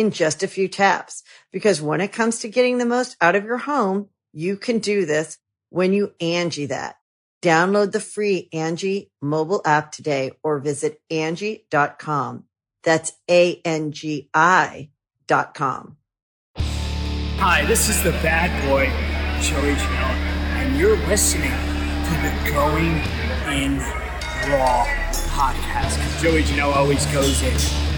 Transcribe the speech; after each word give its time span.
in 0.00 0.10
just 0.10 0.42
a 0.42 0.48
few 0.48 0.66
taps. 0.66 1.22
Because 1.52 1.82
when 1.82 2.00
it 2.00 2.12
comes 2.12 2.40
to 2.40 2.48
getting 2.48 2.78
the 2.78 2.86
most 2.86 3.16
out 3.20 3.36
of 3.36 3.44
your 3.44 3.58
home, 3.58 4.08
you 4.32 4.56
can 4.56 4.78
do 4.78 5.04
this 5.04 5.38
when 5.68 5.92
you 5.92 6.14
Angie 6.20 6.66
that. 6.66 6.96
Download 7.42 7.92
the 7.92 8.00
free 8.00 8.48
Angie 8.52 9.10
mobile 9.22 9.62
app 9.64 9.92
today 9.92 10.32
or 10.42 10.58
visit 10.58 11.00
Angie.com. 11.10 12.44
That's 12.82 13.12
A-N-G-I 13.30 14.90
dot 15.26 15.54
com. 15.54 15.96
Hi, 16.56 17.64
this 17.66 17.88
is 17.88 18.02
the 18.02 18.10
bad 18.22 18.50
boy, 18.68 18.86
Joey 19.42 19.74
Janela, 19.74 20.14
and 20.60 20.76
you're 20.78 20.96
listening 21.08 21.50
to 21.50 22.14
the 22.22 22.50
Going 22.50 22.96
in 23.54 23.78
Raw 24.50 24.86
podcast. 25.30 26.22
Joey 26.22 26.42
Janela 26.42 26.76
always 26.76 27.06
goes 27.06 27.42
in. 27.42 27.89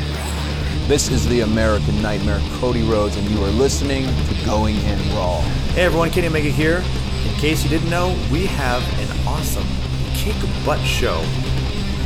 This 0.93 1.11
is 1.11 1.27
the 1.27 1.41
American 1.41 2.03
Nightmare, 2.03 2.39
Cody 2.61 2.83
Rhodes, 2.83 3.17
and 3.17 3.27
you 3.31 3.43
are 3.43 3.49
listening 3.49 4.05
to 4.05 4.45
Going 4.45 4.77
In 4.77 4.99
Raw. 5.15 5.41
Hey 5.71 5.87
everyone, 5.87 6.11
Kenny 6.11 6.27
Omega 6.27 6.51
here. 6.51 6.85
In 7.27 7.35
case 7.37 7.65
you 7.65 7.71
didn't 7.71 7.89
know, 7.89 8.15
we 8.31 8.45
have 8.45 8.83
an 9.01 9.27
awesome 9.27 9.67
kick 10.13 10.37
butt 10.67 10.79
show 10.81 11.25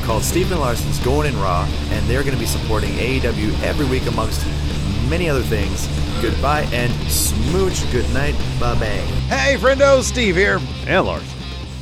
called 0.05 0.23
Steve 0.23 0.53
and 0.53 0.61
Larson's 0.61 1.01
Going 1.01 1.27
In 1.27 1.37
Raw, 1.41 1.69
and 1.91 2.07
they're 2.07 2.23
going 2.23 2.35
to 2.35 2.39
be 2.39 2.47
supporting 2.47 2.93
AEW 2.93 3.61
every 3.65 3.87
week 3.87 4.07
amongst 4.07 4.47
many 5.11 5.29
other 5.29 5.43
things. 5.43 5.89
Goodbye 6.23 6.69
and 6.73 6.93
smooch. 7.11 7.91
Good 7.91 8.09
night. 8.15 8.37
Bye 8.61 8.79
bye. 8.79 8.87
Hey, 9.27 9.57
friendo, 9.57 10.01
Steve 10.01 10.37
here. 10.37 10.61
And 10.87 11.05
Lars. 11.05 11.36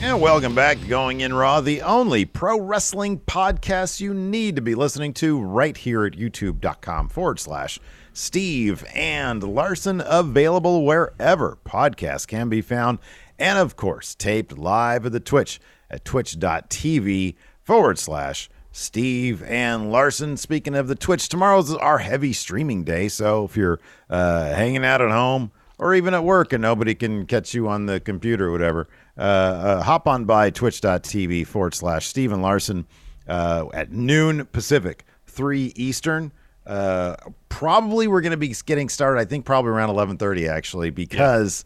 And 0.04 0.20
welcome 0.20 0.54
back 0.54 0.78
to 0.80 0.86
Going 0.86 1.22
In 1.22 1.32
Raw, 1.32 1.62
the 1.62 1.80
only 1.80 2.26
pro 2.26 2.60
wrestling 2.60 3.20
podcast 3.20 4.00
you 4.00 4.12
need 4.12 4.54
to 4.54 4.60
be 4.60 4.74
listening 4.74 5.14
to 5.14 5.40
right 5.40 5.74
here 5.74 6.04
at 6.04 6.12
youtube.com 6.12 7.08
forward 7.08 7.40
slash 7.40 7.80
Steve 8.12 8.84
and 8.94 9.42
Larson, 9.42 10.02
available 10.04 10.84
wherever 10.84 11.56
podcasts 11.64 12.28
can 12.28 12.50
be 12.50 12.60
found. 12.60 12.98
And 13.38 13.58
of 13.58 13.76
course, 13.76 14.14
taped 14.14 14.58
live 14.58 15.06
at 15.06 15.12
the 15.12 15.20
Twitch 15.20 15.58
at 15.90 16.04
twitch.tv 16.04 17.34
forward 17.62 17.98
slash 17.98 18.50
Steve 18.72 19.42
and 19.44 19.90
Larson. 19.90 20.36
Speaking 20.36 20.74
of 20.74 20.86
the 20.86 20.94
Twitch, 20.94 21.30
tomorrow's 21.30 21.74
our 21.74 21.98
heavy 21.98 22.34
streaming 22.34 22.84
day. 22.84 23.08
So 23.08 23.46
if 23.46 23.56
you're 23.56 23.80
uh, 24.10 24.52
hanging 24.52 24.84
out 24.84 25.00
at 25.00 25.10
home 25.10 25.50
or 25.78 25.94
even 25.94 26.12
at 26.12 26.24
work 26.24 26.52
and 26.52 26.60
nobody 26.60 26.94
can 26.94 27.24
catch 27.24 27.54
you 27.54 27.68
on 27.68 27.86
the 27.86 28.00
computer 28.00 28.48
or 28.48 28.52
whatever, 28.52 28.86
hop 29.16 30.06
on 30.08 30.24
by 30.24 30.50
twitch.tv 30.50 31.46
forward 31.46 31.74
slash 31.74 32.06
Steve 32.06 32.32
and 32.32 32.42
Larson 32.42 32.86
uh, 33.28 33.66
at 33.72 33.92
noon 33.92 34.46
Pacific, 34.46 35.04
3 35.26 35.72
Eastern. 35.76 36.32
Uh, 36.66 37.16
probably 37.48 38.08
we're 38.08 38.22
going 38.22 38.30
to 38.30 38.36
be 38.36 38.54
getting 38.64 38.88
started, 38.88 39.20
I 39.20 39.24
think 39.24 39.44
probably 39.44 39.70
around 39.70 39.88
1130 39.88 40.48
actually, 40.48 40.90
because 40.90 41.64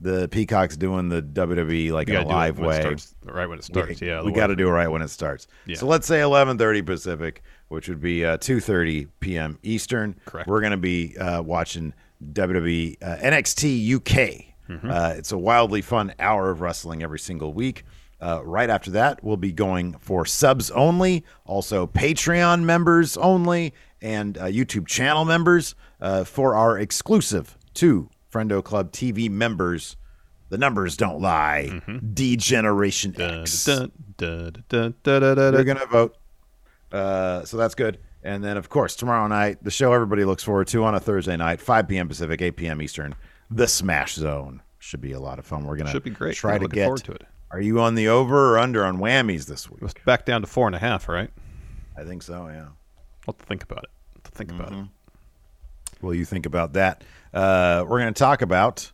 the 0.00 0.28
Peacock's 0.28 0.76
doing 0.76 1.08
the 1.08 1.22
WWE 1.22 1.92
like 1.92 2.08
in 2.08 2.16
a 2.16 2.26
live 2.26 2.58
way. 2.58 2.80
starts- 2.80 3.14
right 3.24 3.46
when 3.46 3.58
it 3.58 3.64
starts, 3.64 4.00
yeah, 4.00 4.22
We 4.22 4.32
got 4.32 4.48
to 4.48 4.56
do 4.56 4.68
it 4.68 4.72
right 4.72 4.88
when 4.88 5.02
it 5.02 5.08
starts. 5.08 5.46
Yeah. 5.66 5.76
So 5.76 5.86
let's 5.86 6.06
say 6.06 6.20
11:30 6.20 6.84
Pacific, 6.84 7.42
which 7.68 7.88
would 7.88 8.00
be 8.00 8.24
uh, 8.24 8.38
2:30 8.38 9.08
p.m. 9.20 9.58
Eastern. 9.62 10.18
Correct. 10.24 10.48
We're 10.48 10.60
going 10.60 10.72
to 10.72 10.76
be 10.78 11.16
uh, 11.18 11.42
watching 11.42 11.92
WWE 12.32 12.96
uh, 13.02 13.16
NXT 13.18 13.94
UK. 13.96 14.49
Mm-hmm. 14.70 14.90
Uh, 14.90 15.14
it's 15.16 15.32
a 15.32 15.38
wildly 15.38 15.82
fun 15.82 16.14
hour 16.18 16.50
of 16.50 16.60
wrestling 16.60 17.02
every 17.02 17.18
single 17.18 17.52
week. 17.52 17.84
Uh, 18.20 18.42
right 18.44 18.68
after 18.68 18.90
that, 18.90 19.24
we'll 19.24 19.36
be 19.36 19.52
going 19.52 19.94
for 19.94 20.26
subs 20.26 20.70
only, 20.72 21.24
also 21.46 21.86
Patreon 21.86 22.62
members 22.62 23.16
only, 23.16 23.72
and 24.02 24.36
uh, 24.38 24.44
YouTube 24.44 24.86
channel 24.86 25.24
members 25.24 25.74
uh, 26.00 26.24
for 26.24 26.54
our 26.54 26.78
exclusive 26.78 27.56
to 27.74 28.10
Friendo 28.30 28.62
Club 28.62 28.92
TV 28.92 29.30
members. 29.30 29.96
The 30.50 30.58
numbers 30.58 30.96
don't 30.96 31.20
lie. 31.20 31.80
D 32.12 32.36
Generation 32.36 33.14
X. 33.18 33.64
Dun, 33.64 33.92
dun, 34.16 34.64
dun, 34.68 34.94
They're 35.52 35.64
gonna 35.64 35.86
vote. 35.86 36.16
Uh, 36.92 37.44
so 37.44 37.56
that's 37.56 37.74
good. 37.74 37.98
And 38.22 38.44
then, 38.44 38.56
of 38.56 38.68
course, 38.68 38.96
tomorrow 38.96 39.26
night, 39.28 39.62
the 39.62 39.70
show 39.70 39.92
everybody 39.92 40.24
looks 40.24 40.42
forward 40.42 40.66
to 40.68 40.84
on 40.84 40.94
a 40.94 41.00
Thursday 41.00 41.36
night, 41.36 41.60
5 41.60 41.88
p.m. 41.88 42.08
Pacific, 42.08 42.42
8 42.42 42.50
p.m. 42.56 42.82
Eastern, 42.82 43.14
the 43.50 43.66
Smash 43.66 44.14
Zone. 44.14 44.62
Should 44.78 45.00
be 45.00 45.12
a 45.12 45.20
lot 45.20 45.38
of 45.38 45.46
fun. 45.46 45.64
We're 45.64 45.76
gonna 45.76 45.90
Should 45.90 46.04
be 46.04 46.10
great. 46.10 46.36
Try 46.36 46.52
Yeah, 46.54 46.58
to 46.58 46.68
get. 46.68 46.84
forward 46.84 47.04
to 47.04 47.12
it. 47.12 47.22
Are 47.50 47.60
you 47.60 47.80
on 47.80 47.94
the 47.96 48.08
over 48.08 48.54
or 48.54 48.58
under 48.58 48.84
on 48.84 48.98
whammies 48.98 49.46
this 49.46 49.68
week? 49.70 49.80
It's 49.82 49.94
back 50.04 50.24
down 50.24 50.40
to 50.42 50.46
four 50.46 50.66
and 50.66 50.76
a 50.76 50.78
half, 50.78 51.08
right? 51.08 51.30
I 51.96 52.04
think 52.04 52.22
so. 52.22 52.46
Yeah. 52.48 52.68
I'll 53.28 53.34
to 53.34 53.44
think 53.44 53.62
about 53.64 53.84
it. 53.84 53.90
I'll 54.24 54.30
think 54.32 54.52
about 54.52 54.72
it. 54.72 54.84
Well, 56.00 56.14
you 56.14 56.24
think 56.24 56.46
about 56.46 56.72
that. 56.74 57.02
Uh, 57.34 57.84
we're 57.86 58.00
going 58.00 58.14
to 58.14 58.18
talk 58.18 58.40
about 58.40 58.90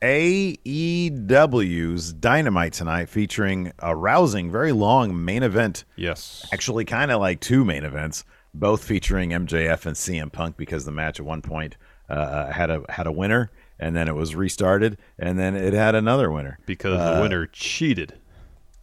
AEW's 0.00 2.12
Dynamite 2.12 2.72
tonight, 2.72 3.08
featuring 3.08 3.72
a 3.78 3.94
rousing, 3.94 4.50
very 4.50 4.72
long 4.72 5.24
main 5.24 5.42
event. 5.42 5.84
Yes. 5.96 6.46
Actually, 6.52 6.84
kind 6.84 7.10
of 7.10 7.20
like 7.20 7.40
two 7.40 7.64
main 7.64 7.84
events, 7.84 8.24
both 8.54 8.84
featuring 8.84 9.30
MJF 9.30 9.86
and 9.86 9.96
CM 9.96 10.30
Punk, 10.32 10.56
because 10.56 10.84
the 10.84 10.92
match 10.92 11.20
at 11.20 11.26
one 11.26 11.42
point 11.42 11.76
uh, 12.08 12.50
had 12.52 12.70
a 12.70 12.82
had 12.88 13.06
a 13.06 13.12
winner, 13.12 13.50
and 13.78 13.94
then 13.96 14.08
it 14.08 14.14
was 14.14 14.34
restarted, 14.34 14.98
and 15.18 15.38
then 15.38 15.54
it 15.56 15.72
had 15.72 15.94
another 15.94 16.30
winner. 16.30 16.58
Because 16.66 16.98
Uh, 17.00 17.16
the 17.16 17.20
winner 17.22 17.46
cheated. 17.46 18.14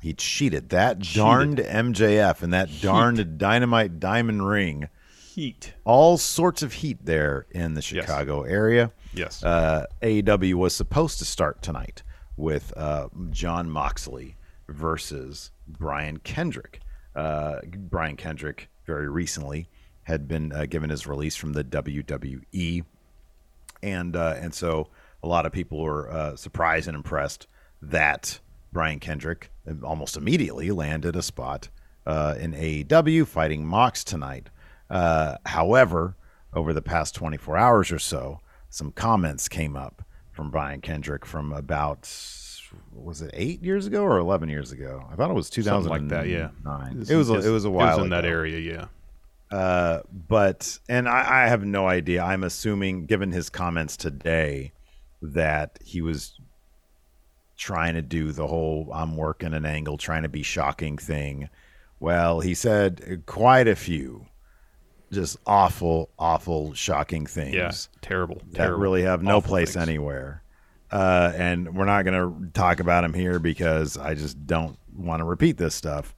He 0.02 0.14
cheated. 0.14 0.70
That 0.70 1.00
darned 1.00 1.60
MJF 1.60 2.42
and 2.44 2.52
that 2.54 2.70
darned 2.82 3.38
Dynamite 3.38 4.00
Diamond 4.00 4.46
Ring. 4.48 4.90
Heat. 5.34 5.74
All 5.86 6.18
sorts 6.18 6.62
of 6.62 6.74
heat 6.74 7.06
there 7.06 7.48
in 7.52 7.74
the 7.74 7.82
Chicago 7.82 8.44
area. 8.44 8.92
Yes. 9.14 9.44
Uh, 9.44 9.86
AEW 10.02 10.56
was 10.56 10.76
supposed 10.76 11.20
to 11.20 11.26
start 11.26 11.62
tonight 11.62 12.04
with 12.38 12.74
uh, 12.76 13.08
Jon 13.32 13.70
Moxley 13.70 14.36
versus 14.68 15.52
Brian 15.68 16.18
Kendrick. 16.18 16.82
Uh, 17.16 17.60
Brian 17.78 18.16
Kendrick 18.18 18.70
very 18.86 19.08
recently 19.08 19.70
had 20.04 20.28
been 20.28 20.52
uh, 20.52 20.66
given 20.66 20.90
his 20.90 21.08
release 21.08 21.36
from 21.36 21.54
the 21.54 21.64
WWE, 21.64 22.84
and 23.84 24.16
uh, 24.16 24.36
and 24.40 24.54
so 24.54 24.90
a 25.22 25.28
lot 25.28 25.46
of 25.46 25.52
people 25.52 25.82
were 25.82 26.10
uh, 26.10 26.36
surprised 26.36 26.88
and 26.88 26.96
impressed 26.96 27.48
that 27.82 28.40
Brian 28.72 29.00
Kendrick 29.00 29.52
almost 29.84 30.18
immediately 30.18 30.72
landed 30.72 31.16
a 31.16 31.22
spot 31.22 31.70
uh, 32.06 32.36
in 32.40 32.54
AEW 32.54 33.28
fighting 33.28 33.66
Mox 33.66 34.04
tonight. 34.04 34.50
Uh, 34.90 35.36
however, 35.46 36.16
over 36.54 36.74
the 36.74 36.82
past 36.82 37.16
24 37.16 37.58
hours 37.58 37.92
or 37.92 38.00
so, 38.00 38.40
some 38.70 38.92
comments 38.92 39.48
came 39.48 39.76
up 39.76 40.04
from 40.32 40.50
Brian 40.50 40.82
Kendrick 40.82 41.26
from 41.26 41.54
about 41.54 42.10
was 42.92 43.22
it 43.22 43.30
eight 43.34 43.64
years 43.64 43.86
ago 43.86 44.02
or 44.04 44.18
11 44.18 44.50
years 44.50 44.72
ago? 44.72 45.06
I 45.12 45.16
thought 45.16 45.30
it 45.30 45.36
was 45.36 45.50
2009. 45.50 45.84
Something 45.84 46.10
like 46.10 46.24
that, 46.24 46.30
yeah. 46.30 46.50
It 47.10 47.16
was 47.16 47.30
a, 47.30 47.36
it 47.36 47.52
was 47.52 47.66
a 47.66 47.70
while 47.70 47.94
It 47.94 47.96
was 47.98 48.04
in 48.06 48.10
that 48.10 48.26
ago. 48.26 48.34
area, 48.34 48.58
yeah. 48.60 48.86
Uh, 49.54 50.02
but 50.28 50.80
and 50.90 51.08
I, 51.08 51.44
I 51.44 51.48
have 51.48 51.64
no 51.64 51.88
idea. 51.88 52.24
I'm 52.24 52.44
assuming, 52.44 53.06
given 53.06 53.32
his 53.32 53.50
comments 53.50 53.96
today, 53.98 54.72
that 55.22 55.78
he 55.84 56.02
was 56.02 56.40
trying 57.58 57.94
to 57.94 58.02
do 58.02 58.32
the 58.32 58.48
whole 58.48 58.90
"I'm 58.94 59.16
working 59.16 59.54
an 59.54 59.66
angle, 59.66 59.98
trying 59.98 60.24
to 60.24 60.30
be 60.30 60.42
shocking" 60.44 60.98
thing. 60.98 61.50
Well, 62.00 62.40
he 62.40 62.54
said 62.56 63.24
quite 63.28 63.68
a 63.68 63.76
few 63.76 64.26
just 65.12 65.38
awful, 65.46 66.10
awful, 66.18 66.74
shocking 66.74 67.28
things 67.28 67.54
Yeah. 67.54 67.72
Terrible. 68.02 68.42
that 68.48 68.56
terrible, 68.56 68.80
really 68.80 69.04
have 69.04 69.22
no 69.22 69.40
place 69.42 69.74
things. 69.76 69.88
anywhere. 69.88 70.42
uh, 70.92 71.32
and 71.36 71.76
we're 71.76 71.86
not 71.86 72.04
going 72.06 72.14
to 72.16 72.50
talk 72.54 72.80
about 72.80 73.04
him 73.04 73.14
here 73.14 73.38
because 73.40 73.96
I 73.98 74.16
just 74.16 74.46
don't 74.48 74.78
want 74.96 75.20
to 75.22 75.24
repeat 75.24 75.58
this 75.58 75.76
stuff. 75.76 76.16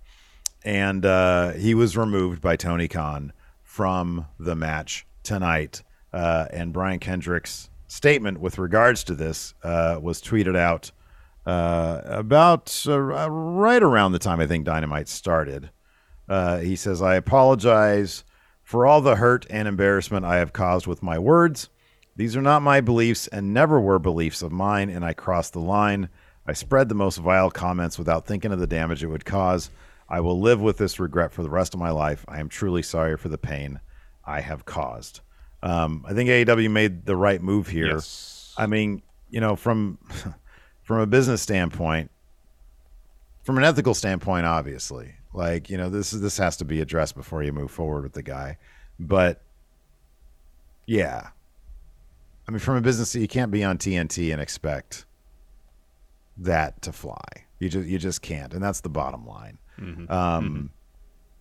And 0.65 1.05
uh, 1.05 1.51
he 1.51 1.75
was 1.75 1.95
removed 1.95 2.41
by 2.41 2.55
Tony 2.55 2.87
Khan 2.87 3.31
from 3.63 4.25
the 4.39 4.55
match 4.55 5.05
tonight. 5.21 5.83
Uh, 6.11 6.47
and 6.51 6.73
Brian 6.73 6.99
Kendrick's 6.99 7.69
statement 7.87 8.39
with 8.39 8.57
regards 8.57 9.03
to 9.05 9.13
this 9.13 9.53
uh, 9.63 9.99
was 10.01 10.21
tweeted 10.21 10.57
out 10.57 10.91
uh, 11.45 12.01
about 12.05 12.83
uh, 12.87 13.29
right 13.29 13.83
around 13.83 14.11
the 14.11 14.19
time 14.19 14.39
I 14.39 14.47
think 14.47 14.65
Dynamite 14.65 15.07
started. 15.07 15.69
Uh, 16.27 16.57
he 16.57 16.75
says, 16.75 17.01
I 17.01 17.15
apologize 17.15 18.23
for 18.63 18.87
all 18.87 19.01
the 19.01 19.17
hurt 19.17 19.45
and 19.51 19.67
embarrassment 19.67 20.25
I 20.25 20.37
have 20.37 20.51
caused 20.51 20.87
with 20.87 21.03
my 21.03 21.19
words. 21.19 21.69
These 22.15 22.35
are 22.35 22.41
not 22.41 22.63
my 22.63 22.81
beliefs 22.81 23.27
and 23.27 23.53
never 23.53 23.79
were 23.79 23.99
beliefs 23.99 24.41
of 24.41 24.51
mine, 24.51 24.89
and 24.89 25.05
I 25.05 25.13
crossed 25.13 25.53
the 25.53 25.59
line. 25.59 26.09
I 26.47 26.53
spread 26.53 26.89
the 26.89 26.95
most 26.95 27.17
vile 27.17 27.51
comments 27.51 27.99
without 27.99 28.25
thinking 28.25 28.51
of 28.51 28.59
the 28.59 28.65
damage 28.65 29.03
it 29.03 29.07
would 29.07 29.25
cause. 29.25 29.69
I 30.07 30.19
will 30.19 30.39
live 30.39 30.61
with 30.61 30.77
this 30.77 30.99
regret 30.99 31.33
for 31.33 31.43
the 31.43 31.49
rest 31.49 31.73
of 31.73 31.79
my 31.79 31.89
life. 31.89 32.25
I 32.27 32.39
am 32.39 32.49
truly 32.49 32.83
sorry 32.83 33.17
for 33.17 33.29
the 33.29 33.37
pain 33.37 33.79
I 34.25 34.41
have 34.41 34.65
caused. 34.65 35.21
Um, 35.63 36.05
I 36.07 36.13
think 36.13 36.29
AEW 36.29 36.69
made 36.69 37.05
the 37.05 37.15
right 37.15 37.41
move 37.41 37.67
here. 37.67 37.95
Yes. 37.95 38.53
I 38.57 38.67
mean, 38.67 39.01
you 39.29 39.41
know, 39.41 39.55
from 39.55 39.97
from 40.83 40.99
a 40.99 41.07
business 41.07 41.41
standpoint, 41.41 42.11
from 43.43 43.57
an 43.57 43.63
ethical 43.63 43.93
standpoint, 43.93 44.45
obviously, 44.45 45.15
like 45.33 45.69
you 45.69 45.77
know, 45.77 45.89
this 45.89 46.13
is 46.13 46.21
this 46.21 46.37
has 46.37 46.57
to 46.57 46.65
be 46.65 46.81
addressed 46.81 47.15
before 47.15 47.43
you 47.43 47.51
move 47.51 47.71
forward 47.71 48.03
with 48.03 48.13
the 48.13 48.23
guy. 48.23 48.57
But 48.99 49.41
yeah, 50.85 51.29
I 52.47 52.51
mean, 52.51 52.59
from 52.59 52.75
a 52.75 52.81
business, 52.81 53.15
you 53.15 53.27
can't 53.27 53.51
be 53.51 53.63
on 53.63 53.77
TNT 53.77 54.31
and 54.31 54.41
expect 54.41 55.05
that 56.37 56.81
to 56.83 56.91
fly. 56.91 57.23
You 57.59 57.69
just 57.69 57.87
you 57.87 57.97
just 57.97 58.21
can't, 58.21 58.53
and 58.53 58.61
that's 58.61 58.81
the 58.81 58.89
bottom 58.89 59.25
line. 59.25 59.57
Um, 60.09 60.69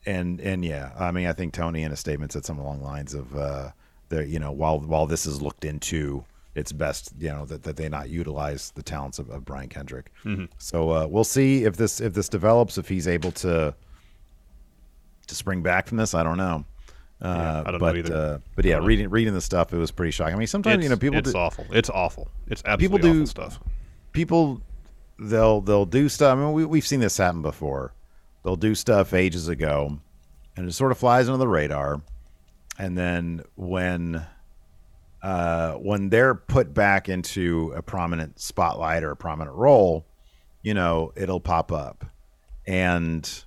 and 0.06 0.40
and 0.40 0.64
yeah, 0.64 0.90
I 0.98 1.10
mean, 1.10 1.26
I 1.26 1.32
think 1.32 1.54
Tony 1.54 1.82
in 1.82 1.92
a 1.92 1.96
statement 1.96 2.32
said 2.32 2.44
something 2.44 2.64
along 2.64 2.78
the 2.80 2.84
lines 2.84 3.14
of, 3.14 3.34
uh, 3.36 3.70
"There, 4.10 4.22
you 4.24 4.38
know, 4.38 4.52
while 4.52 4.78
while 4.80 5.06
this 5.06 5.24
is 5.26 5.40
looked 5.40 5.64
into, 5.64 6.24
it's 6.54 6.72
best, 6.72 7.12
you 7.18 7.28
know, 7.30 7.46
that, 7.46 7.62
that 7.62 7.76
they 7.76 7.88
not 7.88 8.10
utilize 8.10 8.70
the 8.72 8.82
talents 8.82 9.18
of, 9.18 9.30
of 9.30 9.44
Brian 9.44 9.68
Kendrick." 9.68 10.10
So 10.58 10.90
uh, 10.90 11.06
we'll 11.08 11.24
see 11.24 11.64
if 11.64 11.76
this 11.76 12.00
if 12.00 12.12
this 12.14 12.28
develops, 12.28 12.76
if 12.76 12.88
he's 12.88 13.08
able 13.08 13.32
to 13.32 13.74
to 15.26 15.34
spring 15.34 15.62
back 15.62 15.86
from 15.88 15.96
this. 15.96 16.14
I 16.14 16.22
don't 16.22 16.36
know. 16.36 16.64
Uh, 17.22 17.62
I 17.64 17.70
don't 17.70 17.74
know 17.74 17.78
but 17.78 17.96
either. 17.96 18.14
uh, 18.14 18.38
but 18.56 18.64
yeah, 18.66 18.76
reading 18.76 19.08
reading 19.08 19.32
the 19.32 19.40
stuff, 19.40 19.72
it 19.72 19.78
was 19.78 19.90
pretty 19.90 20.10
shocking. 20.10 20.34
I 20.34 20.38
mean, 20.38 20.46
sometimes 20.46 20.76
It's, 20.76 20.82
you 20.84 20.90
know 20.90 20.96
people 20.96 21.18
it's 21.20 21.32
do, 21.32 21.38
awful. 21.38 21.64
It's 21.72 21.88
awful. 21.88 22.28
It's 22.48 22.62
People 22.78 22.98
do- 22.98 23.10
awful 23.10 23.26
stuff. 23.26 23.60
people 24.12 24.60
they'll 25.18 25.60
they'll 25.62 25.86
do 25.86 26.08
stuff. 26.10 26.36
I 26.36 26.40
mean, 26.40 26.52
we, 26.52 26.64
we've 26.66 26.86
seen 26.86 27.00
this 27.00 27.16
happen 27.16 27.40
before. 27.40 27.92
They'll 28.44 28.56
do 28.56 28.74
stuff 28.74 29.14
ages 29.14 29.48
ago, 29.48 29.98
and 30.56 30.68
it 30.68 30.72
sort 30.72 30.92
of 30.92 30.98
flies 30.98 31.28
under 31.28 31.38
the 31.38 31.48
radar. 31.48 32.02
And 32.78 32.96
then 32.96 33.42
when 33.56 34.24
uh, 35.22 35.72
when 35.74 36.10
they're 36.10 36.34
put 36.34 36.74
back 36.74 37.08
into 37.08 37.72
a 37.74 37.80
prominent 37.82 38.38
spotlight 38.38 39.02
or 39.02 39.10
a 39.10 39.16
prominent 39.16 39.56
role, 39.56 40.04
you 40.62 40.74
know, 40.74 41.12
it'll 41.16 41.40
pop 41.40 41.72
up, 41.72 42.04
and 42.66 43.44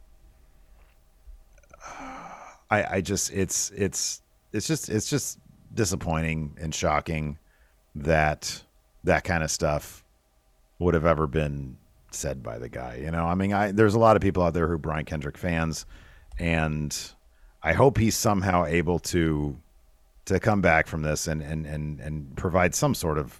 I 2.72 2.84
I 2.96 3.02
just 3.02 3.32
it's 3.32 3.70
it's 3.76 4.24
it's 4.52 4.68
just 4.68 4.90
it's 4.90 5.10
just 5.10 5.40
disappointing 5.74 6.58
and 6.60 6.74
shocking 6.74 7.38
that 7.94 8.64
that 9.04 9.24
kind 9.24 9.44
of 9.44 9.52
stuff 9.52 10.04
would 10.80 10.96
have 10.96 11.06
ever 11.06 11.28
been 11.28 11.78
said 12.18 12.44
by 12.44 12.58
the 12.58 12.70
guy. 12.70 12.96
You 13.04 13.12
know, 13.12 13.26
I 13.26 13.36
mean, 13.36 13.54
I 13.54 13.72
there's 13.72 13.96
a 13.96 14.00
lot 14.00 14.16
of 14.16 14.22
people 14.22 14.44
out 14.44 14.54
there 14.54 14.68
who 14.68 14.74
are 14.74 14.78
Brian 14.78 15.06
Kendrick 15.06 15.38
fans, 15.38 15.86
and 16.40 16.96
I 17.64 17.74
hope 17.74 17.98
he's 17.98 18.16
somehow 18.18 18.66
able 18.66 19.00
to 19.00 19.58
to 20.26 20.40
come 20.40 20.62
back 20.62 20.88
from 20.88 21.04
this 21.04 21.28
and 21.28 21.42
and 21.42 21.66
and 21.66 22.00
and 22.00 22.36
provide 22.36 22.76
some 22.76 22.94
sort 22.96 23.18
of 23.18 23.40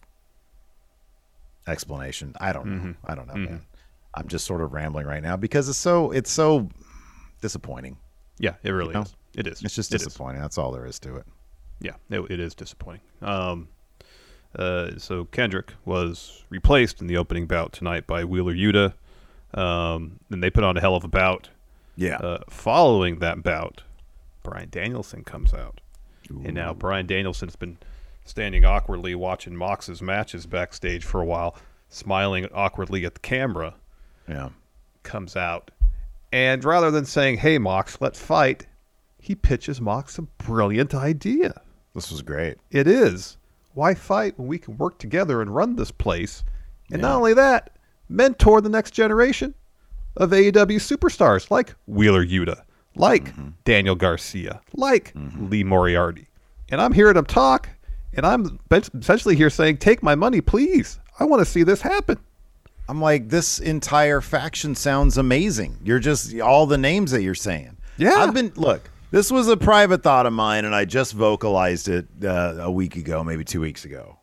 explanation. 1.68 2.34
I 2.40 2.54
don't 2.54 2.66
know. 2.66 2.94
I 3.06 3.16
don't 3.16 3.28
know, 3.28 3.36
man. 3.36 3.62
I'm 4.14 4.28
just 4.28 4.46
sort 4.46 4.62
of 4.62 4.74
rambling 4.74 5.06
right 5.06 5.22
now 5.22 5.36
because 5.38 5.70
it's 5.70 5.78
so 5.78 6.12
it's 6.12 6.32
so 6.32 6.70
disappointing. 7.42 7.98
Yeah, 8.40 8.56
it 8.64 8.72
really 8.72 8.94
know? 8.94 9.02
is. 9.02 9.16
It 9.36 9.48
is. 9.48 9.62
It's 9.64 9.76
just 9.76 9.92
It 9.92 9.96
is. 9.98 10.04
disappointing. 10.06 10.42
That's 10.42 10.58
all 10.58 10.72
there 10.72 10.86
is 10.86 11.00
to 11.00 11.18
it. 11.18 11.26
Yeah, 11.80 11.94
it, 12.10 12.22
it 12.32 12.40
is 12.40 12.56
disappointing. 12.56 13.02
Um, 13.22 13.68
uh, 14.58 14.98
so 14.98 15.26
Kendrick 15.26 15.74
was 15.86 16.44
replaced 16.50 17.02
in 17.02 17.08
the 17.08 17.18
opening 17.18 17.46
bout 17.46 17.74
tonight 17.74 18.08
by 18.08 18.24
Wheeler 18.24 18.54
Yuta. 18.54 18.94
Um, 19.54 20.20
and 20.30 20.44
they 20.44 20.50
put 20.50 20.64
on 20.64 20.76
a 20.78 20.82
hell 20.82 20.96
of 20.96 21.04
a 21.04 21.08
bout. 21.08 21.50
Yeah. 21.96 22.18
Uh, 22.18 22.40
following 22.50 23.20
that 23.20 23.44
bout, 23.44 23.84
Bryan 24.44 24.70
Danielson 24.70 25.24
comes 25.24 25.54
out. 25.54 25.82
And 26.30 26.54
now 26.54 26.74
Bryan 26.74 27.08
Danielson's 27.08 27.56
been 27.56 27.78
standing 28.26 28.66
awkwardly 28.66 29.16
watching 29.16 29.56
Mox's 29.56 30.02
matches 30.02 30.46
backstage 30.46 31.06
for 31.06 31.22
a 31.22 31.26
while, 31.26 31.56
smiling 31.88 32.48
awkwardly 32.54 33.06
at 33.06 33.14
the 33.14 33.20
camera. 33.22 33.76
yeah. 34.28 34.50
Comes 35.04 35.38
out. 35.38 35.72
And 36.34 36.66
rather 36.66 36.92
than 36.92 37.06
saying, 37.06 37.38
hey, 37.38 37.58
Mox, 37.58 38.02
let's 38.02 38.20
fight, 38.20 38.68
he 39.22 39.36
pitches 39.36 39.80
Mox 39.80 40.18
a 40.18 40.24
brilliant 40.24 40.94
idea. 40.94 41.62
This 41.96 42.12
was 42.12 42.22
great. 42.22 42.58
It 42.70 42.88
is. 42.88 43.37
Why 43.78 43.94
fight 43.94 44.34
when 44.40 44.48
we 44.48 44.58
can 44.58 44.76
work 44.78 44.98
together 44.98 45.40
and 45.40 45.54
run 45.54 45.76
this 45.76 45.92
place? 45.92 46.44
And 46.92 47.00
Yeah. 47.00 47.10
not 47.10 47.18
only 47.18 47.36
that, 47.36 47.78
mentor 48.10 48.60
the 48.60 48.70
next 48.70 48.90
generation 48.92 49.54
of 50.16 50.32
AEW 50.34 50.80
superstars 50.80 51.52
like 51.52 51.76
Wheeler 51.86 52.26
Yuta, 52.26 52.62
like 52.96 53.26
Mm-hmm. 53.26 53.50
Daniel 53.66 53.94
Garcia, 53.94 54.62
like 54.74 55.14
Lee 55.40 55.64
Moriarty. 55.64 56.28
And 56.70 56.82
I'm 56.82 56.92
hearing 56.92 57.14
them 57.14 57.26
talk, 57.26 57.70
and 58.16 58.26
I'm 58.26 58.60
essentially 58.72 59.36
here 59.36 59.52
saying, 59.52 59.78
take 59.78 60.02
my 60.02 60.16
money, 60.16 60.42
please. 60.42 60.98
I 61.20 61.26
want 61.26 61.42
to 61.42 61.46
see 61.46 61.62
this 61.62 61.82
happen. 61.82 62.18
I'm 62.90 63.00
like, 63.00 63.30
this 63.30 63.60
entire 63.60 64.22
faction 64.22 64.74
sounds 64.74 65.20
amazing. 65.20 65.78
You're 65.84 66.00
just 66.00 66.40
all 66.40 66.66
the 66.66 66.80
names 66.80 67.12
that 67.12 67.22
you're 67.22 67.36
saying. 67.36 67.78
Yeah. 67.98 68.16
I've 68.16 68.34
been 68.34 68.52
look. 68.56 68.90
This 69.10 69.32
was 69.32 69.48
a 69.48 69.56
private 69.56 70.04
thought 70.04 70.26
of 70.26 70.34
mine, 70.34 70.66
and 70.66 70.76
I 70.76 70.84
just 70.86 71.14
vocalized 71.14 71.88
it 71.88 72.08
uh, 72.24 72.56
a 72.60 72.72
week 72.72 72.98
ago, 72.98 73.24
maybe 73.24 73.44
two 73.46 73.62
weeks 73.62 73.86
ago. 73.86 74.20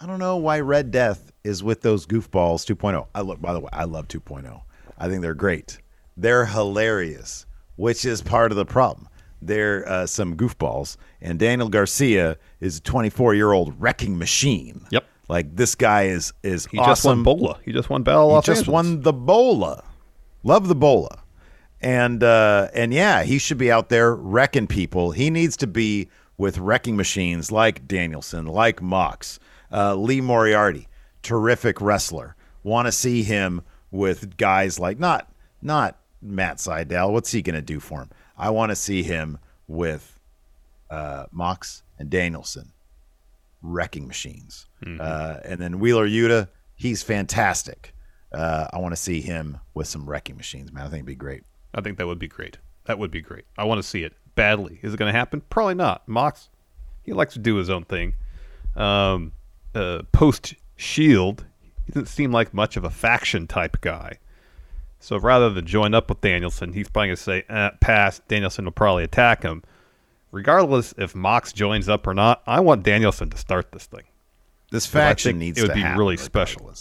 I 0.00 0.06
don't 0.06 0.18
know 0.18 0.36
why 0.36 0.60
Red 0.60 0.90
Death 0.90 1.32
is 1.44 1.62
with 1.62 1.82
those 1.82 2.04
goofballs 2.06 2.66
2.0. 2.66 3.06
I 3.14 3.20
look, 3.20 3.40
by 3.40 3.52
the 3.52 3.60
way, 3.60 3.68
I 3.72 3.84
love 3.84 4.08
2.0. 4.08 4.62
I 4.98 5.08
think 5.08 5.22
they're 5.22 5.34
great. 5.34 5.78
They're 6.16 6.46
hilarious, 6.46 7.46
which 7.76 8.04
is 8.04 8.20
part 8.20 8.50
of 8.50 8.56
the 8.56 8.64
problem. 8.66 9.08
They're 9.40 9.88
uh, 9.88 10.06
some 10.06 10.36
goofballs, 10.36 10.96
and 11.20 11.38
Daniel 11.38 11.68
Garcia 11.68 12.36
is 12.60 12.78
a 12.78 12.82
24 12.82 13.34
year 13.34 13.52
old 13.52 13.80
wrecking 13.80 14.18
machine. 14.18 14.86
Yep. 14.90 15.04
Like 15.28 15.54
this 15.56 15.74
guy 15.74 16.04
is 16.04 16.32
is 16.42 16.66
He 16.66 16.76
just 16.78 16.88
awesome. 17.06 17.22
won 17.24 17.38
Bola. 17.38 17.58
He 17.64 17.72
just 17.72 17.90
won 17.90 18.02
Battle 18.02 18.34
He 18.34 18.36
just 18.42 18.48
Angeles. 18.60 18.68
won 18.68 19.00
the 19.02 19.12
Bola. 19.12 19.84
Love 20.42 20.68
the 20.68 20.74
Bola. 20.74 21.22
And 21.84 22.24
uh 22.24 22.68
and 22.72 22.94
yeah, 22.94 23.24
he 23.24 23.38
should 23.38 23.58
be 23.58 23.70
out 23.70 23.90
there 23.90 24.14
wrecking 24.14 24.66
people. 24.66 25.10
He 25.10 25.28
needs 25.28 25.56
to 25.58 25.66
be 25.66 26.08
with 26.38 26.56
wrecking 26.58 26.96
machines 26.96 27.52
like 27.52 27.86
Danielson, 27.86 28.46
like 28.46 28.80
Mox, 28.82 29.38
uh, 29.70 29.94
Lee 29.94 30.22
Moriarty, 30.22 30.88
terrific 31.22 31.80
wrestler. 31.80 32.36
Want 32.62 32.86
to 32.86 32.92
see 32.92 33.22
him 33.22 33.60
with 33.90 34.36
guys 34.38 34.80
like 34.80 34.98
not 34.98 35.30
not 35.60 35.98
Matt 36.22 36.56
Sydal. 36.56 37.12
What's 37.12 37.30
he 37.30 37.42
going 37.42 37.54
to 37.54 37.62
do 37.62 37.80
for 37.80 38.00
him? 38.00 38.10
I 38.36 38.48
want 38.50 38.70
to 38.70 38.76
see 38.76 39.02
him 39.02 39.38
with 39.68 40.18
uh, 40.90 41.26
Mox 41.32 41.82
and 41.98 42.08
Danielson 42.08 42.72
wrecking 43.62 44.06
machines. 44.06 44.66
Uh, 45.00 45.40
and 45.44 45.60
then 45.60 45.78
Wheeler 45.80 46.08
Yuta, 46.08 46.48
he's 46.76 47.02
fantastic. 47.02 47.94
Uh, 48.32 48.68
I 48.72 48.78
want 48.78 48.92
to 48.92 49.00
see 49.00 49.20
him 49.20 49.58
with 49.74 49.86
some 49.86 50.08
wrecking 50.08 50.36
machines, 50.36 50.72
man. 50.72 50.82
I 50.82 50.86
think 50.86 50.94
it'd 51.00 51.06
be 51.06 51.14
great. 51.14 51.44
I 51.74 51.80
think 51.80 51.98
that 51.98 52.06
would 52.06 52.18
be 52.18 52.28
great. 52.28 52.58
That 52.84 52.98
would 52.98 53.10
be 53.10 53.20
great. 53.20 53.44
I 53.58 53.64
want 53.64 53.82
to 53.82 53.82
see 53.86 54.04
it 54.04 54.14
badly. 54.34 54.78
Is 54.82 54.94
it 54.94 54.96
going 54.96 55.12
to 55.12 55.18
happen? 55.18 55.42
Probably 55.50 55.74
not. 55.74 56.06
Mox, 56.06 56.48
he 57.02 57.12
likes 57.12 57.34
to 57.34 57.40
do 57.40 57.56
his 57.56 57.70
own 57.70 57.84
thing. 57.84 58.14
Um, 58.76 59.32
uh, 59.74 60.02
Post 60.12 60.54
Shield, 60.76 61.44
he 61.86 61.92
doesn't 61.92 62.06
seem 62.06 62.32
like 62.32 62.54
much 62.54 62.76
of 62.76 62.84
a 62.84 62.90
faction 62.90 63.46
type 63.46 63.80
guy. 63.80 64.18
So 65.00 65.18
rather 65.18 65.50
than 65.50 65.66
join 65.66 65.94
up 65.94 66.08
with 66.08 66.20
Danielson, 66.20 66.72
he's 66.72 66.88
probably 66.88 67.08
going 67.08 67.16
to 67.16 67.22
say, 67.22 67.44
eh, 67.48 67.70
pass. 67.80 68.20
Danielson 68.28 68.64
will 68.64 68.72
probably 68.72 69.04
attack 69.04 69.42
him. 69.42 69.62
Regardless 70.30 70.94
if 70.96 71.14
Mox 71.14 71.52
joins 71.52 71.88
up 71.88 72.06
or 72.06 72.14
not, 72.14 72.42
I 72.46 72.60
want 72.60 72.82
Danielson 72.82 73.30
to 73.30 73.36
start 73.36 73.70
this 73.72 73.86
thing. 73.86 74.04
This 74.70 74.86
faction 74.86 75.38
needs 75.38 75.58
it 75.58 75.62
would 75.62 75.68
to 75.68 75.74
be 75.74 75.84
really 75.96 76.16
special. 76.16 76.72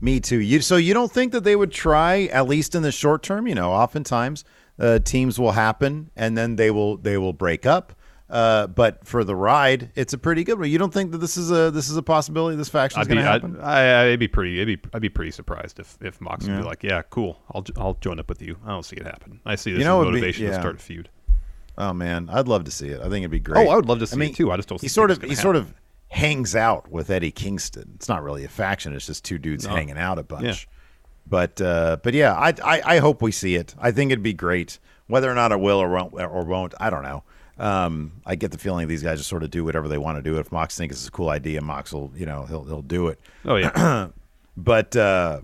Me 0.00 0.20
too. 0.20 0.38
You 0.38 0.60
so 0.60 0.76
you 0.76 0.94
don't 0.94 1.10
think 1.10 1.32
that 1.32 1.44
they 1.44 1.56
would 1.56 1.72
try 1.72 2.24
at 2.24 2.46
least 2.46 2.74
in 2.74 2.82
the 2.82 2.92
short 2.92 3.22
term? 3.22 3.46
You 3.46 3.54
know, 3.54 3.72
oftentimes 3.72 4.44
uh, 4.78 4.98
teams 4.98 5.38
will 5.38 5.52
happen 5.52 6.10
and 6.16 6.36
then 6.36 6.56
they 6.56 6.70
will 6.70 6.96
they 6.98 7.16
will 7.18 7.32
break 7.32 7.64
up. 7.66 7.94
Uh, 8.28 8.66
but 8.66 9.06
for 9.06 9.22
the 9.22 9.36
ride, 9.36 9.92
it's 9.94 10.12
a 10.12 10.18
pretty 10.18 10.42
good 10.42 10.58
one. 10.58 10.68
You 10.68 10.78
don't 10.78 10.92
think 10.92 11.12
that 11.12 11.18
this 11.18 11.36
is 11.36 11.52
a 11.52 11.70
this 11.70 11.88
is 11.88 11.96
a 11.96 12.02
possibility? 12.02 12.56
This 12.56 12.68
faction 12.68 13.00
is 13.00 13.06
I'd 13.06 13.08
be, 13.08 13.14
going 13.14 13.24
to 13.24 13.30
I'd, 13.30 13.42
happen? 13.42 13.60
I, 13.60 14.12
I'd 14.12 14.18
be 14.18 14.26
pretty, 14.26 14.60
I'd 14.60 14.66
be, 14.66 14.78
I'd 14.92 15.00
be 15.00 15.08
pretty 15.08 15.30
surprised 15.30 15.78
if, 15.78 15.96
if 16.00 16.20
Mox 16.20 16.44
would 16.46 16.56
be 16.56 16.62
like, 16.64 16.82
yeah, 16.82 17.02
cool, 17.08 17.40
I'll, 17.52 17.64
I'll 17.76 17.94
join 17.94 18.18
up 18.18 18.28
with 18.28 18.42
you. 18.42 18.56
I 18.66 18.70
don't 18.70 18.84
see 18.84 18.96
it 18.96 19.04
happen. 19.04 19.40
I 19.46 19.54
see 19.54 19.72
this 19.72 19.84
know, 19.84 20.00
as 20.00 20.08
it'd 20.08 20.14
be- 20.14 20.20
motivation 20.20 20.46
to 20.48 20.54
start 20.54 20.74
a 20.74 20.78
feud. 20.78 21.08
Oh 21.78 21.92
man, 21.92 22.28
I'd 22.28 22.48
love 22.48 22.64
to 22.64 22.70
see 22.72 22.88
it. 22.88 22.98
I 23.00 23.04
think 23.04 23.18
it'd 23.18 23.30
be 23.30 23.38
great. 23.38 23.64
Oh, 23.64 23.70
I 23.70 23.76
would 23.76 23.86
love 23.86 24.00
to 24.00 24.08
see 24.08 24.20
I 24.20 24.24
it, 24.24 24.34
too. 24.34 24.50
I 24.50 24.56
just 24.56 24.68
don't 24.68 24.80
He 24.80 24.88
sort 24.88 25.12
of 25.12 25.22
he 25.22 25.36
sort 25.36 25.54
of 25.54 25.72
hangs 26.08 26.54
out 26.54 26.90
with 26.90 27.10
Eddie 27.10 27.30
Kingston. 27.32 27.92
It's 27.96 28.08
not 28.08 28.22
really 28.22 28.44
a 28.44 28.48
faction. 28.48 28.94
It's 28.94 29.06
just 29.06 29.24
two 29.24 29.38
dudes 29.38 29.64
hanging 29.66 29.98
out 29.98 30.18
a 30.18 30.22
bunch. 30.22 30.44
Yeah. 30.44 30.72
But 31.28 31.60
uh, 31.60 31.96
but 32.02 32.14
yeah, 32.14 32.34
I, 32.34 32.54
I 32.64 32.82
I 32.94 32.98
hope 32.98 33.20
we 33.22 33.32
see 33.32 33.56
it. 33.56 33.74
I 33.78 33.90
think 33.90 34.12
it'd 34.12 34.22
be 34.22 34.32
great. 34.32 34.78
Whether 35.08 35.30
or 35.30 35.34
not 35.34 35.52
it 35.52 35.60
will 35.60 35.78
or 35.78 35.88
won't 35.88 36.14
or 36.14 36.44
won't, 36.44 36.74
I 36.80 36.90
don't 36.90 37.02
know. 37.02 37.22
Um, 37.58 38.12
I 38.26 38.34
get 38.36 38.50
the 38.52 38.58
feeling 38.58 38.86
these 38.86 39.02
guys 39.02 39.18
just 39.18 39.30
sort 39.30 39.42
of 39.42 39.50
do 39.50 39.64
whatever 39.64 39.88
they 39.88 39.98
want 39.98 40.18
to 40.18 40.22
do. 40.22 40.38
If 40.38 40.52
Mox 40.52 40.76
thinks 40.76 40.96
it's 40.96 41.08
a 41.08 41.10
cool 41.10 41.30
idea, 41.30 41.60
Mox 41.62 41.92
will 41.92 42.12
you 42.14 42.26
know 42.26 42.44
he'll 42.44 42.64
he'll 42.64 42.82
do 42.82 43.08
it. 43.08 43.20
Oh 43.44 43.56
yeah, 43.56 44.08
But 44.56 44.96
uh, 44.96 45.40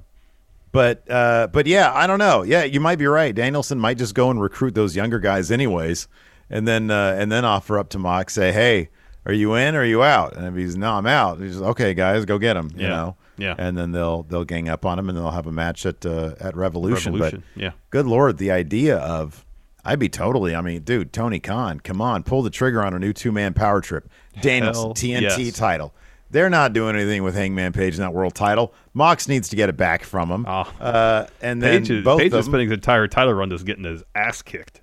but 0.72 1.10
uh, 1.10 1.48
but 1.52 1.66
yeah, 1.66 1.92
I 1.92 2.06
don't 2.06 2.18
know. 2.18 2.42
Yeah, 2.42 2.64
you 2.64 2.80
might 2.80 2.96
be 2.98 3.06
right. 3.06 3.34
Danielson 3.34 3.78
might 3.78 3.98
just 3.98 4.14
go 4.14 4.30
and 4.30 4.40
recruit 4.40 4.74
those 4.74 4.96
younger 4.96 5.18
guys 5.18 5.50
anyways, 5.50 6.08
and 6.48 6.66
then 6.66 6.90
uh, 6.90 7.16
and 7.18 7.30
then 7.30 7.44
offer 7.44 7.78
up 7.78 7.90
to 7.90 7.98
Mox, 7.98 8.34
say, 8.34 8.52
"Hey, 8.52 8.88
are 9.26 9.32
you 9.32 9.54
in 9.54 9.74
or 9.74 9.80
are 9.80 9.84
you 9.84 10.02
out?" 10.02 10.36
And 10.36 10.46
if 10.46 10.54
he's 10.54 10.76
no, 10.76 10.92
I'm 10.94 11.06
out. 11.06 11.40
He's 11.40 11.60
okay, 11.60 11.94
guys, 11.94 12.24
go 12.24 12.38
get 12.38 12.56
him. 12.56 12.70
You 12.76 12.82
Yeah. 12.82 12.88
know. 12.88 13.16
Yeah. 13.38 13.54
And 13.58 13.76
then 13.76 13.92
they'll 13.92 14.22
they'll 14.24 14.44
gang 14.44 14.68
up 14.68 14.84
on 14.84 14.98
him 14.98 15.08
and 15.08 15.16
they'll 15.16 15.30
have 15.30 15.46
a 15.46 15.52
match 15.52 15.86
at 15.86 16.04
uh, 16.04 16.34
at 16.40 16.54
Revolution. 16.56 17.12
Revolution, 17.14 17.42
But 17.54 17.62
yeah. 17.62 17.70
good 17.90 18.06
lord, 18.06 18.38
the 18.38 18.50
idea 18.50 18.98
of 18.98 19.44
I'd 19.84 19.98
be 19.98 20.08
totally. 20.08 20.54
I 20.54 20.60
mean, 20.60 20.82
dude, 20.82 21.12
Tony 21.12 21.40
Khan, 21.40 21.80
come 21.80 22.00
on, 22.00 22.22
pull 22.22 22.42
the 22.42 22.50
trigger 22.50 22.84
on 22.84 22.94
a 22.94 22.98
new 22.98 23.12
two 23.12 23.32
man 23.32 23.52
power 23.54 23.80
trip. 23.80 24.08
Danielson 24.40 24.92
TNT 24.92 25.46
yes. 25.46 25.56
title. 25.56 25.94
They're 26.30 26.50
not 26.50 26.72
doing 26.72 26.96
anything 26.96 27.22
with 27.24 27.34
Hangman 27.34 27.72
Page 27.72 27.94
in 27.94 28.00
that 28.00 28.14
world 28.14 28.34
title. 28.34 28.72
Mox 28.94 29.28
needs 29.28 29.48
to 29.50 29.56
get 29.56 29.68
it 29.68 29.76
back 29.76 30.02
from 30.02 30.30
him. 30.30 30.44
Ah. 30.48 30.72
uh, 30.80 31.26
and 31.42 31.62
then 31.62 31.80
Page 31.82 31.90
is, 31.90 32.04
both 32.04 32.20
Page 32.20 32.32
of 32.32 32.38
is 32.40 32.46
spending 32.46 32.68
his 32.68 32.76
entire 32.76 33.06
title 33.08 33.34
run 33.34 33.50
just 33.50 33.66
getting 33.66 33.84
his 33.84 34.02
ass 34.14 34.40
kicked. 34.40 34.80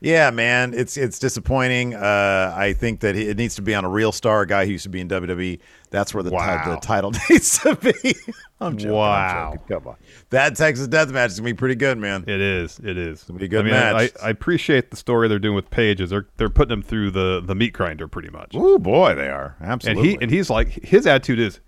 Yeah, 0.00 0.30
man, 0.30 0.72
it's 0.74 0.96
it's 0.96 1.18
disappointing. 1.18 1.94
Uh, 1.94 2.54
I 2.56 2.72
think 2.72 3.00
that 3.00 3.16
it 3.16 3.36
needs 3.36 3.54
to 3.56 3.62
be 3.62 3.74
on 3.74 3.84
a 3.84 3.88
real 3.88 4.12
star, 4.12 4.42
a 4.42 4.46
guy 4.46 4.64
who 4.64 4.72
used 4.72 4.84
to 4.84 4.88
be 4.88 5.00
in 5.00 5.08
WWE. 5.08 5.60
That's 5.90 6.14
where 6.14 6.22
the, 6.22 6.30
Wow. 6.30 6.70
the 6.74 6.76
title 6.80 7.12
needs 7.30 7.58
to 7.60 7.74
be. 7.76 8.14
I'm 8.60 8.76
joking. 8.76 8.92
Wow. 8.94 9.50
I'm 9.52 9.58
joking. 9.58 9.76
Come 9.78 9.86
on, 9.88 9.96
that 10.30 10.56
Texas 10.56 10.86
Death 10.86 11.10
Match 11.10 11.30
is 11.32 11.40
gonna 11.40 11.50
be 11.50 11.54
pretty 11.54 11.74
good, 11.74 11.98
man. 11.98 12.24
It 12.26 12.40
is. 12.40 12.78
It 12.82 12.96
is. 12.96 13.24
be 13.24 13.44
a 13.44 13.48
good 13.48 13.60
I 13.60 13.62
mean, 13.64 13.72
match. 13.72 14.10
I, 14.22 14.26
I 14.28 14.30
appreciate 14.30 14.90
the 14.90 14.96
story 14.96 15.28
they're 15.28 15.38
doing 15.38 15.54
with 15.56 15.70
Page. 15.70 16.00
Is 16.00 16.10
they're 16.10 16.26
they're 16.36 16.48
putting 16.50 16.72
him 16.72 16.82
through 16.82 17.10
the 17.10 17.42
the 17.44 17.54
meat 17.54 17.72
grinder 17.72 18.08
pretty 18.08 18.30
much. 18.30 18.52
Oh 18.54 18.78
boy, 18.78 19.14
they 19.14 19.28
are 19.28 19.56
absolutely. 19.60 20.00
and 20.02 20.10
he 20.18 20.22
and 20.24 20.30
he's 20.30 20.48
like 20.50 20.68
his 20.68 21.06
attitude 21.06 21.38
is, 21.40 21.60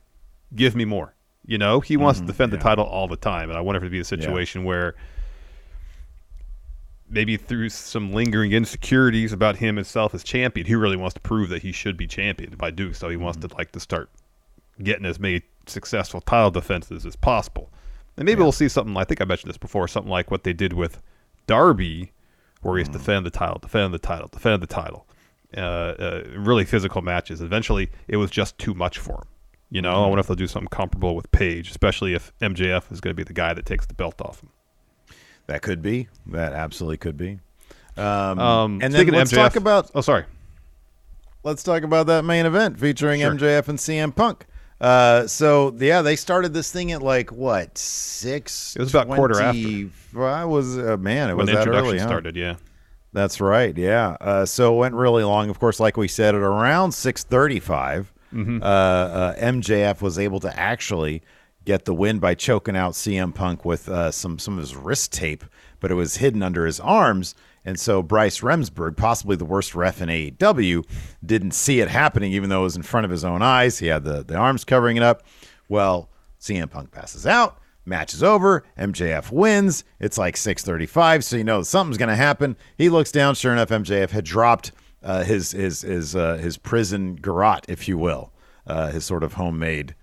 give 0.55 0.75
me 0.77 0.85
more. 0.85 1.15
You 1.45 1.59
know, 1.59 1.81
he 1.81 1.97
wants 1.97 2.21
Mm-hmm. 2.21 2.27
to 2.29 2.33
defend 2.33 2.53
the 2.53 2.59
title 2.59 2.85
all 2.85 3.09
the 3.09 3.17
time, 3.17 3.49
and 3.51 3.59
I 3.59 3.61
want 3.63 3.77
it 3.77 3.81
to 3.81 3.91
be 3.91 3.99
a 3.99 4.05
situation 4.05 4.63
where 4.65 4.95
maybe 7.13 7.37
through 7.37 7.69
some 7.69 8.13
lingering 8.13 8.53
insecurities 8.53 9.33
about 9.33 9.57
him 9.57 9.77
himself 9.77 10.15
as 10.15 10.25
champion, 10.25 10.67
he 10.67 10.75
really 10.75 10.97
wants 10.97 11.15
to 11.15 11.21
prove 11.21 11.49
that 11.51 11.63
he 11.63 11.73
should 11.73 11.97
be 11.97 12.07
champion. 12.07 12.55
By 12.57 12.71
doing 12.71 12.95
so, 12.95 13.09
he 13.09 13.17
wants 13.17 13.39
Mm-hmm. 13.39 13.49
to 13.49 13.57
like 13.57 13.73
to 13.73 13.81
start 13.81 14.11
getting 14.83 15.05
as 15.05 15.19
many 15.21 15.43
successful 15.67 16.21
title 16.21 16.51
defenses 16.51 17.07
as 17.07 17.15
possible. 17.15 17.71
And 18.17 18.27
maybe 18.27 18.43
we'll 18.43 18.53
see 18.53 18.69
something. 18.69 18.97
I 18.97 19.05
think 19.05 19.21
I 19.21 19.25
mentioned 19.25 19.51
this 19.51 19.59
before. 19.59 19.87
Something 19.89 20.11
like 20.11 20.31
what 20.31 20.45
they 20.45 20.53
did 20.53 20.73
with 20.73 21.01
Darby, 21.47 22.13
where 22.63 22.79
he's 22.79 22.89
defend 22.89 23.25
the 23.27 23.31
title, 23.31 23.59
defend 23.59 23.95
the 23.95 23.99
title, 23.99 24.29
defend 24.29 24.63
the 24.63 24.67
title. 24.67 25.07
Uh, 25.57 25.61
uh, 25.61 26.23
really 26.37 26.65
physical 26.65 27.03
matches. 27.03 27.43
Eventually, 27.43 27.91
it 28.09 28.17
was 28.17 28.31
just 28.31 28.57
too 28.59 28.75
much 28.75 28.99
for 28.99 29.13
him. 29.17 29.29
You 29.71 29.83
know, 29.83 29.93
I 29.93 30.07
wonder 30.07 30.21
if 30.21 30.27
they'll 30.27 30.37
do 30.37 30.47
something 30.47 30.69
comparable 30.69 31.15
with 31.17 31.31
Page, 31.31 31.71
especially 31.71 32.15
if 32.15 32.33
MJF 32.41 32.91
is 32.93 33.01
going 33.01 33.15
to 33.15 33.17
be 33.17 33.25
the 33.25 33.33
guy 33.33 33.55
that 33.55 33.65
takes 33.67 33.87
the 33.87 33.95
belt 33.95 34.21
off 34.21 34.43
him. 34.43 34.51
That 35.47 35.63
could 35.63 35.83
be. 35.83 36.09
That 36.27 36.53
absolutely 36.53 36.97
could 36.99 37.17
be. 37.17 37.39
Um, 37.97 38.39
Um, 38.39 38.79
and 38.83 38.93
then 38.95 39.07
let's 39.09 39.33
MJF 39.33 39.37
talk 39.37 39.57
about 39.57 39.91
Oh, 39.95 40.01
sorry. 40.01 40.25
let's 41.45 41.63
talk 41.63 41.83
about 41.83 42.07
that 42.07 42.25
main 42.25 42.47
event 42.47 42.79
featuring 42.79 43.21
Sure. 43.21 43.33
MJF 43.35 43.69
and 43.69 43.79
CM 43.79 44.15
Punk. 44.15 44.47
Uh, 44.81 45.27
so 45.27 45.75
yeah, 45.79 46.03
they 46.03 46.17
started 46.17 46.53
this 46.55 46.73
thing 46.73 46.91
at 46.93 47.03
like 47.03 47.31
what 47.31 47.77
six? 47.79 48.75
It 48.77 48.81
was 48.81 48.93
about 48.95 49.09
quarter 49.09 49.41
after. 49.41 49.89
I 50.19 50.45
was 50.45 50.77
uh, 50.79 50.97
man, 50.99 51.31
it 51.31 51.37
When 51.37 51.47
was 51.47 51.55
that 51.55 51.69
early. 51.69 51.99
huh? 51.99 52.07
started, 52.07 52.35
yeah. 52.37 52.57
That's 53.13 53.41
right. 53.41 53.77
Yeah. 53.77 54.17
Uh, 54.21 54.47
so 54.47 54.75
it 54.75 54.79
went 54.79 54.95
really 54.95 55.23
long. 55.23 55.51
Of 55.51 55.59
course, 55.61 55.79
like 55.79 55.97
we 55.99 56.09
said, 56.09 56.35
at 56.35 56.41
around 56.41 56.93
six 56.93 57.23
thirty-five, 57.25 58.13
Mm-hmm. 58.33 58.63
uh, 58.63 58.67
uh, 58.67 59.35
MJF 59.37 60.01
was 60.01 60.19
able 60.19 60.41
to 60.41 60.59
actually 60.59 61.21
get 61.65 61.85
the 61.85 61.95
win 61.95 62.19
by 62.19 62.35
choking 62.35 62.77
out 62.77 62.93
CM 62.93 63.35
Punk 63.35 63.65
with 63.65 63.89
uh, 63.89 64.11
some 64.11 64.39
some 64.39 64.55
of 64.55 64.61
his 64.61 64.77
wrist 64.77 65.13
tape, 65.13 65.45
but 65.81 65.91
it 65.91 65.95
was 65.95 66.17
hidden 66.17 66.43
under 66.43 66.67
his 66.67 66.81
arms. 66.81 67.35
And 67.65 67.79
so 67.79 68.03
Bryce 68.03 68.41
Remsburg, 68.41 68.97
possibly 68.97 69.37
the 69.37 69.45
worst 69.45 69.75
ref 69.75 70.03
in 70.03 70.09
AEW, 70.09 70.85
didn't 71.25 71.53
see 71.53 71.81
it 71.81 71.89
happening, 71.89 72.33
even 72.33 72.51
though 72.51 72.63
it 72.63 72.65
was 72.65 72.77
in 72.77 72.83
front 72.83 73.05
of 73.05 73.11
his 73.11 73.25
own 73.25 73.41
eyes. 73.41 73.79
He 73.79 73.87
had 73.87 74.03
the, 74.03 74.25
the 74.25 74.35
arms 74.35 74.65
covering 74.65 74.97
it 74.97 75.03
up. 75.05 75.23
Well, 75.69 76.11
CM 76.41 76.69
Punk 76.69 76.91
passes 76.91 77.25
out. 77.27 77.59
Match 77.85 78.15
is 78.15 78.23
over. 78.23 78.65
MJF 78.79 79.31
wins. 79.31 79.85
It's 80.01 80.19
like 80.19 80.37
6:35, 80.37 81.25
so 81.25 81.37
you 81.37 81.45
know 81.45 81.63
something's 81.63 81.99
going 81.99 82.09
to 82.09 82.17
happen. 82.17 82.57
He 82.77 82.89
looks 82.89 83.13
down. 83.13 83.35
Sure 83.35 83.53
enough, 83.53 83.71
MJF 83.71 84.11
had 84.11 84.25
dropped 84.25 84.73
uh, 85.03 85.25
his 85.25 85.53
his 85.53 85.83
his 85.83 86.15
uh, 86.15 86.37
his 86.37 86.57
prison 86.59 87.17
garrote, 87.17 87.65
if 87.69 87.89
you 87.89 87.99
will, 87.99 88.33
uh, 88.67 88.91
his 88.91 89.05
sort 89.05 89.23
of 89.25 89.35
homemade. 89.35 89.95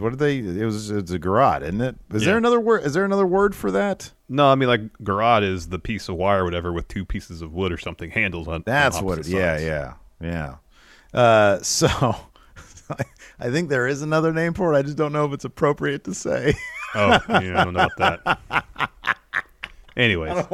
What 0.00 0.10
did 0.10 0.18
they? 0.18 0.38
It 0.38 0.64
was 0.64 0.90
it's 0.90 1.10
a 1.10 1.18
garrote, 1.18 1.62
isn't 1.62 1.80
it? 1.80 1.96
Is 2.12 2.24
there 2.24 2.38
another 2.38 2.60
word? 2.60 2.84
Is 2.84 2.94
there 2.94 3.04
another 3.04 3.26
word 3.26 3.54
for 3.54 3.70
that? 3.70 4.12
No, 4.28 4.48
I 4.48 4.54
mean 4.54 4.68
like 4.68 4.80
garrote 5.02 5.42
is 5.42 5.68
the 5.68 5.78
piece 5.78 6.08
of 6.08 6.16
wire, 6.16 6.42
or 6.42 6.44
whatever, 6.44 6.72
with 6.72 6.88
two 6.88 7.04
pieces 7.04 7.42
of 7.42 7.52
wood 7.52 7.72
or 7.72 7.78
something 7.78 8.10
handles 8.10 8.48
on. 8.48 8.62
That's 8.66 8.98
on 8.98 9.04
what. 9.04 9.18
It, 9.18 9.28
yeah, 9.28 9.58
yeah, 9.58 9.94
yeah. 10.20 10.56
Uh, 11.14 11.58
so 11.62 12.16
I 13.38 13.50
think 13.50 13.68
there 13.68 13.86
is 13.86 14.02
another 14.02 14.32
name 14.32 14.54
for 14.54 14.72
it. 14.72 14.78
I 14.78 14.82
just 14.82 14.96
don't 14.96 15.12
know 15.12 15.24
if 15.26 15.32
it's 15.32 15.44
appropriate 15.44 16.04
to 16.04 16.14
say. 16.14 16.54
Oh, 16.94 17.18
yeah, 17.28 17.60
I 17.60 17.64
don't 17.64 17.74
know 17.74 17.88
about 17.96 18.24
that. 18.48 18.90
Anyways, 19.96 20.44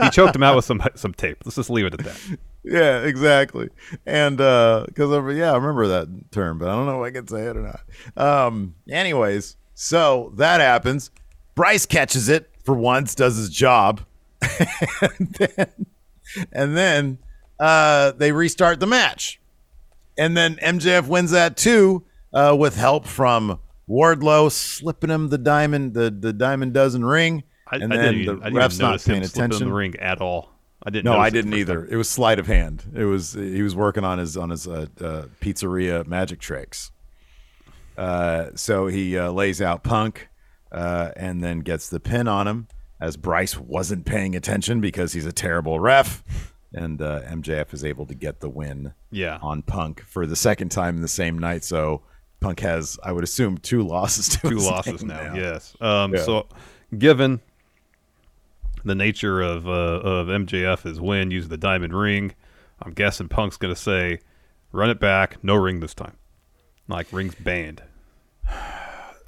he 0.00 0.10
choked 0.10 0.36
him 0.36 0.42
out 0.42 0.56
with 0.56 0.64
some 0.64 0.82
some 0.94 1.14
tape. 1.14 1.38
Let's 1.44 1.56
just 1.56 1.70
leave 1.70 1.86
it 1.86 1.94
at 1.94 2.00
that. 2.00 2.38
Yeah, 2.64 3.02
exactly. 3.02 3.68
And 4.06 4.36
because 4.36 5.10
over, 5.10 5.32
yeah, 5.32 5.52
I 5.52 5.56
remember 5.56 5.86
that 5.88 6.30
term, 6.30 6.58
but 6.58 6.68
I 6.68 6.72
don't 6.72 6.86
know 6.86 7.02
if 7.02 7.08
I 7.08 7.10
can 7.12 7.26
say 7.26 7.42
it 7.42 7.56
or 7.56 7.62
not. 7.62 7.80
Um, 8.16 8.74
anyways, 8.88 9.56
so 9.74 10.32
that 10.36 10.60
happens. 10.60 11.10
Bryce 11.54 11.86
catches 11.86 12.28
it 12.28 12.50
for 12.64 12.74
once, 12.74 13.14
does 13.14 13.36
his 13.36 13.50
job, 13.50 14.02
and 15.00 15.34
then, 15.38 15.86
and 16.52 16.76
then 16.76 17.18
uh, 17.58 18.12
they 18.12 18.32
restart 18.32 18.80
the 18.80 18.86
match, 18.86 19.40
and 20.18 20.36
then 20.36 20.56
MJF 20.56 21.08
wins 21.08 21.30
that 21.30 21.56
too 21.56 22.04
uh, 22.32 22.54
with 22.58 22.76
help 22.76 23.06
from 23.06 23.58
Wardlow 23.88 24.52
slipping 24.52 25.10
him 25.10 25.28
the 25.28 25.38
diamond, 25.38 25.94
the 25.94 26.10
the 26.10 26.32
diamond 26.32 26.74
dozen 26.74 27.04
ring, 27.04 27.42
I, 27.66 27.76
and 27.76 27.92
I 27.92 27.96
then 27.96 28.24
the 28.24 28.36
ref's 28.52 28.78
not 28.78 29.02
paying 29.02 29.24
attention. 29.24 29.68
the 29.68 29.74
ring 29.74 29.96
at 29.96 30.20
all. 30.20 30.50
I 30.82 30.90
didn't. 30.90 31.04
No, 31.04 31.18
I 31.18 31.30
didn't 31.30 31.54
either. 31.54 31.82
time. 31.84 31.92
It 31.92 31.96
was 31.96 32.08
sleight 32.08 32.38
of 32.38 32.46
hand. 32.46 32.84
It 32.94 33.04
was 33.04 33.32
he 33.34 33.62
was 33.62 33.74
working 33.76 34.04
on 34.04 34.18
his 34.18 34.36
on 34.36 34.50
his 34.50 34.66
uh, 34.66 34.86
uh, 35.00 35.24
pizzeria 35.40 36.06
magic 36.06 36.40
tricks. 36.40 36.90
Uh, 37.96 38.50
so 38.54 38.86
he 38.86 39.18
uh, 39.18 39.30
lays 39.30 39.60
out 39.60 39.82
Punk, 39.82 40.28
uh, 40.72 41.10
and 41.16 41.42
then 41.44 41.60
gets 41.60 41.88
the 41.90 42.00
pin 42.00 42.28
on 42.28 42.48
him 42.48 42.68
as 43.00 43.16
Bryce 43.16 43.58
wasn't 43.58 44.06
paying 44.06 44.34
attention 44.36 44.80
because 44.80 45.12
he's 45.12 45.26
a 45.26 45.32
terrible 45.32 45.80
ref, 45.80 46.22
and 46.72 47.00
uh, 47.02 47.22
MJF 47.22 47.74
is 47.74 47.84
able 47.84 48.06
to 48.06 48.14
get 48.14 48.40
the 48.40 48.48
win. 48.48 48.94
Yeah. 49.10 49.38
on 49.42 49.62
Punk 49.62 50.02
for 50.06 50.24
the 50.26 50.36
second 50.36 50.70
time 50.70 50.96
in 50.96 51.02
the 51.02 51.08
same 51.08 51.36
night. 51.38 51.64
So 51.64 52.02
Punk 52.40 52.60
has, 52.60 52.98
I 53.02 53.12
would 53.12 53.24
assume, 53.24 53.58
two 53.58 53.82
losses. 53.82 54.28
To 54.30 54.48
two 54.48 54.58
losses 54.58 55.02
name 55.02 55.08
now. 55.08 55.34
Yes. 55.34 55.76
Um, 55.80 56.14
Yeah. 56.14 56.22
So, 56.22 56.46
given 56.96 57.40
the 58.84 58.94
nature 58.94 59.40
of 59.40 59.68
uh, 59.68 59.70
of 59.70 60.26
MJF 60.28 60.86
is 60.86 61.00
win, 61.00 61.30
use 61.30 61.48
the 61.48 61.56
diamond 61.58 61.92
ring. 61.94 62.34
I'm 62.82 62.92
guessing 62.92 63.28
Punk's 63.28 63.56
going 63.56 63.74
to 63.74 63.80
say, 63.80 64.20
"Run 64.72 64.90
it 64.90 64.98
back, 65.00 65.42
no 65.44 65.54
ring 65.54 65.80
this 65.80 65.94
time." 65.94 66.16
Like 66.88 67.06
rings 67.12 67.34
banned, 67.36 67.82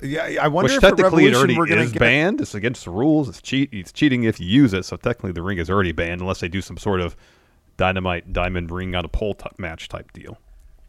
Yeah, 0.03 0.25
I 0.43 0.49
wonder 0.49 0.73
which 0.73 0.77
if 0.77 0.81
technically 0.81 1.27
it 1.27 1.35
already 1.37 1.57
we're 1.57 1.67
gonna 1.67 1.83
is 1.83 1.93
get- 1.93 2.01
banned. 2.01 2.41
It's 2.41 2.57
against 2.57 2.85
the 2.87 2.91
rules. 2.91 3.29
It's 3.29 3.41
cheat. 3.41 3.69
It's 3.73 3.93
cheating 3.93 4.25
if 4.25 4.41
you 4.41 4.47
use 4.49 4.73
it. 4.75 4.85
So 4.85 4.97
technically, 4.97 5.31
the 5.31 5.43
ring 5.43 5.59
is 5.59 5.71
already 5.71 5.93
banned 5.93 6.21
unless 6.21 6.41
they 6.41 6.49
do 6.49 6.61
some 6.61 6.77
sort 6.77 7.01
of 7.01 7.15
dynamite 7.77 8.33
diamond 8.33 8.71
ring 8.73 8.95
on 8.97 9.05
a 9.05 9.09
pole 9.09 9.35
type 9.35 9.59
match 9.59 9.89
type 9.89 10.13
deal. 10.13 10.39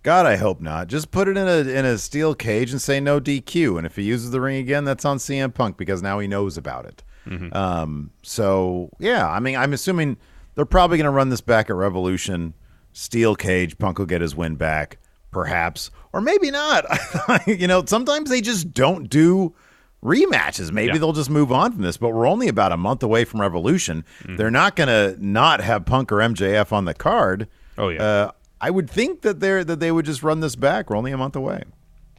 God, 0.02 0.26
I 0.26 0.36
hope 0.38 0.60
not. 0.62 0.88
Just 0.88 1.12
put 1.12 1.28
it 1.28 1.38
in 1.38 1.48
a 1.48 1.60
in 1.60 1.86
a 1.86 1.98
steel 2.00 2.34
cage 2.34 2.72
and 2.72 2.82
say 2.82 3.00
no 3.00 3.22
DQ. 3.22 3.78
And 3.78 3.86
if 3.86 3.96
he 3.98 4.02
uses 4.04 4.32
the 4.32 4.42
ring 4.42 4.58
again, 4.58 4.84
that's 4.84 5.06
on 5.06 5.18
CM 5.18 5.54
Punk 5.54 5.78
because 5.78 6.02
now 6.02 6.18
he 6.18 6.28
knows 6.28 6.58
about 6.58 6.86
it. 6.86 7.04
Mm-hmm. 7.28 7.56
Um, 7.56 8.12
so 8.22 8.90
yeah, 9.00 9.28
I 9.30 9.40
mean, 9.40 9.56
I'm 9.56 9.74
assuming 9.74 10.18
they're 10.56 10.66
probably 10.66 10.98
going 10.98 11.06
to 11.06 11.12
run 11.12 11.30
this 11.30 11.42
back 11.42 11.70
at 11.70 11.76
Revolution. 11.76 12.54
Steel 12.92 13.36
cage, 13.36 13.78
Punk 13.78 13.98
will 13.98 14.06
get 14.06 14.22
his 14.22 14.36
win 14.36 14.56
back, 14.56 14.98
perhaps, 15.32 15.90
or 16.12 16.22
maybe 16.22 16.52
not. 16.52 16.86
you 17.48 17.66
know, 17.68 17.84
sometimes 17.86 18.30
they 18.30 18.40
just 18.42 18.72
don't 18.74 19.10
do 19.10 19.56
rematches. 20.04 20.72
Maybe 20.72 20.94
Yeah. 20.94 21.00
they'll 21.00 21.14
just 21.14 21.30
move 21.30 21.52
on 21.52 21.72
from 21.72 21.82
this. 21.82 21.98
But 21.98 22.10
we're 22.10 22.28
only 22.28 22.48
about 22.50 22.72
a 22.72 22.78
month 22.78 23.02
away 23.04 23.26
from 23.26 23.42
Revolution. 23.42 24.06
Mm-hmm. 24.24 24.36
They're 24.36 24.52
not 24.52 24.76
going 24.76 24.90
to 24.90 25.16
not 25.26 25.62
have 25.62 25.86
Punk 25.86 26.12
or 26.12 26.18
MJF 26.18 26.72
on 26.72 26.86
the 26.86 26.94
card. 26.94 27.48
Oh, 27.78 27.90
yeah. 27.90 28.04
Uh, 28.04 28.32
I 28.62 28.70
would 28.70 28.90
think 28.90 29.22
that 29.24 29.40
they're 29.40 29.64
that 29.64 29.80
they 29.80 29.92
would 29.92 30.06
just 30.06 30.24
run 30.24 30.40
this 30.40 30.56
back. 30.56 30.90
We're 30.90 30.98
only 30.98 31.12
a 31.12 31.18
month 31.18 31.36
away. 31.36 31.64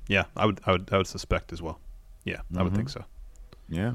Yeah, 0.09 0.25
I 0.37 0.45
would, 0.45 0.61
I 0.67 0.73
would, 0.73 0.89
I 0.93 0.99
would 0.99 1.07
suspect 1.07 1.53
as 1.53 1.63
well. 1.63 1.79
Yeah, 2.25 2.41
I 2.57 2.63
would 2.63 2.75
think 2.75 2.91
so. 2.91 3.05
Yeah. 3.69 3.95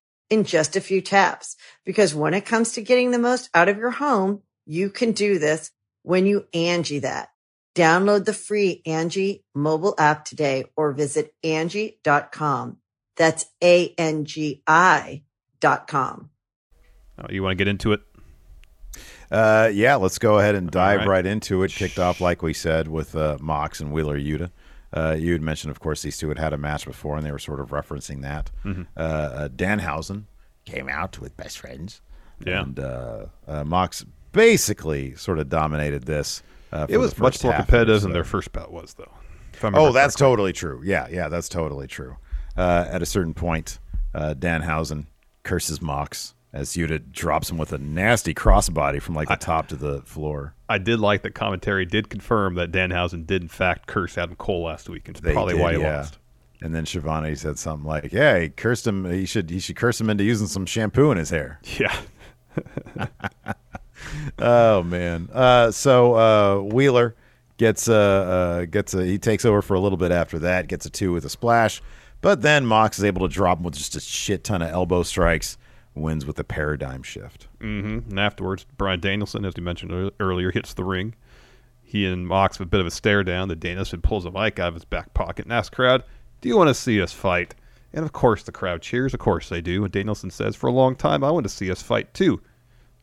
in 0.31 0.45
just 0.45 0.75
a 0.75 0.81
few 0.81 1.01
taps. 1.01 1.55
Because 1.85 2.15
when 2.15 2.33
it 2.33 2.45
comes 2.45 2.71
to 2.73 2.81
getting 2.81 3.11
the 3.11 3.19
most 3.19 3.49
out 3.53 3.69
of 3.69 3.77
your 3.77 3.91
home, 3.91 4.41
you 4.65 4.89
can 4.89 5.11
do 5.11 5.37
this 5.37 5.71
when 6.01 6.25
you 6.25 6.47
Angie 6.53 6.99
that. 6.99 7.29
Download 7.75 8.25
the 8.25 8.33
free 8.33 8.81
Angie 8.85 9.43
mobile 9.53 9.93
app 9.97 10.25
today 10.25 10.65
or 10.75 10.91
visit 10.93 11.33
Angie.com. 11.43 12.77
That's 13.15 13.45
A-N-G-I 13.63 15.23
dot 15.59 15.87
com. 15.87 16.29
Uh, 17.17 17.27
you 17.29 17.43
want 17.43 17.51
to 17.51 17.55
get 17.55 17.67
into 17.67 17.93
it? 17.93 18.01
Uh, 19.29 19.69
yeah, 19.71 19.95
let's 19.95 20.17
go 20.17 20.39
ahead 20.39 20.55
and 20.55 20.69
dive 20.69 21.01
right. 21.01 21.07
right. 21.07 21.25
into 21.25 21.63
it. 21.63 21.71
Kicked 21.71 21.99
off, 21.99 22.19
like 22.19 22.41
we 22.41 22.53
said, 22.53 22.87
with 22.87 23.15
uh, 23.15 23.37
Mox 23.39 23.79
and 23.79 23.91
Wheeler 23.91 24.19
Yuta. 24.19 24.51
Uh, 24.93 25.15
you 25.17 25.31
had 25.31 25.41
mentioned, 25.41 25.71
of 25.71 25.79
course, 25.79 26.01
these 26.01 26.17
two 26.17 26.29
had 26.29 26.37
had 26.37 26.53
a 26.53 26.57
match 26.57 26.85
before, 26.85 27.17
and 27.17 27.25
they 27.25 27.31
were 27.31 27.39
sort 27.39 27.59
of 27.59 27.69
referencing 27.69 28.21
that. 28.21 28.51
Mm-hmm. 28.65 28.83
Uh, 28.97 28.99
uh, 28.99 29.47
Danhausen 29.49 30.25
came 30.65 30.89
out 30.89 31.19
with 31.19 31.35
best 31.37 31.59
friends. 31.59 32.01
Yeah. 32.45 32.63
And 32.63 32.79
uh, 32.79 33.25
uh, 33.47 33.63
Mox 33.63 34.05
basically 34.31 35.15
sort 35.15 35.39
of 35.39 35.49
dominated 35.49 36.03
this. 36.03 36.43
Uh, 36.71 36.87
It 36.89 36.97
was 36.97 37.17
much 37.17 37.43
more 37.43 37.53
competitive 37.53 37.97
it, 37.97 38.01
than 38.01 38.13
their 38.13 38.23
first 38.23 38.51
bout 38.51 38.71
was, 38.71 38.93
though. 38.95 39.11
Oh, 39.63 39.91
that's 39.91 40.15
correctly. 40.15 40.17
totally 40.17 40.53
true. 40.53 40.81
Yeah, 40.83 41.07
yeah, 41.09 41.29
that's 41.29 41.47
totally 41.47 41.87
true. 41.87 42.17
Uh, 42.57 42.87
at 42.89 43.01
a 43.01 43.05
certain 43.05 43.33
point, 43.33 43.79
uh, 44.13 44.33
Danhausen 44.37 45.05
curses 45.43 45.81
Mox 45.81 46.33
as 46.53 46.71
Yuta 46.71 47.11
drops 47.11 47.49
him 47.49 47.57
with 47.57 47.71
a 47.71 47.77
nasty 47.77 48.33
crossbody 48.33 49.01
from 49.01 49.15
like 49.15 49.29
the 49.29 49.35
top 49.35 49.67
to 49.67 49.75
the 49.75 50.01
floor. 50.01 50.53
I 50.67 50.77
did 50.77 50.99
like 50.99 51.21
that 51.23 51.33
commentary 51.33 51.85
did 51.85 52.09
confirm 52.09 52.55
that 52.55 52.71
Danhausen 52.71 53.25
did 53.25 53.41
in 53.41 53.47
fact 53.47 53.87
curse 53.87 54.17
Adam 54.17 54.35
Cole 54.35 54.63
last 54.63 54.89
week, 54.89 55.07
and 55.07 55.15
it's 55.15 55.25
They 55.25 55.33
probably 55.33 55.53
did, 55.53 55.61
why 55.61 55.73
he 55.75 55.81
yeah. 55.81 55.97
lost. 55.97 56.17
And 56.61 56.75
then 56.75 56.85
Schiavone 56.85 57.33
said 57.35 57.57
something 57.57 57.87
like, 57.87 58.11
"Yeah, 58.11 58.39
he 58.39 58.49
cursed 58.49 58.85
him. 58.85 59.09
He 59.09 59.25
should 59.25 59.49
he 59.49 59.59
should 59.59 59.75
curse 59.75 59.99
him 59.99 60.09
into 60.09 60.23
using 60.23 60.47
some 60.47 60.65
shampoo 60.65 61.11
in 61.11 61.17
his 61.17 61.29
hair." 61.29 61.59
Yeah, 61.79 61.95
Oh 64.39 64.83
man. 64.83 65.29
Uh, 65.31 65.71
so 65.71 66.13
uh, 66.15 66.61
Wheeler 66.61 67.15
gets 67.57 67.87
uh, 67.87 67.93
uh, 67.93 68.65
gets 68.65 68.93
a, 68.93 69.05
he 69.05 69.17
takes 69.17 69.45
over 69.45 69.61
for 69.61 69.75
a 69.75 69.79
little 69.79 69.97
bit 69.97 70.11
after 70.11 70.39
that, 70.39 70.67
gets 70.67 70.85
a 70.85 70.89
two 70.89 71.13
with 71.13 71.25
a 71.25 71.29
splash, 71.29 71.81
but 72.21 72.41
then 72.41 72.65
Mox 72.65 72.97
is 72.97 73.05
able 73.05 73.27
to 73.27 73.33
drop 73.33 73.59
him 73.59 73.63
with 73.63 73.75
just 73.75 73.95
a 73.95 73.99
shit 73.99 74.43
ton 74.43 74.61
of 74.61 74.69
elbow 74.69 75.03
strikes, 75.03 75.57
wins 75.95 76.25
with 76.25 76.39
a 76.39 76.43
paradigm 76.43 77.03
shift. 77.03 77.47
hmm 77.59 77.99
and 78.09 78.19
afterwards, 78.19 78.65
Bryan 78.77 78.99
Danielson, 78.99 79.45
as 79.45 79.53
we 79.55 79.63
mentioned 79.63 80.11
earlier, 80.19 80.51
hits 80.51 80.73
the 80.73 80.83
ring. 80.83 81.15
He 81.83 82.05
and 82.05 82.25
Mox 82.25 82.57
have 82.57 82.67
a 82.67 82.69
bit 82.69 82.79
of 82.79 82.87
a 82.87 82.91
stare 82.91 83.23
down. 83.23 83.49
The 83.49 83.55
Danielson 83.55 84.01
pulls 84.01 84.25
a 84.25 84.31
mic 84.31 84.59
out 84.59 84.69
of 84.69 84.73
his 84.75 84.85
back 84.85 85.13
pocket 85.13 85.45
and 85.45 85.53
asks 85.53 85.75
crowd, 85.75 86.03
"Do 86.39 86.47
you 86.47 86.57
want 86.57 86.69
to 86.69 86.73
see 86.73 87.01
us 87.01 87.11
fight?" 87.11 87.55
And 87.93 88.05
of 88.05 88.13
course, 88.13 88.43
the 88.43 88.53
crowd 88.53 88.81
cheers. 88.81 89.13
Of 89.13 89.19
course, 89.19 89.49
they 89.49 89.59
do. 89.59 89.83
And 89.83 89.91
Danielson 89.91 90.31
says, 90.31 90.55
"For 90.55 90.67
a 90.67 90.71
long 90.71 90.95
time, 90.95 91.23
I 91.23 91.31
want 91.31 91.43
to 91.43 91.49
see 91.49 91.69
us 91.69 91.81
fight 91.81 92.13
too." 92.13 92.41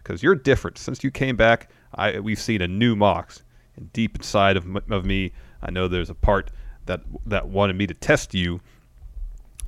because 0.09 0.23
you're 0.23 0.35
different. 0.35 0.79
Since 0.79 1.05
you 1.05 1.11
came 1.11 1.37
back, 1.37 1.71
I 1.95 2.19
we've 2.21 2.41
seen 2.41 2.63
a 2.63 2.69
new 2.69 2.97
Mox. 2.97 3.43
And 3.77 3.93
deep 3.93 4.17
inside 4.17 4.57
of, 4.57 4.65
of 4.91 5.05
me, 5.05 5.33
I 5.63 5.71
know 5.71 5.87
there's 5.87 6.11
a 6.11 6.15
part 6.15 6.51
that 6.87 7.03
that 7.27 7.49
wanted 7.49 7.77
me 7.77 7.87
to 7.87 7.95
test 7.95 8.35
you 8.35 8.61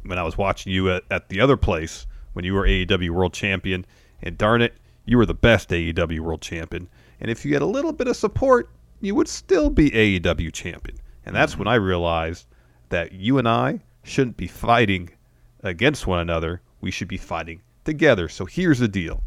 when 0.03 0.19
I 0.19 0.23
was 0.23 0.39
watching 0.39 0.73
you 0.73 0.91
at, 0.91 1.05
at 1.11 1.29
the 1.29 1.41
other 1.41 1.59
place 1.59 2.07
when 2.33 2.45
you 2.45 2.55
were 2.55 2.66
AEW 2.66 3.11
World 3.11 3.33
Champion. 3.33 3.85
And 4.23 4.37
darn 4.37 4.62
it, 4.62 4.75
you 5.05 5.19
were 5.19 5.27
the 5.27 5.35
best 5.35 5.71
AEW 5.71 6.21
World 6.21 6.43
Champion. 6.43 6.88
And 7.21 7.31
if 7.31 7.45
you 7.45 7.53
had 7.55 7.62
a 7.62 7.66
little 7.66 7.93
bit 7.93 8.09
of 8.09 8.16
support, 8.16 8.71
you 9.01 9.14
would 9.14 9.29
still 9.29 9.71
be 9.71 9.90
AEW 9.90 10.53
Champion. 10.53 10.99
And 11.25 11.35
that's 11.35 11.57
when 11.57 11.69
I 11.69 11.75
realized 11.75 12.47
that 12.90 13.12
you 13.12 13.38
and 13.38 13.49
I 13.49 13.81
shouldn't 14.03 14.37
be 14.37 14.47
fighting 14.47 15.11
against 15.62 16.07
one 16.07 16.19
another. 16.19 16.61
We 16.81 16.90
should 16.90 17.09
be 17.09 17.16
fighting 17.16 17.62
together. 17.85 18.29
So 18.29 18.47
here's 18.47 18.79
the 18.79 18.88
deal. 18.88 19.23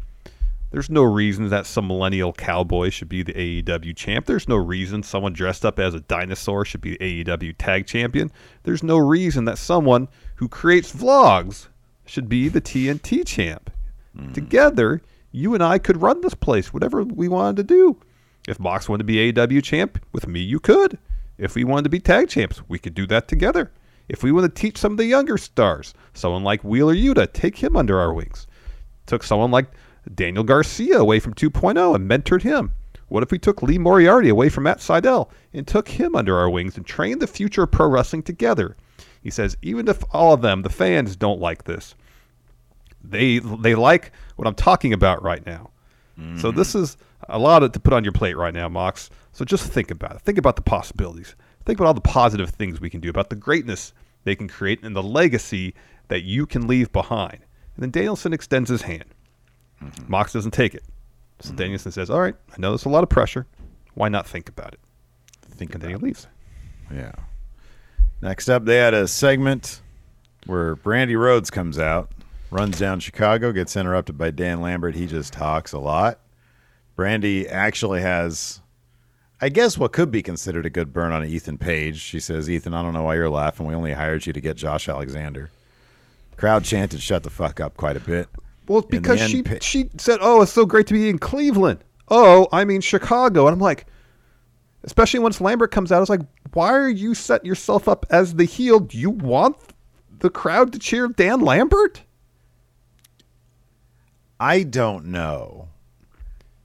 There's 0.70 0.90
no 0.90 1.04
reason 1.04 1.50
that 1.50 1.66
some 1.66 1.86
millennial 1.86 2.32
cowboy 2.32 2.90
should 2.90 3.08
be 3.08 3.22
the 3.22 3.32
AEW 3.32 3.94
champ. 3.94 4.26
There's 4.26 4.48
no 4.48 4.56
reason 4.56 5.04
someone 5.04 5.32
dressed 5.32 5.64
up 5.64 5.78
as 5.78 5.94
a 5.94 6.00
dinosaur 6.00 6.64
should 6.64 6.80
be 6.80 6.96
the 6.96 7.24
AEW 7.24 7.54
tag 7.58 7.86
champion. 7.86 8.32
There's 8.64 8.82
no 8.82 8.96
reason 8.96 9.44
that 9.44 9.58
someone 9.58 10.08
who 10.34 10.48
creates 10.48 10.92
vlogs 10.92 11.68
should 12.04 12.28
be 12.28 12.48
the 12.48 12.60
TNT 12.60 13.26
champ. 13.26 13.70
Hmm. 14.16 14.32
Together, 14.32 15.02
you 15.32 15.54
and 15.54 15.62
I 15.62 15.78
could 15.78 16.02
run 16.02 16.20
this 16.20 16.34
place, 16.34 16.72
whatever 16.72 17.02
we 17.02 17.28
wanted 17.28 17.56
to 17.56 17.74
do. 17.74 18.00
If 18.46 18.60
Mox 18.60 18.88
wanted 18.88 19.04
to 19.04 19.04
be 19.04 19.32
AEW 19.32 19.62
champ, 19.62 19.98
with 20.12 20.26
me, 20.26 20.40
you 20.40 20.60
could. 20.60 20.98
If 21.38 21.54
we 21.54 21.64
wanted 21.64 21.84
to 21.84 21.90
be 21.90 22.00
tag 22.00 22.28
champs, 22.28 22.62
we 22.68 22.78
could 22.78 22.94
do 22.94 23.06
that 23.06 23.26
together. 23.26 23.72
If 24.08 24.22
we 24.22 24.32
want 24.32 24.44
to 24.44 24.60
teach 24.60 24.76
some 24.76 24.92
of 24.92 24.98
the 24.98 25.06
younger 25.06 25.38
stars, 25.38 25.94
someone 26.12 26.44
like 26.44 26.62
Wheeler 26.62 26.94
Yuta, 26.94 27.32
take 27.32 27.56
him 27.56 27.76
under 27.76 27.98
our 27.98 28.12
wings 28.12 28.46
took 29.06 29.22
someone 29.22 29.50
like 29.50 29.66
Daniel 30.14 30.44
Garcia 30.44 30.98
away 30.98 31.20
from 31.20 31.34
2.0 31.34 31.94
and 31.94 32.10
mentored 32.10 32.42
him? 32.42 32.72
What 33.08 33.22
if 33.22 33.30
we 33.30 33.38
took 33.38 33.62
Lee 33.62 33.78
Moriarty 33.78 34.28
away 34.28 34.48
from 34.48 34.64
Matt 34.64 34.78
Sydal 34.78 35.30
and 35.52 35.66
took 35.66 35.88
him 35.88 36.14
under 36.14 36.36
our 36.36 36.48
wings 36.48 36.76
and 36.76 36.86
trained 36.86 37.20
the 37.20 37.26
future 37.26 37.64
of 37.64 37.70
pro 37.70 37.88
wrestling 37.88 38.22
together? 38.22 38.76
He 39.24 39.30
says, 39.30 39.56
even 39.62 39.88
if 39.88 40.04
all 40.12 40.34
of 40.34 40.42
them, 40.42 40.62
the 40.62 40.70
fans, 40.70 41.16
don't 41.16 41.40
like 41.40 41.64
this, 41.64 41.94
they 43.02 43.38
they 43.38 43.74
like 43.74 44.12
what 44.36 44.46
I'm 44.46 44.54
talking 44.54 44.92
about 44.92 45.22
right 45.22 45.44
now. 45.44 45.70
So 46.38 46.52
this 46.52 46.76
is 46.76 46.96
a 47.28 47.40
lot 47.40 47.64
of, 47.64 47.72
to 47.72 47.80
put 47.80 47.92
on 47.92 48.04
your 48.04 48.12
plate 48.12 48.36
right 48.36 48.54
now, 48.54 48.68
Mox. 48.68 49.10
So 49.32 49.44
just 49.44 49.72
think 49.72 49.90
about 49.90 50.14
it. 50.14 50.20
Think 50.20 50.38
about 50.38 50.54
the 50.54 50.62
possibilities. 50.62 51.34
Think 51.64 51.80
about 51.80 51.88
all 51.88 51.94
the 51.94 52.00
positive 52.00 52.50
things 52.50 52.80
we 52.80 52.88
can 52.88 53.00
do, 53.00 53.10
about 53.10 53.30
the 53.30 53.36
greatness 53.36 53.92
they 54.22 54.36
can 54.36 54.46
create, 54.46 54.84
and 54.84 54.94
the 54.94 55.02
legacy 55.02 55.74
that 56.06 56.22
you 56.22 56.46
can 56.46 56.68
leave 56.68 56.92
behind. 56.92 57.38
And 57.74 57.82
then 57.82 57.90
Danielson 57.90 58.32
extends 58.32 58.70
his 58.70 58.82
hand. 58.82 59.06
Mox 60.06 60.32
doesn't 60.34 60.52
take 60.52 60.74
it. 60.74 60.84
So 61.40 61.52
Danielson 61.52 61.90
says, 61.90 62.10
"All 62.10 62.20
right, 62.20 62.36
I 62.52 62.60
know 62.60 62.70
there's 62.70 62.84
a 62.84 62.90
lot 62.90 63.02
of 63.02 63.08
pressure. 63.08 63.46
Why 63.94 64.08
not 64.08 64.26
think 64.26 64.48
about 64.48 64.74
it?" 64.74 64.80
Think 65.42 65.74
And 65.74 65.82
then 65.82 65.90
he 65.90 65.96
leaves. 65.96 66.28
Yeah. 66.92 67.12
Next 68.24 68.48
up, 68.48 68.64
they 68.64 68.78
had 68.78 68.94
a 68.94 69.06
segment 69.06 69.82
where 70.46 70.76
Brandi 70.76 71.14
Rhodes 71.14 71.50
comes 71.50 71.78
out, 71.78 72.10
runs 72.50 72.78
down 72.78 73.00
Chicago, 73.00 73.52
gets 73.52 73.76
interrupted 73.76 74.16
by 74.16 74.30
Dan 74.30 74.62
Lambert. 74.62 74.94
He 74.94 75.06
just 75.06 75.34
talks 75.34 75.74
a 75.74 75.78
lot. 75.78 76.20
Brandi 76.96 77.46
actually 77.50 78.00
has, 78.00 78.62
I 79.42 79.50
guess, 79.50 79.76
what 79.76 79.92
could 79.92 80.10
be 80.10 80.22
considered 80.22 80.64
a 80.64 80.70
good 80.70 80.90
burn 80.90 81.12
on 81.12 81.22
Ethan 81.26 81.58
Page. 81.58 82.00
She 82.00 82.18
says, 82.18 82.48
Ethan, 82.48 82.72
I 82.72 82.80
don't 82.80 82.94
know 82.94 83.02
why 83.02 83.16
you're 83.16 83.28
laughing. 83.28 83.66
We 83.66 83.74
only 83.74 83.92
hired 83.92 84.24
you 84.24 84.32
to 84.32 84.40
get 84.40 84.56
Josh 84.56 84.88
Alexander. 84.88 85.50
Crowd 86.38 86.64
chanted, 86.64 87.02
shut 87.02 87.24
the 87.24 87.30
fuck 87.30 87.60
up 87.60 87.76
quite 87.76 87.98
a 87.98 88.00
bit. 88.00 88.28
Well, 88.66 88.78
it's 88.78 88.88
In 88.88 88.96
the 88.96 89.00
because 89.02 89.20
end, 89.20 89.32
she 89.32 89.42
Pa- 89.42 89.58
she 89.60 89.90
said, 89.98 90.20
"Oh, 90.22 90.40
it's 90.40 90.50
so 90.50 90.64
great 90.64 90.86
to 90.86 90.94
be 90.94 91.10
in 91.10 91.18
Cleveland." 91.18 91.84
Oh, 92.08 92.48
I 92.50 92.64
mean 92.64 92.80
Chicago, 92.80 93.46
and 93.46 93.52
I'm 93.52 93.60
like, 93.60 93.86
Especially 94.84 95.18
once 95.18 95.40
Lambert 95.40 95.70
comes 95.70 95.90
out, 95.90 96.02
it's 96.02 96.10
like, 96.10 96.20
why 96.52 96.72
are 96.72 96.88
you 96.88 97.14
setting 97.14 97.46
yourself 97.46 97.88
up 97.88 98.06
as 98.10 98.34
the 98.34 98.44
heel? 98.44 98.78
Do 98.80 98.98
you 98.98 99.10
want 99.10 99.56
the 100.18 100.30
crowd 100.30 100.72
to 100.74 100.78
cheer 100.78 101.08
Dan 101.08 101.40
Lambert? 101.40 102.02
I 104.38 104.62
don't 104.62 105.06
know. 105.06 105.68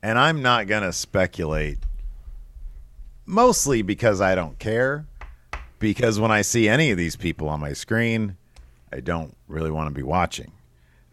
And 0.04 0.20
I'm 0.20 0.42
not 0.42 0.68
going 0.68 0.84
to 0.84 0.92
speculate. 0.92 1.80
Mostly 3.26 3.82
because 3.82 4.22
I 4.22 4.36
don't 4.36 4.60
care. 4.60 5.06
Because 5.80 6.20
when 6.20 6.32
I 6.32 6.42
see 6.42 6.68
any 6.68 6.92
of 6.92 6.98
these 6.98 7.16
people 7.16 7.48
on 7.48 7.62
my 7.62 7.72
screen, 7.72 8.36
I 8.92 9.00
don't 9.00 9.36
really 9.48 9.72
want 9.72 9.88
to 9.88 9.94
be 9.94 10.04
watching. 10.04 10.52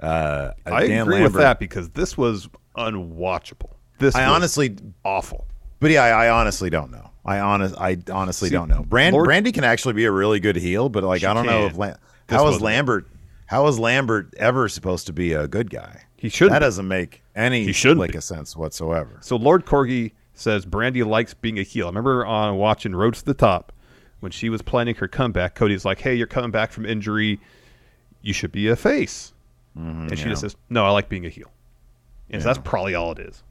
Uh, 0.01 0.51
I 0.67 0.89
Dan 0.89 1.03
agree 1.03 1.23
with 1.23 1.35
that 1.35 1.61
because 1.61 1.91
this 1.91 2.19
was 2.19 2.49
unwatchable. 2.77 3.71
This 3.99 4.15
I 4.15 4.27
was 4.27 4.37
honestly, 4.37 4.77
awful. 5.05 5.47
But 5.81 5.91
yeah, 5.91 6.05
I, 6.05 6.27
I 6.27 6.31
honestly 6.31 6.71
don't 6.71 6.91
know. 6.91 7.11
I 7.25 7.41
honest, 7.41 7.75
I 7.79 7.99
honestly 8.11 8.49
See, 8.49 8.55
don't 8.55 8.69
know. 8.69 8.83
Brand, 8.83 9.15
Lord- 9.15 9.29
Brandi 9.29 9.53
can 9.53 9.65
actually 9.65 9.95
be 9.95 10.05
a 10.05 10.13
really 10.13 10.39
good 10.39 10.57
heel, 10.57 10.89
but 10.89 11.03
like 11.03 11.25
I 11.25 11.35
don't 11.35 11.47
know 11.47 11.67
if 11.67 11.77
La- 11.77 11.95
how 12.29 12.49
is. 12.49 12.61
Lambert, 12.61 13.09
how 13.47 13.67
is 13.67 13.79
Lambert 13.79 14.33
ever 14.37 14.69
supposed 14.69 15.07
to 15.07 15.13
be 15.13 15.33
a 15.33 15.49
good 15.49 15.71
guy? 15.71 16.03
He 16.17 16.29
shouldn't 16.29 16.55
That 16.55 16.61
doesn't 16.61 16.89
make 16.89 17.23
any 17.35 17.65
He 17.65 17.73
shouldn't 17.73 18.01
like 18.01 18.15
a 18.15 18.21
sense 18.21 18.57
whatsoever. 18.57 19.19
So 19.21 19.37
Lord 19.37 19.67
Corgi 19.67 20.13
says 20.35 20.65
Brandi 20.65 21.05
likes 21.05 21.35
being 21.35 21.59
a 21.59 21.63
heel. 21.63 21.87
I 21.87 21.89
remember 21.89 22.25
on 22.25 22.57
watching 22.57 22.95
Road 22.95 23.15
to 23.15 23.25
the 23.25 23.35
Top 23.35 23.73
when 24.21 24.33
she 24.33 24.49
was 24.49 24.63
planning 24.63 24.95
her 24.97 25.09
comeback. 25.09 25.55
Cody's 25.55 25.85
like, 25.85 26.01
"Hey, 26.01 26.15
you're 26.15 26.27
coming 26.27 26.51
back 26.51 26.73
from 26.73 26.87
injury. 26.87 27.41
You 28.23 28.33
should 28.33 28.53
be 28.53 28.69
a 28.69 28.77
face." 28.77 29.33
Mm-hmm, 29.77 30.09
and 30.09 30.19
she 30.19 30.25
yeah. 30.25 30.31
just 30.31 30.41
says, 30.43 30.57
"No, 30.71 30.85
I 30.85 30.91
like 30.91 31.09
being 31.09 31.27
a 31.27 31.29
heel." 31.29 31.51
And 32.31 32.43
so 32.43 32.49
that's 32.49 32.59
probably 32.59 32.95
all 32.95 33.13
it 33.13 33.19
is. 33.19 33.43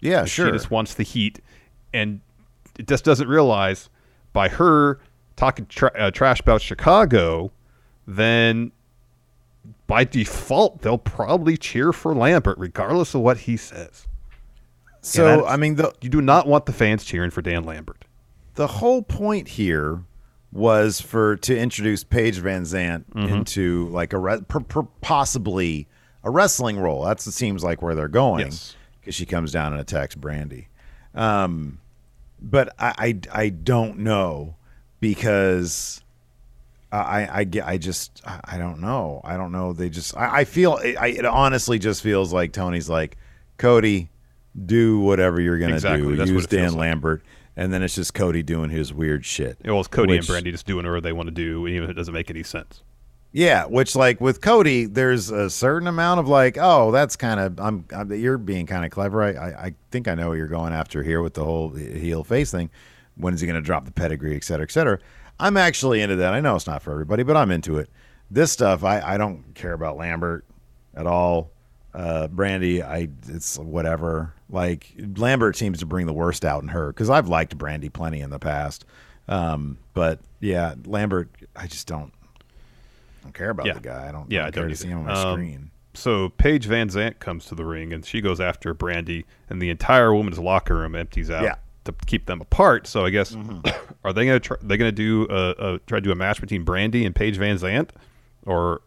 Yeah, 0.00 0.24
sure. 0.24 0.46
She 0.46 0.52
just 0.52 0.70
wants 0.70 0.94
the 0.94 1.02
heat, 1.02 1.40
and 1.92 2.20
it 2.78 2.86
just 2.86 3.04
doesn't 3.04 3.28
realize 3.28 3.88
by 4.32 4.48
her 4.48 5.00
talking 5.36 5.66
tra- 5.66 5.92
uh, 5.98 6.10
trash 6.10 6.40
about 6.40 6.60
Chicago, 6.62 7.50
then 8.06 8.72
by 9.86 10.04
default 10.04 10.82
they'll 10.82 10.98
probably 10.98 11.56
cheer 11.56 11.92
for 11.92 12.14
Lambert 12.14 12.58
regardless 12.58 13.14
of 13.14 13.20
what 13.22 13.38
he 13.38 13.56
says. 13.56 14.06
so 15.00 15.46
I 15.46 15.56
mean 15.56 15.76
the 15.76 15.92
You 16.00 16.08
do 16.10 16.20
not 16.20 16.46
want 16.46 16.66
the 16.66 16.72
fans 16.72 17.04
cheering 17.04 17.30
for 17.30 17.42
Dan 17.42 17.64
Lambert. 17.64 18.04
the 18.54 18.66
whole 18.66 19.02
point 19.02 19.48
here 19.48 20.02
was 20.52 21.00
for 21.00 21.36
to 21.36 21.56
introduce 21.58 22.04
Paige 22.04 22.40
VanZant 22.40 23.04
Mm-hmm. 23.14 23.34
into 23.34 23.88
like 23.88 24.12
a 24.12 24.18
re- 24.18 24.40
per, 24.48 24.60
per, 24.60 24.82
possibly 25.00 25.86
a 26.24 26.30
wrestling 26.30 26.78
role. 26.78 27.04
That's 27.04 27.26
it 27.26 27.32
seems 27.32 27.62
like 27.62 27.82
where 27.82 27.94
they're 27.94 28.08
going 28.08 28.46
Yes. 28.46 28.74
because 29.00 29.14
she 29.14 29.26
comes 29.26 29.52
down 29.52 29.72
and 29.72 29.80
attacks 29.80 30.14
Brandi. 30.14 30.66
Um, 31.14 31.78
but 32.40 32.74
I, 32.78 32.94
I 33.32 33.42
I 33.44 33.48
don't 33.48 33.98
know 34.00 34.54
because 35.00 36.02
I 36.92 37.28
I 37.40 37.44
get 37.44 37.66
I 37.66 37.78
just 37.78 38.22
I 38.24 38.56
don't 38.58 38.80
know 38.80 39.20
I 39.24 39.36
don't 39.36 39.52
know 39.52 39.72
they 39.72 39.88
just 39.88 40.16
I, 40.16 40.38
I 40.40 40.44
feel 40.44 40.78
I, 40.82 41.08
it 41.08 41.24
honestly 41.24 41.78
just 41.78 42.02
feels 42.02 42.32
like 42.32 42.52
Tony's 42.52 42.88
like 42.88 43.16
Cody 43.58 44.08
do 44.66 45.00
whatever 45.00 45.40
you're 45.40 45.58
gonna 45.58 45.74
Exactly, 45.74 46.08
do 46.08 46.16
that's 46.16 46.30
use 46.30 46.44
it 46.44 46.50
Dan 46.50 46.72
like. 46.72 46.80
Lambert 46.80 47.22
and 47.56 47.72
then 47.72 47.82
it's 47.82 47.94
just 47.94 48.14
Cody 48.14 48.42
doing 48.44 48.70
his 48.70 48.94
weird 48.94 49.24
shit. 49.24 49.58
Well, 49.64 49.80
it's 49.80 49.88
Cody 49.88 50.12
Which- 50.18 50.28
and 50.30 50.46
Brandi 50.46 50.52
just 50.52 50.64
doing 50.66 50.78
whatever 50.78 51.00
they 51.00 51.12
want 51.12 51.26
to 51.26 51.32
do, 51.34 51.66
even 51.66 51.82
if 51.84 51.90
it 51.90 51.94
doesn't 51.94 52.14
make 52.14 52.30
any 52.30 52.44
sense. 52.44 52.82
Yeah, 53.30 53.66
which 53.66 53.94
like 53.94 54.20
with 54.20 54.40
Cody, 54.40 54.86
there's 54.86 55.30
a 55.30 55.50
certain 55.50 55.86
amount 55.86 56.20
of 56.20 56.28
like, 56.28 56.56
oh, 56.58 56.90
that's 56.90 57.14
kind 57.14 57.38
of 57.38 57.60
I'm, 57.60 57.84
I'm 57.94 58.12
you're 58.12 58.38
being 58.38 58.66
kind 58.66 58.84
of 58.84 58.90
clever. 58.90 59.22
I, 59.22 59.32
I 59.32 59.64
I 59.66 59.74
think 59.90 60.08
I 60.08 60.14
know 60.14 60.28
what 60.28 60.38
you're 60.38 60.46
going 60.46 60.72
after 60.72 61.02
here 61.02 61.20
with 61.20 61.34
the 61.34 61.44
whole 61.44 61.70
heel 61.70 62.24
face 62.24 62.50
thing. 62.50 62.70
When 63.16 63.34
is 63.34 63.40
he 63.40 63.46
going 63.46 63.60
to 63.60 63.66
drop 63.66 63.84
the 63.84 63.92
pedigree, 63.92 64.34
et 64.36 64.44
cetera, 64.44 64.64
et 64.64 64.70
cetera? 64.70 64.98
I'm 65.38 65.56
actually 65.56 66.00
into 66.00 66.16
that. 66.16 66.32
I 66.32 66.40
know 66.40 66.56
it's 66.56 66.66
not 66.66 66.82
for 66.82 66.92
everybody, 66.92 67.22
but 67.22 67.36
I'm 67.36 67.50
into 67.50 67.76
it. 67.78 67.90
This 68.30 68.50
stuff, 68.50 68.82
I 68.82 69.00
I 69.00 69.18
don't 69.18 69.54
care 69.54 69.74
about 69.74 69.98
Lambert 69.98 70.44
at 70.94 71.06
all. 71.06 71.50
Uh, 71.94 72.28
Brandi, 72.28 72.82
I 72.82 73.08
it's 73.28 73.58
whatever. 73.58 74.32
Like 74.48 74.94
Lambert 75.16 75.54
seems 75.56 75.80
to 75.80 75.86
bring 75.86 76.06
the 76.06 76.14
worst 76.14 76.46
out 76.46 76.62
in 76.62 76.68
her 76.68 76.88
because 76.88 77.10
I've 77.10 77.28
liked 77.28 77.58
Brandi 77.58 77.92
plenty 77.92 78.20
in 78.20 78.30
the 78.30 78.38
past. 78.38 78.86
Um, 79.28 79.76
but 79.92 80.20
yeah, 80.40 80.74
Lambert, 80.86 81.28
I 81.54 81.66
just 81.66 81.86
don't. 81.86 82.12
I 83.20 83.22
don't 83.24 83.34
care 83.34 83.50
about 83.50 83.66
Yeah. 83.66 83.74
the 83.74 83.80
guy. 83.80 84.08
I 84.08 84.12
don't, 84.12 84.30
Yeah, 84.30 84.40
I 84.40 84.42
I 84.42 84.44
don't 84.46 84.52
care 84.54 84.62
don't 84.64 84.70
to 84.70 84.76
see 84.76 84.88
him 84.88 84.98
on 84.98 85.04
my 85.06 85.12
Um, 85.12 85.34
screen. 85.36 85.70
So 85.94 86.28
Paige 86.30 86.68
VanZant 86.68 87.18
comes 87.18 87.46
to 87.46 87.54
the 87.54 87.64
ring 87.64 87.92
and 87.92 88.04
she 88.04 88.20
goes 88.20 88.40
after 88.40 88.74
Brandi, 88.74 89.24
and 89.50 89.60
the 89.60 89.70
entire 89.70 90.14
women's 90.14 90.38
locker 90.38 90.76
room 90.76 90.94
empties 90.94 91.30
out 91.30 91.42
Yeah. 91.42 91.54
to 91.84 91.94
keep 92.06 92.26
them 92.26 92.40
apart. 92.40 92.86
So 92.86 93.04
I 93.04 93.10
guess 93.10 93.36
are 94.04 94.12
they 94.12 94.24
gonna 94.26 94.38
try, 94.40 94.56
they 94.62 94.76
gonna 94.76 94.92
do 94.92 95.26
a, 95.28 95.74
a 95.74 95.78
try 95.80 95.98
to 95.98 96.02
do 96.02 96.12
a 96.12 96.14
match 96.14 96.40
between 96.40 96.64
Brandi 96.64 97.04
and 97.04 97.14
Paige 97.14 97.38
VanZant, 97.38 97.90
or 98.46 98.82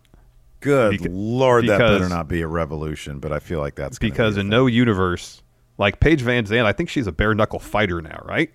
Good 0.61 1.01
lord, 1.11 1.65
that 1.67 1.79
better 1.79 2.07
not 2.07 2.27
be 2.27 2.41
a 2.41 2.47
revolution. 2.47 3.19
But 3.19 3.31
I 3.33 3.39
feel 3.39 3.59
like 3.59 3.73
that's 3.75 3.97
because 3.97 4.35
be 4.35 4.41
in 4.41 4.45
thing. 4.45 4.49
no 4.51 4.67
universe 4.67 5.41
like 5.79 5.99
Paige 5.99 6.23
VanZant, 6.23 6.65
I 6.65 6.71
think 6.71 6.87
she's 6.89 7.07
a 7.07 7.11
bare 7.11 7.33
knuckle 7.33 7.57
fighter 7.59 7.99
now, 8.01 8.21
right? 8.25 8.51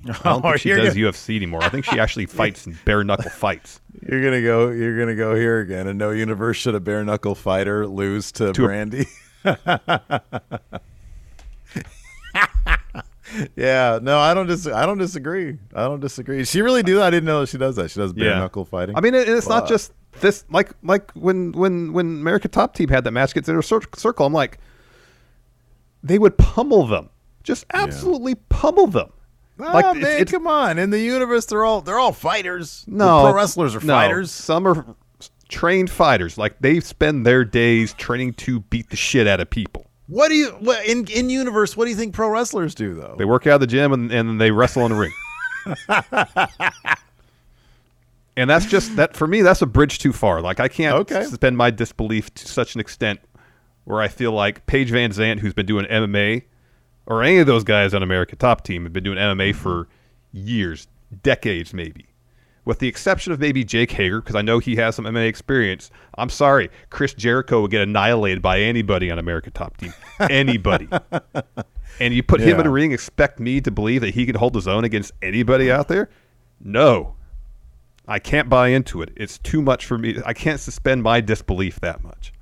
I 0.08 0.12
don't 0.12 0.44
Oh, 0.44 0.50
think 0.50 0.60
she 0.60 0.70
does 0.70 0.94
gonna- 0.94 1.10
UFC 1.12 1.36
anymore. 1.36 1.62
I 1.62 1.68
think 1.68 1.84
she 1.84 1.98
actually 2.00 2.26
fights 2.26 2.66
in 2.66 2.78
bare 2.84 3.02
knuckle 3.04 3.30
fights. 3.30 3.80
you're 4.08 4.22
gonna 4.22 4.42
go, 4.42 4.70
you're 4.70 4.98
gonna 4.98 5.16
go 5.16 5.34
here 5.34 5.60
again. 5.60 5.86
And 5.88 5.98
no 5.98 6.10
universe 6.10 6.56
should 6.56 6.74
a 6.74 6.80
bare 6.80 7.04
knuckle 7.04 7.34
fighter 7.34 7.86
lose 7.86 8.30
to, 8.32 8.52
To 8.52 8.64
a- 8.64 8.68
Brandi. 8.68 9.06
yeah, 13.56 13.98
no, 14.00 14.18
I 14.18 14.32
don't 14.34 14.46
dis- 14.46 14.66
I 14.66 14.86
don't 14.86 14.98
disagree. 14.98 15.58
I 15.74 15.82
don't 15.84 16.00
disagree. 16.00 16.44
She 16.44 16.62
really 16.62 16.82
do. 16.82 17.02
I 17.02 17.10
didn't 17.10 17.26
know 17.26 17.44
she 17.44 17.58
does 17.58 17.76
that. 17.76 17.90
She 17.90 18.00
does 18.00 18.12
bare 18.12 18.36
knuckle 18.36 18.64
fighting. 18.64 18.96
I 18.96 19.00
mean, 19.00 19.14
it, 19.14 19.28
it's 19.28 19.48
not 19.48 19.68
just 19.68 19.92
this. 20.20 20.44
Like, 20.50 20.70
like 20.82 21.10
when 21.12 21.52
when 21.52 21.92
when 21.92 22.06
America 22.06 22.48
Top 22.48 22.74
Team 22.74 22.88
had 22.88 23.04
that 23.04 23.10
match 23.12 23.32
against 23.32 23.48
Inner 23.48 23.62
Cir- 23.62 23.80
Circle, 23.96 24.26
I'm 24.26 24.32
like, 24.32 24.58
they 26.02 26.18
would 26.18 26.38
pummel 26.38 26.86
them, 26.86 27.10
just 27.42 27.66
absolutely 27.74 28.34
pummel 28.36 28.86
them. 28.86 29.10
Ah, 29.60 29.72
like, 29.72 29.84
it's- 29.86 30.02
man, 30.02 30.20
it's- 30.20 30.30
come 30.30 30.46
on. 30.46 30.78
In 30.78 30.90
the 30.90 31.00
universe, 31.00 31.46
they're 31.46 31.64
all 31.64 31.80
they're 31.80 31.98
all 31.98 32.12
fighters. 32.12 32.84
The 32.86 32.94
No, 32.96 33.22
pro 33.22 33.34
wrestlers 33.34 33.74
are 33.74 33.80
no, 33.80 33.92
fighters. 33.94 34.30
Some 34.30 34.66
are 34.68 34.84
trained 35.48 35.90
fighters. 35.90 36.38
Like 36.38 36.56
they 36.60 36.80
spend 36.80 37.26
their 37.26 37.44
days 37.44 37.92
training 37.94 38.34
to 38.34 38.60
beat 38.60 38.90
the 38.90 38.96
shit 38.96 39.26
out 39.26 39.40
of 39.40 39.50
people. 39.50 39.86
What 40.06 40.28
do 40.28 40.34
you 40.34 40.56
in 40.86 41.06
in 41.06 41.28
universe? 41.30 41.76
What 41.76 41.84
do 41.84 41.90
you 41.90 41.96
think 41.96 42.14
pro 42.14 42.28
wrestlers 42.30 42.74
do 42.74 42.94
though? 42.94 43.14
They 43.18 43.24
work 43.24 43.46
out 43.46 43.54
of 43.56 43.60
the 43.60 43.66
gym 43.66 43.92
and, 43.92 44.10
and 44.12 44.28
then 44.28 44.38
they 44.38 44.50
wrestle 44.50 44.86
in 44.86 44.92
the 44.92 44.98
ring. 44.98 45.12
and 48.36 48.48
that's 48.48 48.66
just 48.66 48.94
that 48.96 49.16
for 49.16 49.26
me. 49.26 49.42
That's 49.42 49.62
a 49.62 49.66
bridge 49.66 49.98
too 49.98 50.12
far. 50.12 50.40
Like 50.40 50.60
I 50.60 50.68
can't 50.68 50.94
Okay. 50.96 51.24
suspend 51.24 51.56
my 51.56 51.70
disbelief 51.70 52.32
to 52.34 52.46
such 52.48 52.74
an 52.74 52.80
extent 52.80 53.20
where 53.84 54.00
I 54.00 54.08
feel 54.08 54.32
like 54.32 54.66
Paige 54.66 54.90
VanZant, 54.92 55.40
who's 55.40 55.54
been 55.54 55.66
doing 55.66 55.86
MMA, 55.86 56.44
or 57.08 57.22
any 57.22 57.38
of 57.38 57.46
those 57.46 57.64
guys 57.64 57.94
on 57.94 58.02
America 58.02 58.36
Top 58.36 58.62
Team, 58.62 58.84
have 58.84 58.92
been 58.92 59.02
doing 59.02 59.16
MMA 59.16 59.54
for 59.54 59.88
years, 60.30 60.86
decades 61.22 61.72
maybe. 61.72 62.06
With 62.66 62.80
the 62.80 62.86
exception 62.86 63.32
of 63.32 63.40
maybe 63.40 63.64
Jake 63.64 63.90
Hager, 63.90 64.20
because 64.20 64.36
I 64.36 64.42
know 64.42 64.58
he 64.58 64.76
has 64.76 64.94
some 64.94 65.06
MMA 65.06 65.26
experience. 65.26 65.90
I'm 66.18 66.28
sorry, 66.28 66.68
Chris 66.90 67.14
Jericho 67.14 67.62
would 67.62 67.70
get 67.70 67.80
annihilated 67.80 68.42
by 68.42 68.60
anybody 68.60 69.10
on 69.10 69.18
America 69.18 69.50
Top 69.50 69.78
Team. 69.78 69.94
Anybody. 70.20 70.86
and 71.98 72.12
you 72.12 72.22
put 72.22 72.42
him 72.42 72.60
in 72.60 72.66
a 72.66 72.70
ring, 72.70 72.92
expect 72.92 73.40
me 73.40 73.62
to 73.62 73.70
believe 73.70 74.02
that 74.02 74.14
he 74.14 74.26
can 74.26 74.34
hold 74.34 74.54
his 74.54 74.68
own 74.68 74.84
against 74.84 75.12
anybody 75.22 75.72
out 75.72 75.88
there? 75.88 76.10
No. 76.60 77.14
I 78.06 78.18
can't 78.18 78.50
buy 78.50 78.68
into 78.68 79.00
it. 79.00 79.12
It's 79.16 79.38
too 79.38 79.62
much 79.62 79.86
for 79.86 79.96
me. 79.96 80.18
I 80.26 80.34
can't 80.34 80.60
suspend 80.60 81.02
my 81.02 81.22
disbelief 81.22 81.80
that 81.80 82.04
much. 82.04 82.34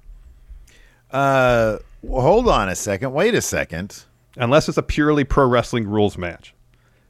Uh, 1.13 1.79
well, 2.03 2.23
hold 2.23 2.49
on 2.49 2.69
a 2.69 2.75
second. 2.75 3.13
Wait 3.13 3.35
a 3.35 3.41
second. 3.41 4.05
Unless 4.37 4.69
it's 4.69 4.79
a 4.79 4.83
purely 4.83 5.25
pro 5.25 5.47
wrestling 5.47 5.87
rules 5.87 6.19
match. 6.19 6.55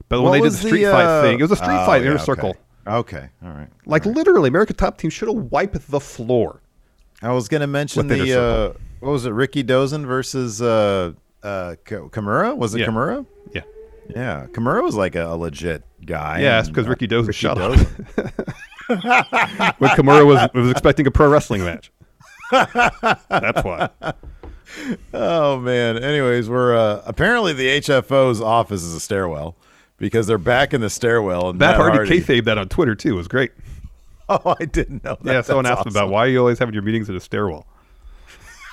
But 0.09 0.21
when 0.21 0.29
What 0.29 0.37
they 0.37 0.41
did 0.41 0.53
the 0.53 0.57
street 0.57 0.85
the, 0.85 0.91
fight 0.91 1.05
uh, 1.05 1.21
thing, 1.21 1.39
it 1.39 1.41
was 1.41 1.51
a 1.51 1.57
street 1.57 1.69
oh, 1.69 1.85
fight 1.85 2.01
yeah, 2.01 2.07
inner 2.07 2.15
okay. 2.15 2.23
circle. 2.23 2.55
Okay, 2.87 3.29
all 3.43 3.51
right. 3.51 3.67
Like 3.85 4.05
literally, 4.05 4.47
America 4.47 4.73
Top 4.73 4.97
Team 4.97 5.09
should 5.09 5.27
have 5.27 5.51
wiped 5.51 5.91
the 5.91 5.99
floor. 5.99 6.61
I 7.21 7.33
was 7.33 7.49
going 7.49 7.61
to 7.61 7.67
mention 7.67 8.07
the 8.07 8.41
uh, 8.41 8.73
what 8.99 9.11
was 9.11 9.25
it? 9.25 9.33
Rikidozan 9.33 10.05
versus 10.05 10.61
uh, 10.61 11.11
uh, 11.43 11.75
Kimura. 11.85 12.55
Was 12.55 12.75
it 12.75 12.79
Yeah. 12.79 12.85
Kimura? 12.85 13.25
Yeah. 13.53 13.61
Yeah, 14.09 14.45
Kimura 14.51 14.83
was 14.83 14.95
like 14.95 15.15
a, 15.15 15.25
a 15.25 15.35
legit 15.35 15.83
guy. 16.05 16.39
Yeah, 16.39 16.59
and, 16.59 16.67
because 16.67 16.87
uh, 16.87 16.91
Rikidozan 16.91 17.27
Ricky 17.27 17.37
shot 17.37 17.57
up 17.57 17.73
Dozen. 17.73 17.87
when 19.77 19.91
Kimura 19.91 20.25
was 20.25 20.49
was 20.53 20.71
expecting 20.71 21.05
a 21.07 21.11
pro 21.11 21.27
wrestling 21.27 21.63
match. 21.65 21.91
That's 22.51 23.63
why. 23.63 23.89
Oh 25.13 25.59
man. 25.59 25.97
Anyways, 25.97 26.49
we're 26.49 26.75
uh, 26.75 27.01
apparently 27.05 27.53
the 27.53 27.67
HFO's 27.79 28.41
office 28.41 28.83
is 28.83 28.93
a 28.93 28.99
stairwell 28.99 29.55
because 29.97 30.27
they're 30.27 30.37
back 30.37 30.73
in 30.73 30.81
the 30.81 30.89
stairwell. 30.89 31.49
And 31.49 31.59
Matt, 31.59 31.71
Matt, 31.71 31.77
Hardy, 31.77 31.97
Hardy. 31.97 32.21
kayfabe 32.21 32.45
that 32.45 32.57
on 32.57 32.69
Twitter 32.69 32.95
too. 32.95 33.13
It 33.13 33.17
was 33.17 33.27
great. 33.27 33.51
Oh, 34.29 34.57
I 34.59 34.65
didn't 34.65 35.05
know 35.05 35.17
that. 35.21 35.33
Yeah, 35.33 35.41
someone 35.41 35.63
That's 35.63 35.77
asked 35.77 35.87
him 35.87 35.93
about 35.93 36.09
why 36.09 36.25
are 36.25 36.27
you 36.27 36.39
always 36.39 36.59
having 36.59 36.73
your 36.73 36.83
meetings 36.83 37.07
in 37.07 37.15
a 37.15 37.19
stairwell. 37.21 37.65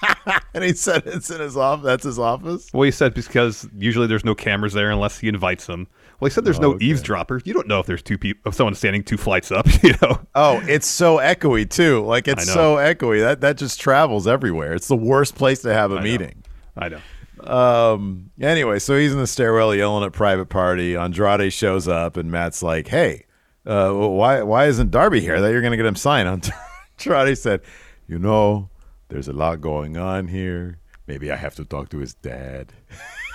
and 0.54 0.64
he 0.64 0.72
said 0.72 1.04
it's 1.06 1.30
in 1.30 1.40
his 1.40 1.56
office. 1.56 1.84
That's 1.84 2.02
his 2.02 2.18
office. 2.18 2.68
Well, 2.72 2.82
he 2.82 2.90
said 2.90 3.14
because 3.14 3.68
usually 3.76 4.08
there's 4.08 4.24
no 4.24 4.34
cameras 4.34 4.72
there 4.72 4.90
unless 4.90 5.18
he 5.20 5.28
invites 5.28 5.66
them. 5.66 5.86
Well, 6.20 6.28
he 6.28 6.32
said 6.32 6.44
there's 6.44 6.60
no 6.60 6.78
eavesdroppers. 6.80 7.42
You 7.44 7.52
don't 7.54 7.66
know 7.66 7.80
if 7.80 7.86
there's 7.86 8.02
two 8.02 8.16
people, 8.18 8.48
if 8.48 8.54
someone's 8.54 8.78
standing 8.78 9.02
two 9.02 9.16
flights 9.16 9.50
up. 9.50 9.66
You 9.82 9.94
know. 10.00 10.20
Oh, 10.34 10.62
it's 10.66 10.86
so 10.86 11.18
echoey 11.18 11.68
too. 11.68 12.04
Like 12.04 12.26
it's 12.28 12.46
so 12.50 12.76
know. 12.76 12.80
echoey 12.80 13.20
that 13.20 13.40
that 13.42 13.58
just 13.58 13.80
travels 13.80 14.26
everywhere. 14.26 14.72
It's 14.74 14.88
the 14.88 14.96
worst 14.96 15.34
place 15.34 15.60
to 15.62 15.74
have 15.74 15.90
a 15.92 15.96
I 15.96 15.98
know. 15.98 16.04
meeting. 16.04 16.44
I 16.76 16.88
know. 16.88 17.00
Um. 17.46 18.30
Anyway, 18.40 18.78
so 18.78 18.96
he's 18.96 19.12
in 19.12 19.18
the 19.18 19.26
stairwell 19.26 19.74
yelling 19.74 20.04
at 20.04 20.12
private 20.12 20.46
party. 20.46 20.96
Andrade 20.96 21.52
shows 21.52 21.86
up, 21.88 22.16
and 22.16 22.30
Matt's 22.30 22.62
like, 22.62 22.88
"Hey, 22.88 23.26
uh, 23.66 23.92
why 23.92 24.42
why 24.42 24.66
isn't 24.66 24.90
Darby 24.90 25.20
here? 25.20 25.40
That 25.40 25.50
you're 25.50 25.60
gonna 25.62 25.76
get 25.76 25.84
him 25.86 25.96
signed." 25.96 26.50
Andrade 27.00 27.36
said, 27.36 27.60
"You 28.06 28.18
know, 28.18 28.70
there's 29.08 29.28
a 29.28 29.32
lot 29.34 29.60
going 29.60 29.96
on 29.98 30.28
here. 30.28 30.78
Maybe 31.06 31.30
I 31.30 31.36
have 31.36 31.54
to 31.56 31.64
talk 31.66 31.90
to 31.90 31.98
his 31.98 32.14
dad." 32.14 32.72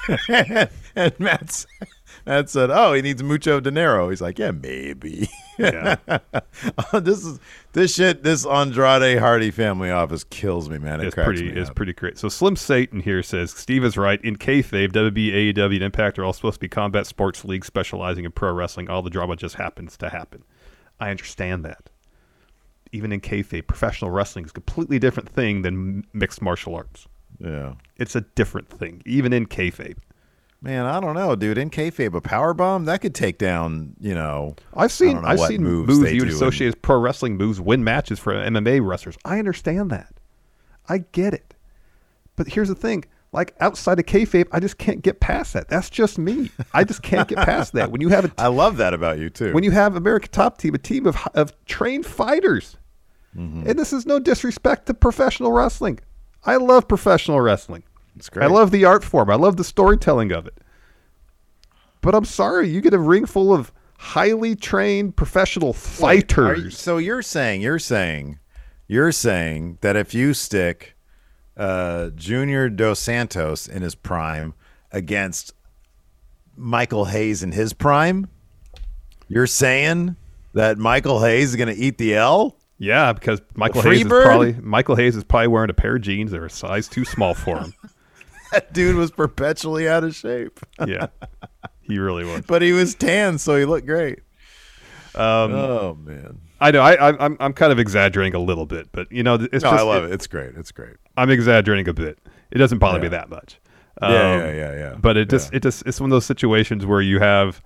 and 0.95 1.19
Matt's, 1.19 1.67
Matt 2.29 2.47
said, 2.47 2.69
"Oh, 2.69 2.93
he 2.93 3.01
needs 3.01 3.23
mucho 3.23 3.59
dinero." 3.59 4.11
He's 4.11 4.21
like, 4.21 4.37
"Yeah, 4.37 4.51
maybe." 4.51 5.27
Yeah. 5.57 5.95
Oh, 6.93 6.99
this 6.99 7.25
is 7.25 7.39
this 7.73 7.93
shit. 7.93 8.23
This 8.23 8.45
Andrade 8.45 9.19
Hardy 9.19 9.51
family 9.51 9.91
office 9.91 10.23
kills 10.23 10.69
me, 10.69 10.77
man. 10.77 11.01
It 11.01 11.07
it's 11.07 11.15
pretty 11.15 11.49
it's 11.49 11.69
up. 11.69 11.75
pretty 11.75 11.93
great. 11.93 12.17
So 12.17 12.29
Slim 12.29 12.55
Satan 12.55 12.99
here 13.01 13.21
says 13.23 13.51
Steve 13.51 13.83
is 13.83 13.97
right. 13.97 14.23
In 14.23 14.37
kayfabe, 14.37 14.91
WB, 14.91 15.53
AEW, 15.53 15.75
and 15.75 15.83
Impact 15.83 16.17
are 16.19 16.23
all 16.23 16.33
supposed 16.33 16.55
to 16.55 16.59
be 16.59 16.69
combat 16.69 17.07
sports 17.07 17.43
leagues 17.43 17.67
specializing 17.67 18.25
in 18.25 18.31
pro 18.31 18.53
wrestling. 18.53 18.89
All 18.89 19.01
the 19.01 19.09
drama 19.09 19.35
just 19.35 19.55
happens 19.55 19.97
to 19.97 20.09
happen. 20.09 20.43
I 20.99 21.09
understand 21.11 21.65
that. 21.65 21.89
Even 22.91 23.11
in 23.11 23.19
kayfabe, 23.21 23.67
professional 23.67 24.11
wrestling 24.11 24.45
is 24.45 24.51
a 24.51 24.53
completely 24.53 24.99
different 24.99 25.29
thing 25.29 25.61
than 25.63 26.05
mixed 26.13 26.41
martial 26.41 26.75
arts. 26.75 27.07
Yeah. 27.39 27.73
It's 27.97 28.15
a 28.15 28.21
different 28.21 28.69
thing, 28.69 29.01
even 29.05 29.33
in 29.33 29.45
kayfabe. 29.45 29.97
Man, 30.61 30.85
I 30.85 30.99
don't 30.99 31.15
know, 31.15 31.35
dude. 31.37 31.57
In 31.57 31.69
kayfabe, 31.69 32.13
a 32.13 32.19
power 32.21 32.53
bomb 32.53 32.85
that 32.85 32.99
could 32.99 33.15
take 33.15 33.37
down, 33.37 33.93
you 33.99 34.13
know. 34.13 34.55
I've 34.75 34.91
seen 34.91 35.21
know 35.21 35.27
I've 35.27 35.39
seen 35.39 35.63
moves 35.63 35.87
moves, 35.97 36.11
you'd 36.13 36.27
associate 36.27 36.67
as 36.67 36.75
pro 36.75 36.97
wrestling 36.99 37.37
moves 37.37 37.61
win 37.61 37.83
matches 37.83 38.19
for 38.19 38.33
MMA 38.33 38.85
wrestlers. 38.85 39.17
I 39.23 39.39
understand 39.39 39.89
that. 39.91 40.13
I 40.89 40.99
get 41.13 41.33
it. 41.33 41.53
But 42.35 42.47
here's 42.49 42.67
the 42.67 42.75
thing: 42.75 43.05
like 43.31 43.55
outside 43.61 43.99
of 43.99 44.05
kayfabe, 44.05 44.47
I 44.51 44.59
just 44.59 44.77
can't 44.77 45.01
get 45.01 45.21
past 45.21 45.53
that. 45.53 45.69
That's 45.69 45.89
just 45.89 46.17
me. 46.17 46.51
I 46.73 46.83
just 46.83 47.03
can't 47.03 47.29
get 47.29 47.37
past 47.37 47.71
that. 47.73 47.89
When 47.91 48.01
you 48.01 48.09
have 48.09 48.25
a 48.25 48.31
I 48.37 48.47
love 48.47 48.75
that 48.77 48.93
about 48.93 49.17
you 49.17 49.29
too. 49.29 49.53
when 49.53 49.63
you 49.63 49.71
have 49.71 49.95
American 49.95 50.29
Top 50.31 50.57
Team, 50.57 50.75
a 50.75 50.77
team 50.77 51.05
of 51.07 51.17
of 51.35 51.53
trained 51.65 52.05
fighters, 52.05 52.75
Mm-hmm. 53.37 53.69
and 53.69 53.77
this 53.77 53.93
is 53.93 54.07
no 54.07 54.17
disrespect 54.19 54.87
to 54.87 54.93
professional 54.95 55.51
wrestling. 55.51 55.99
I 56.45 56.55
love 56.55 56.87
professional 56.87 57.39
wrestling. 57.39 57.83
It's 58.19 58.29
great. 58.29 58.43
I 58.43 58.47
love 58.47 58.71
the 58.71 58.83
art 58.85 59.03
form. 59.03 59.29
I 59.29 59.35
love 59.35 59.55
the 59.57 59.63
storytelling 59.63 60.31
of 60.33 60.45
it. 60.45 60.57
But 62.01 62.13
I'm 62.15 62.25
sorry, 62.25 62.69
you 62.69 62.81
get 62.81 62.93
a 62.93 62.99
ring 62.99 63.25
full 63.25 63.53
of 63.53 63.71
highly 63.97 64.55
trained 64.55 65.15
professional 65.15 65.71
fighters. 65.73 66.59
are 66.59 66.61
you- 66.63 66.69
so 66.69 66.97
you're 66.97 67.21
saying 67.21 67.61
you're 67.61 67.79
saying 67.79 68.39
you're 68.87 69.11
saying 69.11 69.77
that 69.81 69.95
if 69.95 70.13
you 70.13 70.33
stick 70.33 70.95
uh, 71.57 72.09
Junior 72.15 72.69
Dos 72.69 72.99
Santos 72.99 73.67
in 73.67 73.81
his 73.81 73.95
prime 73.95 74.53
against 74.91 75.53
Michael 76.55 77.05
Hayes 77.05 77.43
in 77.43 77.51
his 77.51 77.73
prime, 77.73 78.27
you're 79.27 79.47
saying 79.47 80.15
that 80.53 80.77
Michael 80.77 81.21
Hayes 81.21 81.49
is 81.49 81.55
going 81.55 81.73
to 81.73 81.79
eat 81.81 81.97
the 81.97 82.15
L? 82.15 82.55
Yeah, 82.77 83.11
because 83.13 83.41
Michael 83.55 83.81
Hayes 83.81 84.05
bird? 84.05 84.19
is 84.21 84.25
probably 84.25 84.53
Michael 84.61 84.95
Hayes 84.95 85.15
is 85.17 85.23
probably 85.25 85.47
wearing 85.49 85.69
a 85.69 85.73
pair 85.73 85.97
of 85.97 86.01
jeans 86.01 86.31
that 86.31 86.39
are 86.39 86.45
a 86.45 86.49
size 86.49 86.87
too 86.87 87.03
small 87.05 87.33
for 87.33 87.59
him. 87.59 87.73
That 88.51 88.73
dude 88.73 88.95
was 88.95 89.11
perpetually 89.11 89.87
out 89.87 90.03
of 90.03 90.15
shape, 90.15 90.59
yeah, 90.87 91.07
he 91.81 91.99
really 91.99 92.25
was. 92.25 92.41
but 92.47 92.61
he 92.61 92.71
was 92.71 92.95
tan, 92.95 93.37
so 93.37 93.55
he 93.55 93.65
looked 93.65 93.85
great. 93.85 94.19
Um, 95.15 95.53
oh 95.53 95.97
man, 95.99 96.39
I 96.61 96.71
know 96.71 96.81
I, 96.81 96.93
I, 96.93 97.25
I'm 97.25 97.37
I'm 97.39 97.53
kind 97.53 97.71
of 97.71 97.79
exaggerating 97.79 98.35
a 98.35 98.39
little 98.39 98.65
bit, 98.65 98.89
but 98.91 99.11
you 99.11 99.23
know 99.23 99.35
it's 99.35 99.63
no, 99.63 99.71
just 99.71 99.73
I 99.73 99.81
love 99.81 100.03
it. 100.05 100.11
It's 100.11 100.27
great. 100.27 100.55
It's 100.55 100.71
great. 100.71 100.95
I'm 101.17 101.29
exaggerating 101.29 101.87
a 101.87 101.93
bit. 101.93 102.19
It 102.51 102.57
doesn't 102.57 102.77
bother 102.79 102.99
me 102.99 103.07
that 103.09 103.29
much. 103.29 103.59
Yeah, 104.01 104.07
Um, 104.07 104.13
yeah, 104.39 104.51
yeah, 104.53 104.73
yeah. 104.73 104.95
But 104.99 105.17
it 105.17 105.29
just 105.29 105.51
Yeah. 105.51 105.57
it 105.57 105.63
just 105.63 105.83
it's 105.85 105.99
one 105.99 106.09
of 106.09 106.15
those 106.15 106.25
situations 106.25 106.85
where 106.85 107.01
you 107.01 107.19
have 107.19 107.61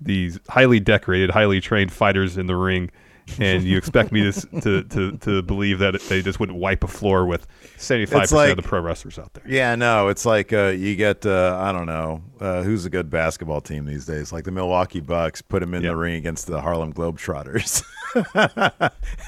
these 0.00 0.38
highly 0.48 0.80
decorated, 0.80 1.30
highly 1.30 1.60
trained 1.60 1.92
fighters 1.92 2.36
in 2.38 2.46
the 2.46 2.56
ring, 2.56 2.90
and 3.38 3.62
you 3.64 3.76
expect 3.78 4.12
me 4.12 4.30
to 4.30 4.32
to 4.60 4.82
to, 4.84 5.16
to 5.18 5.42
believe 5.42 5.78
that 5.78 6.00
they 6.08 6.22
just 6.22 6.40
wouldn't 6.40 6.58
wipe 6.58 6.82
a 6.84 6.88
floor 6.88 7.24
with 7.26 7.46
75 7.76 8.20
percent 8.22 8.36
like- 8.36 8.50
of 8.50 8.56
the 8.56 8.62
pro 8.62 8.80
wrestlers 8.80 9.18
out 9.18 9.32
there. 9.34 9.44
Yeah, 9.46 9.74
no, 9.74 10.08
it's 10.08 10.24
like 10.26 10.52
uh, 10.52 10.66
you 10.68 10.96
get 10.96 11.24
uh, 11.24 11.58
I 11.60 11.72
don't 11.72 11.86
know 11.86 12.22
uh, 12.40 12.62
who's 12.62 12.84
a 12.84 12.90
good 12.90 13.10
basketball 13.10 13.60
team 13.60 13.84
these 13.84 14.04
days. 14.06 14.32
Like 14.32 14.44
the 14.44 14.50
Milwaukee 14.52 15.00
Bucks, 15.00 15.40
put 15.42 15.60
them 15.60 15.74
in 15.74 15.82
Yeah. 15.82 15.90
the 15.90 15.96
ring 15.96 16.14
against 16.16 16.46
the 16.46 16.60
Harlem 16.60 16.92
Globetrotters. 16.92 17.82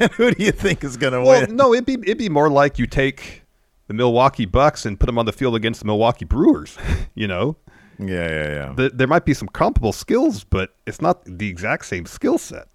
and 0.01 0.11
who 0.13 0.31
do 0.33 0.45
you 0.45 0.53
think 0.53 0.85
is 0.85 0.97
going 0.97 1.13
to 1.13 1.21
win? 1.21 1.27
Well, 1.29 1.47
win? 1.47 1.57
no, 1.57 1.73
it'd 1.73 1.87
be 1.87 1.95
it'd 1.95 2.19
be 2.19 2.29
more 2.29 2.51
like 2.51 2.79
you 2.79 2.87
take 2.87 3.43
the 3.87 3.95
Milwaukee 3.95 4.47
Bucks 4.47 4.87
and 4.87 4.99
put 4.99 5.07
them 5.07 5.19
on 5.19 5.27
the 5.27 5.33
field 5.33 5.55
against 5.55 5.81
the 5.81 5.87
Milwaukee 5.87 6.25
Brewers. 6.25 6.77
you 7.15 7.27
know, 7.29 7.57
Yeah, 7.99 8.07
yeah, 8.09 8.49
yeah. 8.49 8.73
the, 8.75 8.91
there 8.95 9.07
might 9.07 9.25
be 9.25 9.35
some 9.35 9.49
comparable 9.49 9.93
skills, 9.93 10.43
but 10.45 10.75
it's 10.87 11.01
not 11.03 11.23
the 11.27 11.49
exact 11.49 11.87
same 11.87 12.07
skill 12.07 12.39
set. 12.39 12.69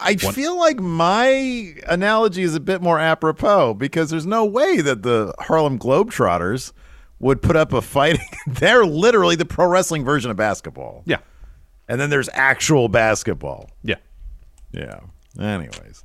I 0.00 0.14
feel 0.16 0.56
like 0.58 0.78
my 0.80 1.74
analogy 1.88 2.42
is 2.42 2.54
a 2.54 2.60
bit 2.60 2.80
more 2.82 2.98
apropos 2.98 3.74
because 3.74 4.10
there's 4.10 4.26
no 4.26 4.44
way 4.44 4.80
that 4.80 5.02
the 5.02 5.34
Harlem 5.40 5.78
Globetrotters 5.78 6.72
would 7.18 7.42
put 7.42 7.56
up 7.56 7.72
a 7.72 7.82
fight. 7.82 8.18
They're 8.46 8.86
literally 8.86 9.34
the 9.36 9.44
pro 9.44 9.66
wrestling 9.66 10.04
version 10.04 10.30
of 10.30 10.36
basketball. 10.36 11.02
Yeah, 11.04 11.18
And 11.88 12.00
then 12.00 12.10
there's 12.10 12.28
actual 12.32 12.88
basketball. 12.88 13.70
yeah. 13.82 13.96
Yeah. 14.72 15.00
Anyways. 15.40 16.04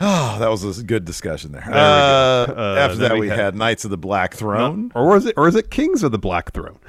Oh, 0.00 0.36
that 0.40 0.48
was 0.50 0.78
a 0.78 0.82
good 0.82 1.04
discussion 1.04 1.52
there. 1.52 1.62
go. 1.66 1.72
Uh, 1.72 2.54
Uh, 2.56 2.76
after 2.78 2.96
that, 2.98 3.14
we 3.14 3.20
we 3.20 3.28
had- 3.28 3.38
had 3.38 3.54
Knights 3.56 3.84
of 3.84 3.90
the 3.90 3.96
Black 3.96 4.34
Throne. 4.34 4.90
or 4.94 5.06
was 5.08 5.24
it 5.26 5.34
or 5.38 5.48
is 5.48 5.54
it 5.54 5.70
Kings 5.70 6.02
of 6.02 6.12
the 6.12 6.18
Black 6.18 6.52
Throne? 6.52 6.78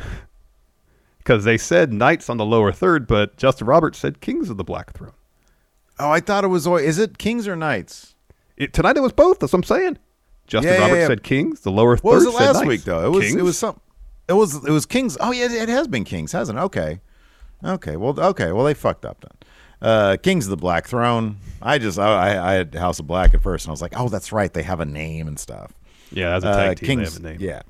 Because 1.20 1.46
they 1.46 1.58
said 1.58 1.94
Knights 1.94 2.30
on 2.30 2.36
the 2.36 2.44
lower 2.46 2.74
third, 2.74 3.08
but 3.08 3.38
Justin 3.38 3.66
Roberts 3.66 3.98
said 3.98 4.20
Kings 4.20 4.50
of 4.50 4.58
the 4.58 4.63
Black 4.66 4.92
Throne. 4.92 5.13
Oh, 5.99 6.10
I 6.10 6.19
thought 6.19 6.43
it 6.43 6.47
was. 6.47 6.65
always- 6.67 6.86
Is 6.86 6.99
it 6.99 7.17
Kings 7.17 7.47
or 7.47 7.56
Knights? 7.56 8.15
It, 8.58 8.73
tonight 8.73 8.97
it 8.97 9.01
was 9.01 9.13
both. 9.13 9.39
That's 9.39 9.53
what 9.53 9.60
I'm 9.60 9.63
saying. 9.63 9.97
Justin 10.47 10.71
Yeah, 10.73 10.77
yeah, 10.79 10.84
Roberts 10.86 10.99
yeah. 11.01 11.08
said 11.08 11.23
Kings. 11.23 11.60
The 11.62 11.71
lower 11.71 11.95
What 11.97 12.15
was 12.15 12.23
third 12.23 12.29
it 12.29 12.38
said 12.38 12.45
last 12.45 12.56
Knights. 12.56 12.67
week 12.67 12.84
though? 12.84 13.06
It 13.06 13.10
was. 13.10 13.25
Kings? 13.25 13.36
It 13.36 13.43
was 13.43 13.58
some. 13.58 13.79
It 14.27 14.34
was. 14.34 14.56
It 14.56 14.71
was 14.71 14.86
Kings. 14.86 15.17
Oh 15.19 15.32
yeah, 15.32 15.47
it 15.51 15.69
has 15.69 15.88
been 15.88 16.03
Kings, 16.03 16.32
hasn't 16.32 16.58
it? 16.60 16.62
Okay. 16.63 16.99
Okay. 17.63 17.95
Well. 17.95 18.19
Okay. 18.19 18.51
Well, 18.51 18.65
they 18.65 18.73
fucked 18.73 19.06
up 19.06 19.21
then. 19.21 19.49
Uh, 19.89 20.17
Kings 20.21 20.45
of 20.45 20.49
the 20.51 20.58
Black 20.58 20.88
Throne. 20.88 21.38
I 21.62 21.77
just. 21.77 21.97
I, 21.97 22.08
I, 22.36 22.51
I 22.51 22.53
had 22.53 22.75
House 22.75 22.99
of 22.99 23.08
Black 23.08 23.34
at 23.34 23.41
first, 23.41 23.65
and 23.65 23.69
I 23.69 23.73
was 23.73 23.82
like, 23.82 23.93
oh, 23.97 24.10
that's 24.10 24.32
right. 24.32 24.51
They 24.53 24.63
have 24.63 24.79
a 24.79 24.86
name 24.86 25.27
and 25.27 25.39
stuff. 25.39 25.71
Yeah, 26.12 26.36
as 26.36 26.43
a 26.43 26.49
Uh, 26.49 26.56
tag 26.56 26.79
team, 26.79 26.88
Kings, 26.99 27.19
they 27.19 27.29
have 27.29 27.36
a 27.38 27.39
name. 27.39 27.47
Yeah, 27.49 27.62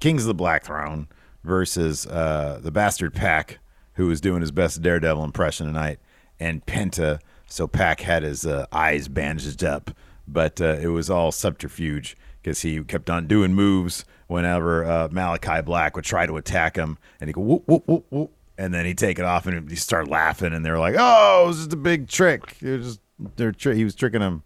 Kings 0.00 0.22
of 0.22 0.28
the 0.28 0.34
Black 0.34 0.64
Throne 0.64 1.08
versus 1.44 2.06
uh, 2.06 2.60
the 2.62 2.70
Bastard 2.70 3.14
PAC, 3.14 3.58
who 3.94 4.06
was 4.06 4.20
doing 4.20 4.40
his 4.40 4.50
best 4.52 4.80
Daredevil 4.80 5.22
impression 5.24 5.66
tonight, 5.66 5.98
and 6.40 6.64
Penta. 6.66 7.18
So 7.52 7.66
PAC 7.66 8.00
had 8.00 8.22
his 8.22 8.46
uh, 8.46 8.66
eyes 8.72 9.08
bandaged 9.08 9.62
up, 9.62 9.90
but 10.26 10.60
uh, 10.60 10.78
it 10.80 10.86
was 10.86 11.10
all 11.10 11.30
subterfuge 11.30 12.16
because 12.40 12.62
he 12.62 12.82
kept 12.82 13.10
on 13.10 13.26
doing 13.26 13.52
moves 13.52 14.04
whenever 14.26 14.84
uh, 14.84 15.08
Malakai 15.08 15.64
Black 15.64 15.94
would 15.94 16.04
try 16.04 16.24
to 16.24 16.36
attack 16.38 16.76
him, 16.76 16.96
and 17.20 17.28
he 17.28 17.34
go 17.34 17.42
whoop 17.42 17.64
whoop 17.66 17.86
whoop 17.86 18.06
whoop, 18.10 18.32
and 18.56 18.72
then 18.72 18.86
he'd 18.86 18.96
take 18.98 19.18
it 19.18 19.24
off 19.24 19.46
and 19.46 19.68
he 19.68 19.76
start 19.76 20.08
laughing, 20.08 20.52
and 20.54 20.64
they're 20.64 20.78
like, 20.78 20.94
"Oh, 20.98 21.44
it 21.44 21.46
was 21.48 21.58
just 21.58 21.72
a 21.74 21.76
big 21.76 22.08
trick. 22.08 22.56
It 22.62 22.78
was 22.78 22.86
just 22.86 23.00
they're 23.36 23.52
tri- 23.52 23.74
he 23.74 23.84
was 23.84 23.94
tricking 23.94 24.22
him." 24.22 24.42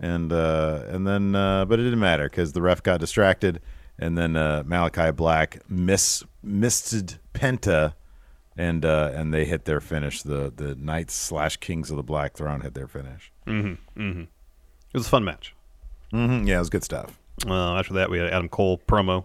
and 0.00 0.32
uh, 0.32 0.82
and 0.88 1.06
then 1.06 1.34
uh, 1.34 1.64
but 1.64 1.78
it 1.78 1.84
didn't 1.84 2.00
matter 2.00 2.28
because 2.28 2.52
the 2.52 2.62
ref 2.62 2.82
got 2.82 3.00
distracted, 3.00 3.60
and 3.98 4.16
then 4.16 4.36
uh, 4.36 4.62
Malakai 4.64 5.14
Black 5.14 5.58
miss 5.68 6.24
missed 6.42 7.18
Penta, 7.34 7.94
and 8.58 8.84
uh, 8.84 9.12
and 9.14 9.32
they 9.32 9.46
hit 9.46 9.64
their 9.64 9.80
finish. 9.80 10.20
The 10.22 10.52
the 10.54 10.74
Knights 10.74 11.14
slash 11.14 11.56
Kings 11.56 11.90
of 11.90 11.96
the 11.96 12.02
Black 12.02 12.34
Throne 12.34 12.60
hit 12.60 12.74
their 12.74 12.88
finish. 12.88 13.32
It 14.92 14.96
was 14.98 15.06
a 15.06 15.10
fun 15.10 15.24
match. 15.24 15.54
hmm 16.10 16.44
Yeah, 16.46 16.56
it 16.56 16.60
was 16.60 16.68
good 16.70 16.84
stuff. 16.84 17.18
Uh, 17.46 17.76
after 17.76 17.94
that, 17.94 18.10
we 18.10 18.18
had 18.18 18.28
Adam 18.32 18.48
Cole 18.48 18.78
promo. 18.86 19.24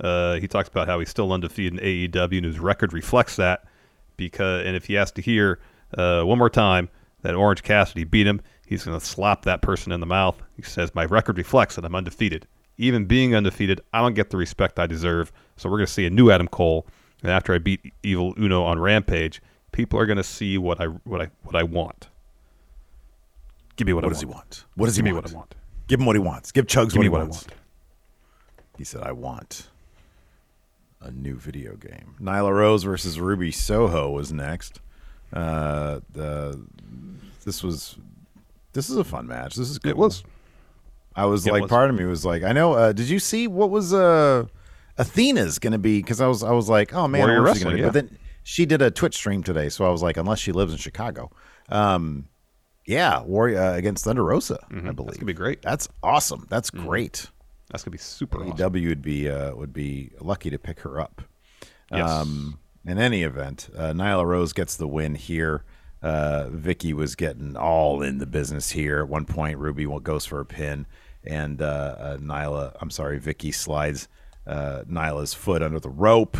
Uh, 0.00 0.34
he 0.34 0.48
talks 0.48 0.68
about 0.68 0.88
how 0.88 0.98
he's 0.98 1.08
still 1.08 1.32
undefeated 1.32 1.78
in 1.78 2.10
AEW, 2.10 2.36
and 2.38 2.44
his 2.46 2.58
record 2.58 2.92
reflects 2.92 3.36
that. 3.36 3.64
Because, 4.16 4.66
and 4.66 4.76
if 4.76 4.86
he 4.86 4.94
has 4.94 5.10
to 5.12 5.22
hear 5.22 5.60
uh, 5.96 6.22
one 6.22 6.38
more 6.38 6.50
time 6.50 6.88
that 7.22 7.34
Orange 7.34 7.62
Cassidy 7.62 8.04
beat 8.04 8.26
him, 8.26 8.40
he's 8.66 8.84
going 8.84 8.98
to 8.98 9.04
slap 9.04 9.42
that 9.42 9.62
person 9.62 9.92
in 9.92 10.00
the 10.00 10.06
mouth. 10.06 10.40
He 10.56 10.62
says, 10.62 10.94
"My 10.94 11.04
record 11.04 11.38
reflects 11.38 11.76
that 11.76 11.84
I'm 11.84 11.94
undefeated. 11.94 12.46
Even 12.76 13.04
being 13.04 13.36
undefeated, 13.36 13.80
I 13.92 14.00
don't 14.00 14.14
get 14.14 14.30
the 14.30 14.36
respect 14.36 14.80
I 14.80 14.86
deserve. 14.88 15.32
So 15.56 15.68
we're 15.68 15.78
going 15.78 15.86
to 15.86 15.92
see 15.92 16.06
a 16.06 16.10
new 16.10 16.30
Adam 16.30 16.48
Cole. 16.48 16.86
And 17.24 17.32
after 17.32 17.54
I 17.54 17.58
beat 17.58 17.92
Evil 18.02 18.34
Uno 18.38 18.62
on 18.64 18.78
Rampage, 18.78 19.40
people 19.72 19.98
are 19.98 20.04
going 20.06 20.18
to 20.18 20.22
see 20.22 20.58
what 20.58 20.80
I 20.80 20.86
what 20.86 21.20
I 21.22 21.30
what 21.42 21.56
I 21.56 21.62
want. 21.64 22.08
Give 23.76 23.86
me 23.86 23.92
what, 23.94 24.04
What 24.04 24.10
I 24.10 24.12
does 24.12 24.20
he 24.20 24.26
want. 24.26 24.36
want? 24.36 24.64
What 24.76 24.86
does 24.86 24.96
he 24.96 25.00
Give 25.00 25.04
me 25.06 25.12
want? 25.14 25.24
what 25.24 25.32
I 25.32 25.36
want. 25.36 25.54
Give 25.88 26.00
him 26.00 26.06
what 26.06 26.16
he 26.16 26.20
wants. 26.20 26.52
Give 26.52 26.66
Chugs 26.66 26.90
Give 26.90 26.96
what 26.96 27.00
me 27.00 27.04
he 27.06 27.08
what 27.08 27.20
I 27.22 27.24
wants. 27.24 27.44
want. 27.46 27.54
He 28.78 28.84
said, 28.84 29.02
"I 29.02 29.12
want 29.12 29.68
a 31.00 31.10
new 31.10 31.36
video 31.36 31.74
game." 31.76 32.14
Nyla 32.20 32.52
Rose 32.54 32.84
versus 32.84 33.18
Ruby 33.18 33.50
Soho 33.50 34.10
was 34.10 34.30
next. 34.32 34.80
Uh, 35.32 36.00
the 36.12 36.60
this 37.44 37.62
was 37.62 37.96
this 38.74 38.90
is 38.90 38.96
a 38.98 39.04
fun 39.04 39.26
match. 39.26 39.54
This 39.56 39.70
is 39.70 39.78
cool. 39.78 39.90
It 39.90 39.96
was. 39.96 40.24
I 41.16 41.24
was 41.26 41.46
It 41.46 41.52
like, 41.52 41.62
was. 41.62 41.68
part 41.70 41.88
of 41.90 41.96
me 41.96 42.04
was 42.04 42.24
like, 42.24 42.42
I 42.42 42.52
know. 42.52 42.72
Uh, 42.74 42.92
did 42.92 43.08
you 43.08 43.18
see 43.20 43.46
what 43.46 43.70
was 43.70 43.94
uh, 43.94 44.46
Athena's 44.98 45.58
going 45.58 45.72
to 45.72 45.78
be? 45.78 46.00
Because 46.00 46.20
I 46.20 46.26
was, 46.26 46.42
I 46.42 46.52
was 46.52 46.68
like, 46.68 46.94
oh 46.94 47.08
man, 47.08 47.22
I 47.22 47.24
Warrior 47.24 47.42
wonder 47.42 47.50
what 47.52 47.62
gonna 47.62 47.76
do. 47.76 47.82
But 47.84 47.92
then 47.94 48.18
she 48.42 48.66
did 48.66 48.82
a 48.82 48.90
Twitch 48.90 49.14
stream 49.16 49.42
today, 49.42 49.68
so 49.68 49.84
I 49.84 49.88
was 49.90 50.02
like, 50.02 50.16
unless 50.16 50.38
she 50.38 50.52
lives 50.52 50.72
in 50.72 50.78
Chicago, 50.78 51.30
um, 51.70 52.28
yeah, 52.86 53.22
Warrior 53.22 53.58
uh, 53.60 53.74
against 53.74 54.04
Thunder 54.04 54.22
Rosa, 54.24 54.58
I 54.62 54.66
believe 54.68 54.84
Mm-hmm. 54.94 55.04
That's 55.06 55.16
gonna 55.16 55.26
be 55.26 55.32
great. 55.32 55.62
That's 55.62 55.88
awesome. 56.02 56.46
That's 56.50 56.70
Mm-hmm. 56.70 56.86
great. 56.86 57.26
That's 57.70 57.82
gonna 57.82 57.92
be 57.92 57.98
super 57.98 58.38
awesome. 58.38 58.72
Would 58.72 59.02
be 59.02 59.28
uh, 59.28 59.54
would 59.54 59.72
be 59.72 60.12
lucky 60.20 60.50
to 60.50 60.58
pick 60.58 60.80
her 60.80 61.00
up. 61.00 61.22
Yes. 61.90 62.08
Um, 62.08 62.58
in 62.86 62.98
any 62.98 63.22
event, 63.22 63.70
uh, 63.76 63.92
Nyla 63.92 64.26
Rose 64.26 64.52
gets 64.52 64.76
the 64.76 64.86
win 64.86 65.14
here. 65.14 65.64
Uh, 66.02 66.48
Vicky 66.50 66.92
was 66.92 67.14
getting 67.16 67.56
all 67.56 68.02
in 68.02 68.18
the 68.18 68.26
business 68.26 68.70
here. 68.70 68.98
At 69.00 69.08
one 69.08 69.24
point, 69.24 69.58
Ruby 69.58 69.86
goes 70.02 70.26
for 70.26 70.38
a 70.40 70.44
pin, 70.44 70.86
and 71.24 71.62
uh, 71.62 71.96
uh, 71.98 72.16
Nyla, 72.18 72.76
I'm 72.82 72.90
sorry, 72.90 73.18
Vicky 73.18 73.50
slides 73.52 74.06
uh, 74.46 74.82
Nyla's 74.88 75.34
foot 75.34 75.62
under 75.62 75.80
the 75.80 75.90
rope. 75.90 76.36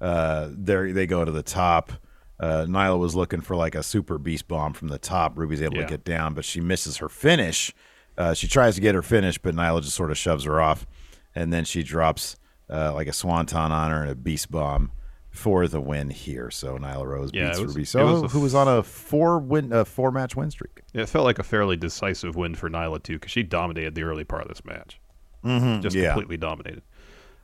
Uh, 0.00 0.48
there 0.52 0.92
they 0.92 1.06
go 1.06 1.24
to 1.24 1.30
the 1.32 1.42
top. 1.42 1.92
Uh, 2.38 2.66
Nyla 2.68 2.98
was 2.98 3.14
looking 3.14 3.40
for 3.40 3.56
like 3.56 3.74
a 3.74 3.82
super 3.82 4.18
beast 4.18 4.46
bomb 4.46 4.74
from 4.74 4.88
the 4.88 4.98
top. 4.98 5.38
Ruby's 5.38 5.62
able 5.62 5.76
Yeah. 5.76 5.82
to 5.86 5.88
get 5.88 6.04
down, 6.04 6.34
but 6.34 6.44
she 6.44 6.60
misses 6.60 6.98
her 6.98 7.08
finish. 7.08 7.72
Uh, 8.18 8.34
she 8.34 8.46
tries 8.46 8.74
to 8.74 8.80
get 8.80 8.94
her 8.94 9.02
finish, 9.02 9.38
but 9.38 9.54
Nyla 9.54 9.82
just 9.82 9.94
sort 9.96 10.10
of 10.10 10.18
shoves 10.18 10.44
her 10.44 10.60
off, 10.60 10.86
and 11.34 11.52
then 11.52 11.64
she 11.64 11.82
drops 11.82 12.36
uh, 12.70 12.92
like 12.92 13.06
a 13.08 13.12
swanton 13.12 13.72
on 13.72 13.90
her 13.90 14.02
and 14.02 14.10
a 14.10 14.14
beast 14.14 14.50
bomb 14.50 14.90
for 15.30 15.68
the 15.68 15.80
win 15.80 16.10
here. 16.10 16.50
So 16.50 16.76
Nyla 16.78 17.06
Rose 17.06 17.30
Yeah, 17.32 17.48
beats 17.48 17.60
was- 17.60 17.68
Ruby 17.74 17.84
Soho, 17.84 18.22
was 18.22 18.32
who 18.32 18.40
was 18.40 18.54
on 18.54 18.68
a 18.68 18.82
four 18.82 19.38
win, 19.38 19.72
a 19.72 19.84
four 19.84 20.10
match 20.10 20.34
win 20.36 20.50
streak. 20.50 20.82
It 20.92 21.06
felt 21.08 21.24
like 21.24 21.38
a 21.38 21.42
fairly 21.42 21.76
decisive 21.76 22.36
win 22.36 22.54
for 22.54 22.68
Nyla 22.68 23.02
too, 23.02 23.14
because 23.14 23.30
she 23.30 23.42
dominated 23.42 23.94
the 23.94 24.02
early 24.02 24.24
part 24.24 24.42
of 24.42 24.48
this 24.48 24.64
match. 24.64 24.98
Mm-hmm, 25.44 25.80
Just 25.82 25.94
yeah. 25.94 26.08
completely 26.08 26.36
dominated. 26.38 26.82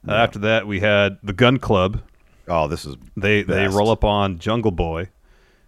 Uh, 0.06 0.12
after 0.12 0.38
that, 0.40 0.66
we 0.66 0.80
had 0.80 1.18
the 1.22 1.32
Gunn 1.32 1.58
Club. 1.58 2.00
Oh, 2.48 2.66
this 2.68 2.84
is 2.84 2.96
They 3.16 3.42
they 3.42 3.68
roll 3.68 3.90
up 3.90 4.04
on 4.04 4.38
Jungle 4.38 4.72
Boy, 4.72 5.08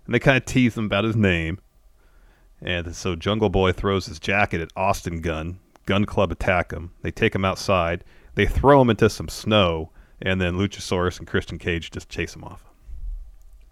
and 0.07 0.15
they 0.15 0.19
kind 0.19 0.37
of 0.37 0.45
tease 0.45 0.77
him 0.77 0.87
about 0.87 1.05
his 1.05 1.17
name. 1.17 1.59
And 2.61 2.95
so 2.97 3.15
Jungle 3.15 3.51
Boy 3.51 3.73
throws 3.73 4.07
his 4.07 4.19
jacket 4.19 4.61
at 4.61 4.71
Austin 4.77 5.21
Gunn. 5.21 5.59
Gunn 5.87 6.05
Club 6.07 6.33
attack 6.33 6.73
him. 6.73 6.93
They 7.03 7.11
take 7.11 7.35
him 7.35 7.45
outside. 7.45 8.05
They 8.35 8.47
throw 8.47 8.81
him 8.81 8.91
into 8.91 9.09
some 9.11 9.29
snow, 9.29 9.91
and 10.21 10.41
then 10.41 10.55
Luchasaurus 10.55 11.19
and 11.19 11.29
Christian 11.29 11.59
Cage 11.59 11.91
just 11.91 12.09
chase 12.09 12.35
him 12.35 12.43
off. 12.43 12.65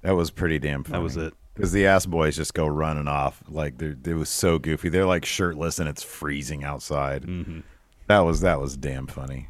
that 0.02 0.12
was 0.12 0.30
pretty 0.30 0.58
damn 0.58 0.84
funny. 0.84 0.98
That 0.98 1.02
was 1.02 1.16
it. 1.16 1.34
Because 1.54 1.72
the 1.72 1.86
ass 1.86 2.06
boys 2.06 2.36
just 2.36 2.54
go 2.54 2.66
running 2.66 3.08
off 3.08 3.42
like 3.48 3.76
they're 3.78 3.96
it 4.06 4.14
was 4.14 4.28
so 4.30 4.58
goofy. 4.58 4.88
They're 4.88 5.06
like 5.06 5.24
shirtless 5.24 5.78
and 5.78 5.88
it's 5.88 6.02
freezing 6.02 6.64
outside. 6.64 7.24
Mm-hmm. 7.24 7.60
That 8.06 8.20
was 8.20 8.40
that 8.40 8.60
was 8.60 8.76
damn 8.76 9.06
funny. 9.06 9.48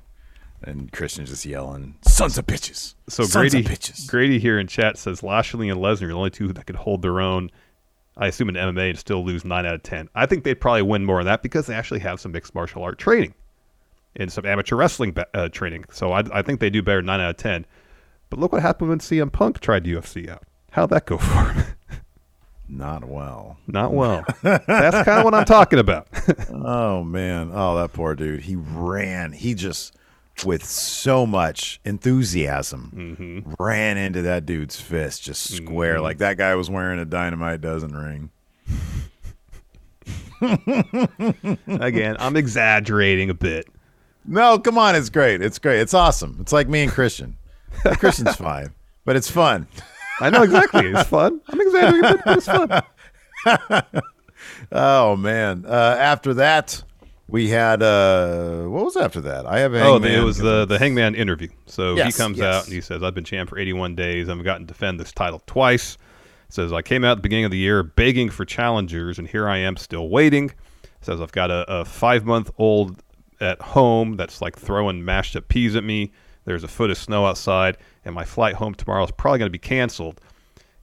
And 0.65 0.93
Christian 0.93 1.27
just 1.27 1.45
yelling, 1.45 1.97
"Sons 2.03 2.39
of 2.39 2.47
bitches!" 2.47 2.95
So 3.09 3.25
Sons 3.25 3.53
Grady 3.53 3.67
of 3.67 3.73
bitches. 3.73 4.07
Grady 4.09 4.39
here 4.39 4.59
in 4.59 4.67
chat 4.67 4.97
says 4.97 5.23
Lashley 5.23 5.69
and 5.69 5.81
Lesnar 5.81 6.03
are 6.05 6.09
the 6.09 6.15
only 6.15 6.31
two 6.31 6.53
that 6.53 6.67
could 6.67 6.77
hold 6.77 7.03
their 7.03 7.21
own. 7.21 7.51
I 8.17 8.27
assume 8.27 8.51
in 8.51 8.57
MMA 8.57 8.91
and 8.91 8.99
still 8.99 9.25
lose 9.25 9.45
nine 9.45 9.67
out 9.67 9.75
of 9.75 9.83
ten. 9.83 10.09
I 10.15 10.27
think 10.27 10.45
they'd 10.45 10.61
probably 10.61 10.83
win 10.83 11.05
more 11.05 11.19
than 11.19 11.27
that 11.27 11.43
because 11.43 11.67
they 11.67 11.75
actually 11.75 12.01
have 12.01 12.21
some 12.21 12.33
mixed 12.33 12.55
martial 12.55 12.83
art 12.83 12.99
training 12.99 13.35
and 14.17 14.31
some 14.31 14.45
amateur 14.45 14.77
wrestling 14.77 15.17
uh, 15.35 15.49
training. 15.49 15.87
So 15.93 16.13
I, 16.13 16.23
I 16.33 16.43
think 16.43 16.61
they 16.61 16.71
do 16.71 16.83
better 16.83 17.03
nine 17.03 17.21
out 17.21 17.31
of 17.31 17.37
ten. 17.39 17.67
But 18.31 18.39
look 18.39 18.53
what 18.53 18.63
happened 18.63 18.91
when 18.91 18.99
CM 18.99 19.33
Punk 19.33 19.61
tried 19.61 19.85
UFC 19.85 20.29
out. 20.29 20.45
How'd 20.73 20.91
that 20.91 21.07
go 21.07 21.19
for 21.19 21.53
him? 21.53 21.65
Not 22.69 23.05
well. 23.05 23.59
Not 23.67 23.93
well. 23.93 24.25
That's 24.43 25.05
kind 25.05 25.19
of 25.19 25.25
what 25.25 25.35
I'm 25.35 25.45
talking 25.45 25.79
about. 25.79 26.09
Oh 26.65 27.03
man. 27.03 27.51
Oh, 27.53 27.77
that 27.77 27.93
poor 27.93 28.15
dude. 28.15 28.43
He 28.43 28.55
ran. 28.57 29.33
He 29.33 29.55
just 29.55 29.95
with 30.45 30.65
so 30.65 31.25
much 31.27 31.81
enthusiasm 31.85 33.45
ran 33.59 33.97
into 33.97 34.23
that 34.23 34.45
dude's 34.47 34.81
fist 34.81 35.23
just 35.23 35.55
square 35.55 36.01
like 36.01 36.19
that 36.19 36.37
guy 36.37 36.55
was 36.55 36.69
wearing 36.71 36.99
a 36.99 37.05
dynamite 37.05 37.61
diamond 37.61 37.97
ring. 37.97 38.31
Again, 41.69 42.17
I'm 42.19 42.37
exaggerating 42.37 43.31
a 43.31 43.35
bit. 43.35 43.69
No, 44.25 44.59
come 44.59 44.79
on, 44.79 44.95
it's 44.97 45.09
great. 45.11 45.43
It's 45.43 45.59
great. 45.59 45.81
It's 45.81 45.95
awesome. 45.95 46.39
It's 46.41 46.53
like 46.53 46.69
me 46.69 46.83
and 46.83 46.93
Christian. 46.93 47.37
Christian's 47.99 48.37
fine, 48.37 48.73
but 49.05 49.17
it's 49.17 49.31
fun. 49.31 49.67
I 50.21 50.31
know 50.31 50.43
exactly. 50.43 50.87
It's 50.87 51.09
fun. 51.09 51.41
I'm 51.49 51.61
exaggerating 51.61 52.05
a 52.05 52.15
bit, 52.15 52.21
but 52.25 52.39
it's 52.39 52.47
fun. 52.47 54.03
Oh 54.73 55.17
man. 55.17 55.65
Uh, 55.67 55.97
after 55.99 56.35
that, 56.35 56.83
we 57.33 57.49
had 57.49 57.83
uh 57.83 58.63
what 58.65 58.85
was 58.85 58.97
after 58.97 59.21
that? 59.23 59.47
I 59.47 59.59
have 59.61 59.75
a 59.75 59.81
Oh, 59.81 59.93
Hangman- 59.95 60.13
it 60.21 60.23
was 60.23 60.39
the 60.39 60.67
the 60.67 60.79
Hangman 60.79 61.15
interview. 61.15 61.49
So 61.67 61.97
Yes, 61.97 62.15
he 62.15 62.23
comes 62.23 62.39
yes. 62.39 62.55
out 62.55 62.65
and 62.65 62.73
he 62.73 62.81
says, 62.81 63.03
"I've 63.03 63.15
been 63.15 63.25
champ 63.25 63.51
for 63.51 63.59
81 63.59 63.95
days. 63.97 64.29
I've 64.29 64.45
gotten 64.45 64.67
to 64.67 64.73
defend 64.73 65.01
this 65.01 65.11
title 65.13 65.43
twice." 65.47 65.99
Says 66.51 66.73
I 66.73 66.83
came 66.83 67.03
out 67.05 67.13
at 67.13 67.15
the 67.17 67.23
beginning 67.23 67.47
of 67.47 67.51
the 67.51 67.59
year 67.59 67.83
begging 67.83 68.29
for 68.29 68.45
challengers, 68.45 69.19
and 69.19 69.27
here 69.27 69.49
I 69.49 69.57
am 69.57 69.77
still 69.79 70.09
waiting. 70.11 70.53
Says 71.01 71.21
I've 71.21 71.33
got 71.33 71.51
a, 71.51 71.65
a 71.67 71.85
five 71.87 72.25
month 72.27 72.51
old 72.59 73.03
at 73.41 73.61
home 73.61 74.17
that's 74.17 74.41
like 74.43 74.57
throwing 74.57 75.05
mashed 75.05 75.35
up 75.35 75.49
peas 75.49 75.75
at 75.75 75.83
me. 75.83 76.13
There's 76.45 76.63
a 76.65 76.69
foot 76.69 76.91
of 76.91 76.99
snow 76.99 77.25
outside, 77.25 77.79
and 78.05 78.15
my 78.15 78.25
flight 78.27 78.55
home 78.57 78.75
tomorrow 78.75 79.03
is 79.05 79.11
probably 79.13 79.39
going 79.39 79.49
to 79.49 79.51
be 79.51 79.59
canceled. 79.59 80.21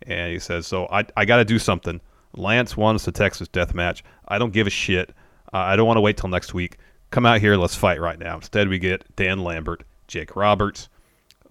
And 0.04 0.32
he 0.34 0.40
says, 0.40 0.66
"So 0.66 0.88
I 0.92 1.06
I 1.16 1.26
got 1.26 1.38
to 1.38 1.46
do 1.46 1.60
something." 1.60 2.02
Lance 2.36 2.76
wants 2.78 3.06
the 3.06 3.12
Texas 3.12 3.48
death 3.48 3.74
match. 3.74 4.04
I 4.28 4.38
don't 4.40 4.54
give 4.54 4.66
a 4.68 4.72
shit. 4.72 5.14
Uh, 5.54 5.58
I 5.58 5.76
don't 5.76 5.88
want 5.88 5.98
to 5.98 6.02
wait 6.02 6.18
till 6.18 6.30
next 6.30 6.54
week. 6.54 6.78
Come 7.12 7.26
out 7.26 7.42
here, 7.42 7.56
let's 7.56 7.76
fight 7.76 8.00
right 8.00 8.20
now. 8.20 8.36
Instead, 8.36 8.68
we 8.68 8.78
get 8.78 9.16
Dan 9.16 9.40
Lambert, 9.44 9.84
Jake 10.08 10.36
Roberts. 10.36 10.90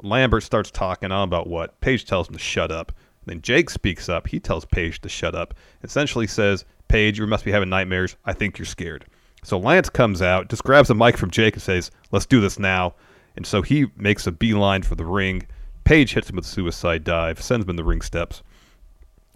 Lambert 0.01 0.45
starts 0.45 0.71
talking 0.71 1.11
on 1.11 1.27
about 1.27 1.49
what 1.49 1.81
Page 1.81 2.05
tells 2.05 2.29
him 2.29 2.35
to 2.35 2.41
shut 2.41 2.71
up. 2.71 2.93
Then 3.27 3.43
Jake 3.43 3.69
speaks 3.69 4.09
up. 4.09 4.29
He 4.29 4.39
tells 4.39 4.65
Page 4.65 5.01
to 5.01 5.09
shut 5.09 5.35
up. 5.35 5.55
Essentially 5.83 6.27
says, 6.27 6.65
"Page, 6.87 7.19
you 7.19 7.27
must 7.27 7.45
be 7.45 7.51
having 7.51 7.69
nightmares. 7.69 8.17
I 8.25 8.33
think 8.33 8.59
you're 8.59 8.67
scared." 8.67 9.05
So 9.43 9.59
Lance 9.59 9.89
comes 9.89 10.23
out, 10.23 10.49
just 10.49 10.65
grabs 10.65 10.91
a 10.91 10.95
mic 10.95 11.17
from 11.17 11.31
Jake 11.31 11.55
and 11.55 11.63
says, 11.63 11.91
"Let's 12.13 12.27
do 12.27 12.41
this 12.41 12.59
now." 12.59 12.95
And 13.37 13.47
so 13.47 13.63
he 13.63 13.87
makes 13.97 14.27
a 14.27 14.33
beeline 14.33 14.83
for 14.83 14.95
the 14.95 15.05
ring. 15.05 15.47
Page 15.85 16.15
hits 16.15 16.31
him 16.31 16.37
with 16.37 16.45
a 16.45 16.49
suicide 16.49 17.05
dive, 17.05 17.43
sends 17.43 17.65
him 17.65 17.71
in 17.71 17.77
the 17.77 17.85
ring 17.85 18.01
steps. 18.01 18.43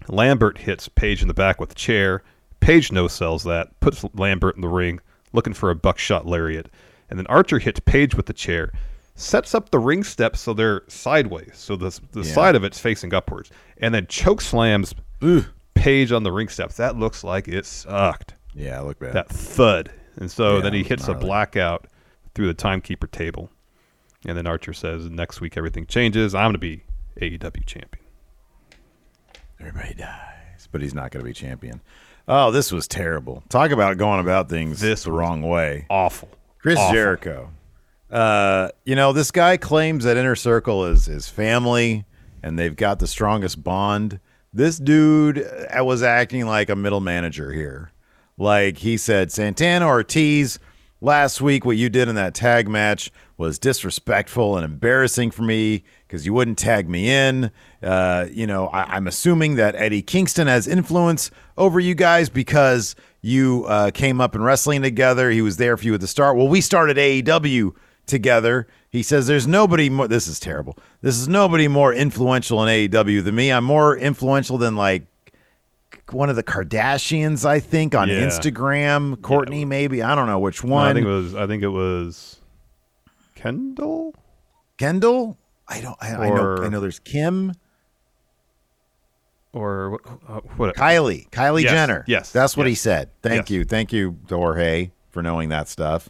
Lambert 0.09 0.59
hits 0.59 0.89
Page 0.89 1.23
in 1.23 1.29
the 1.29 1.35
back 1.35 1.61
with 1.61 1.73
a 1.73 1.77
chair. 1.77 2.23
Page 2.63 2.93
no 2.93 3.09
sells 3.09 3.43
that, 3.45 3.79
puts 3.81 4.05
Lambert 4.15 4.55
in 4.55 4.63
the 4.63 4.69
ring, 4.69 5.01
looking 5.33 5.53
for 5.53 5.71
a 5.71 5.75
buckshot 5.75 6.27
lariat. 6.27 6.69
And 7.11 7.19
then 7.19 7.27
Archer 7.27 7.59
hits 7.59 7.81
Page 7.81 8.15
with 8.15 8.27
the 8.27 8.33
chair, 8.33 8.73
sets 9.17 9.55
up 9.55 9.71
the 9.71 9.81
ring 9.81 10.05
steps 10.05 10.41
so 10.41 10.55
they're 10.55 10.83
sideways, 10.89 11.51
so 11.55 11.75
the, 11.77 11.99
the 12.13 12.25
side 12.25 12.55
of 12.55 12.63
it's 12.65 12.79
facing 12.79 13.13
upwards, 13.13 13.51
and 13.79 13.93
then 13.93 14.07
choke 14.07 14.41
slams 14.41 14.95
Page 15.75 16.13
on 16.13 16.23
the 16.23 16.31
ring 16.33 16.49
steps. 16.49 16.77
That 16.77 16.97
looks 16.97 17.25
like 17.25 17.49
it 17.49 17.67
sucked. 17.67 18.35
Yeah, 18.55 18.81
look 18.81 19.01
bad. 19.01 19.13
That 19.15 19.29
thud. 19.29 19.91
And 20.17 20.31
so 20.31 20.57
Yeah, 20.57 20.63
then 20.63 20.75
he 20.75 20.83
hits 20.85 21.09
a 21.09 21.15
blackout 21.15 21.89
through 22.35 22.47
the 22.47 22.55
timekeeper 22.55 23.09
table. 23.09 23.51
And 24.27 24.39
then 24.39 24.47
Archer 24.47 24.73
says, 24.73 25.11
next 25.11 25.41
week 25.41 25.57
everything 25.57 25.87
changes. 25.87 26.35
I'm 26.35 26.45
going 26.45 26.53
to 26.53 26.59
be 26.59 26.85
AEW 27.21 27.67
champion. 27.67 28.05
Everybody 29.59 29.95
dies, 29.95 30.69
but 30.71 30.81
he's 30.81 30.95
not 30.95 31.11
going 31.11 31.25
to 31.25 31.29
be 31.29 31.35
champion. 31.35 31.81
Oh, 32.35 32.51
this 32.51 32.73
was 32.73 32.89
terrible. 32.89 33.43
Talk 33.51 33.73
about 33.73 33.99
going 33.99 34.19
about 34.19 34.49
things 34.49 34.81
This 34.81 35.05
the 35.05 35.13
wrong 35.13 35.43
way. 35.43 35.85
Awful. 35.91 36.31
Chris 36.61 36.79
Awful. 36.79 36.95
Jericho. 36.95 37.51
Uh, 38.11 38.71
you 38.87 38.97
know, 38.97 39.13
this 39.13 39.31
guy 39.31 39.59
claims 39.59 40.05
that 40.05 40.17
Inner 40.17 40.35
Circle 40.35 40.87
is 40.87 41.05
his 41.05 41.29
family 41.29 42.07
and 42.43 42.59
they've 42.59 42.75
got 42.75 43.01
the 43.01 43.07
strongest 43.07 43.63
bond. 43.63 44.19
This 44.51 44.79
dude 44.79 45.47
uh, 45.47 45.85
was 45.85 46.03
acting 46.03 46.47
like 46.47 46.71
a 46.71 46.77
middle 46.77 47.01
manager 47.01 47.53
here. 47.53 47.93
Like 48.39 48.79
he 48.79 48.97
said, 48.97 49.31
Santana 49.31 49.87
Ortiz, 49.87 50.59
last 51.03 51.43
week, 51.43 51.67
what 51.67 51.77
you 51.77 51.91
did 51.91 52.09
in 52.09 52.15
that 52.15 52.35
tag 52.35 52.67
match 52.67 53.13
was 53.37 53.59
disrespectful 53.59 54.57
and 54.57 54.65
embarrassing 54.65 55.33
for 55.33 55.43
me 55.43 55.85
because 56.13 56.27
you 56.27 56.35
wouldn't 56.35 56.59
tag 56.59 56.91
me 56.91 57.09
in. 57.09 57.51
Uh, 57.83 58.27
you 58.31 58.47
know, 58.47 58.67
I, 58.67 58.83
I'm 58.97 59.07
assuming 59.07 59.55
that 59.55 59.75
Eddie 59.77 60.03
Kingston 60.03 60.47
has 60.47 60.69
influence 60.69 61.31
over 61.57 61.81
you 61.81 61.95
guys 61.95 62.29
because 62.29 62.95
you 63.23 63.65
uh, 63.67 63.91
came 63.93 64.21
up 64.21 64.35
in 64.35 64.43
wrestling 64.43 64.83
together. 64.83 65.31
He 65.31 65.41
was 65.41 65.57
there 65.57 65.75
for 65.79 65.87
you 65.87 65.95
at 65.95 66.03
the 66.03 66.07
start. 66.07 66.37
Well, 66.37 66.49
we 66.49 66.61
started 66.61 66.99
AEW 66.99 67.75
together. 68.05 68.69
He 68.91 69.03
says 69.03 69.27
there's 69.27 69.47
nobody 69.47 69.89
more. 69.89 70.07
This 70.07 70.29
is 70.29 70.39
terrible. 70.39 70.77
This 71.01 71.17
is 71.17 71.29
nobody 71.29 71.67
more 71.67 71.95
influential 71.95 72.63
in 72.63 72.69
AEW 72.91 73.25
than 73.25 73.35
me. 73.35 73.51
I'm 73.51 73.65
more 73.65 73.97
influential 73.97 74.59
than 74.59 74.77
like 74.77 75.05
one 76.11 76.29
of 76.29 76.37
the 76.37 76.43
Kardashians, 76.43 77.47
I 77.47 77.59
think, 77.59 77.95
on 77.95 78.11
Yeah. 78.11 78.17
Instagram. 78.17 79.17
Kourtney, 79.17 79.67
maybe. 79.67 80.03
I 80.03 80.15
don't 80.15 80.27
know 80.27 80.41
which 80.41 80.63
No, 80.63 80.75
one. 80.75 80.89
I 80.89 80.93
think 80.93 81.07
it 81.07 81.09
was. 81.09 81.35
I 81.35 81.47
think 81.47 81.63
it 81.63 81.69
was 81.69 82.39
Kendall. 83.35 84.15
Kendall. 84.77 85.39
I 85.73 85.81
don't. 85.81 85.97
I, 86.01 86.15
I 86.15 86.29
know. 86.29 86.63
I 86.63 86.69
know. 86.69 86.81
There's 86.81 86.99
Kim, 86.99 87.53
Or 89.53 89.91
what? 89.91 90.01
Uh, 90.29 90.41
what 90.57 90.77
Kylie, 90.77 91.29
Kylie 91.31 91.63
Yes, 91.63 91.73
Jenner. 91.73 92.05
yes, 92.07 92.31
that's 92.33 92.57
what 92.57 92.67
he 92.67 92.75
said. 92.75 93.11
Thank 93.23 93.49
yes. 93.49 93.51
you, 93.51 93.65
thank 93.65 93.93
you, 93.93 94.19
Jorge, 94.29 94.91
for 95.11 95.23
knowing 95.23 95.49
that 95.51 95.69
stuff. 95.69 96.09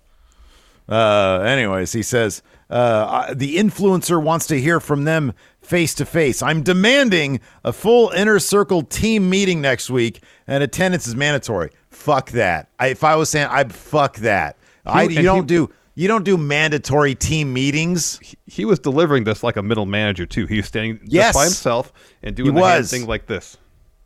Uh, 0.89 1.41
anyways, 1.47 1.93
he 1.93 2.03
says 2.03 2.43
uh, 2.69 3.33
the 3.35 3.57
influencer 3.57 4.23
wants 4.23 4.47
to 4.49 4.61
hear 4.61 4.81
from 4.81 5.05
them 5.05 5.33
face 5.61 5.95
to 5.95 6.05
face. 6.05 6.43
I'm 6.43 6.63
demanding 6.63 7.41
a 7.65 7.73
full 7.73 8.11
inner 8.11 8.39
circle 8.41 8.83
team 8.83 9.31
meeting 9.31 9.61
next 9.61 9.91
week, 9.91 10.23
and 10.47 10.63
attendance 10.63 11.07
is 11.07 11.15
mandatory. 11.15 11.71
Fuck 11.91 12.31
that. 12.33 12.69
I, 12.81 12.89
if 12.89 13.05
I 13.05 13.15
was 13.17 13.31
saying, 13.31 13.49
I'd 13.51 13.73
fuck 13.73 14.17
that. 14.19 14.57
I, 14.85 15.05
you 15.05 15.23
don't 15.23 15.47
do 15.47 15.71
you 15.95 16.09
don't 16.09 16.25
do 16.25 16.37
mandatory 16.37 17.15
team 17.15 17.53
meetings. 17.53 18.19
he 18.47 18.65
was 18.65 18.79
delivering 18.79 19.25
this 19.25 19.43
like 19.43 19.57
a 19.57 19.63
middle 19.63 19.87
manager 19.87 20.27
too. 20.27 20.47
He 20.47 20.57
was 20.57 20.67
standing 20.67 20.99
just 21.01 21.13
Yes. 21.13 21.35
by 21.35 21.45
himself 21.45 21.93
and 22.23 22.35
doing 22.35 22.55
He 22.55 22.61
the 22.61 22.67
hand 22.67 22.89
thing 22.89 23.07
like 23.07 23.27
this. 23.27 23.57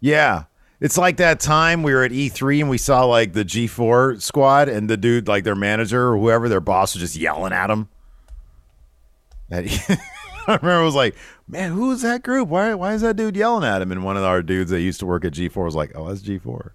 Yeah. 0.01 0.45
It's 0.81 0.99
like 0.99 1.17
that 1.19 1.41
time 1.41 1.83
we 1.83 1.95
were 1.95 2.03
at 2.05 2.11
E3 2.13 2.61
and 2.61 2.69
we 2.69 2.77
saw 2.79 3.05
like 3.05 3.33
the 3.33 3.45
G4 3.45 4.21
squad 4.21 4.69
and 4.69 4.91
the 4.91 4.97
dude, 4.97 5.27
like 5.27 5.45
their 5.45 5.55
manager 5.55 6.09
or 6.13 6.19
whoever, 6.19 6.49
their 6.49 6.61
boss 6.61 6.95
was 6.95 7.01
just 7.01 7.17
yelling 7.17 7.53
at 7.53 7.71
him. 7.71 7.89
He- 9.51 9.79
I 10.49 10.55
remember 10.63 10.83
it 10.83 10.85
was 10.85 10.95
like, 10.95 11.17
man, 11.49 11.73
who 11.73 11.91
is 11.93 12.03
that 12.03 12.23
group? 12.23 12.49
Why, 12.49 12.75
why 12.75 12.95
is 12.95 13.01
that 13.01 13.17
dude 13.17 13.37
yelling 13.37 13.65
at 13.65 13.83
him? 13.83 13.91
And 13.91 14.05
one 14.05 14.17
of 14.17 14.23
our 14.23 14.43
dudes 14.43 14.71
that 14.71 14.81
used 14.81 15.01
to 15.01 15.07
work 15.07 15.25
at 15.25 15.33
G4 15.33 15.65
was 15.65 15.75
like, 15.75 15.91
oh, 15.97 16.07
that's 16.09 16.21
G4. 16.23 16.71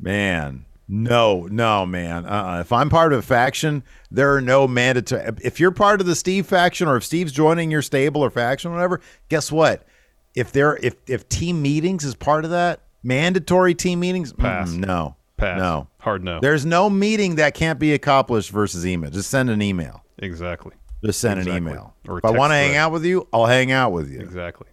Man, 0.00 0.64
no, 0.94 1.48
no, 1.50 1.86
man. 1.86 2.26
Uh-uh. 2.26 2.60
If 2.60 2.70
I'm 2.70 2.90
part 2.90 3.14
of 3.14 3.20
a 3.20 3.22
faction, 3.22 3.82
there 4.10 4.34
are 4.36 4.42
no 4.42 4.68
mandatory. 4.68 5.22
If 5.42 5.58
you're 5.58 5.70
part 5.70 6.02
of 6.02 6.06
the 6.06 6.14
Steve 6.14 6.44
faction, 6.44 6.86
or 6.86 6.96
if 6.96 7.04
Steve's 7.04 7.32
joining 7.32 7.70
your 7.70 7.80
stable 7.80 8.22
or 8.22 8.28
faction, 8.28 8.70
or 8.70 8.74
whatever, 8.74 9.00
guess 9.30 9.50
what? 9.50 9.86
If 10.34 10.52
there, 10.52 10.76
if 10.82 10.96
if 11.06 11.26
team 11.30 11.62
meetings 11.62 12.04
is 12.04 12.14
part 12.14 12.44
of 12.44 12.50
that, 12.50 12.80
mandatory 13.02 13.74
team 13.74 14.00
meetings, 14.00 14.34
Pass. 14.34 14.72
mm, 14.72 14.86
no, 14.86 15.16
Pass. 15.38 15.58
no, 15.58 15.88
Hard 16.00 16.22
no. 16.22 16.40
There's 16.40 16.66
no 16.66 16.90
meeting 16.90 17.36
that 17.36 17.54
can't 17.54 17.78
be 17.78 17.94
accomplished 17.94 18.50
versus 18.50 18.86
email. 18.86 19.10
Just 19.10 19.30
send 19.30 19.48
an 19.48 19.62
email. 19.62 20.04
Exactly. 20.18 20.72
Just 21.02 21.20
send 21.20 21.40
an 21.40 21.48
email. 21.48 21.94
Or 22.06 22.18
if 22.18 22.24
I 22.26 22.30
want 22.32 22.50
to 22.50 22.56
hang 22.56 22.76
out 22.76 22.92
with 22.92 23.06
you, 23.06 23.26
I'll 23.32 23.46
hang 23.46 23.72
out 23.72 23.92
with 23.92 24.10
you. 24.10 24.20
Exactly. 24.20 24.66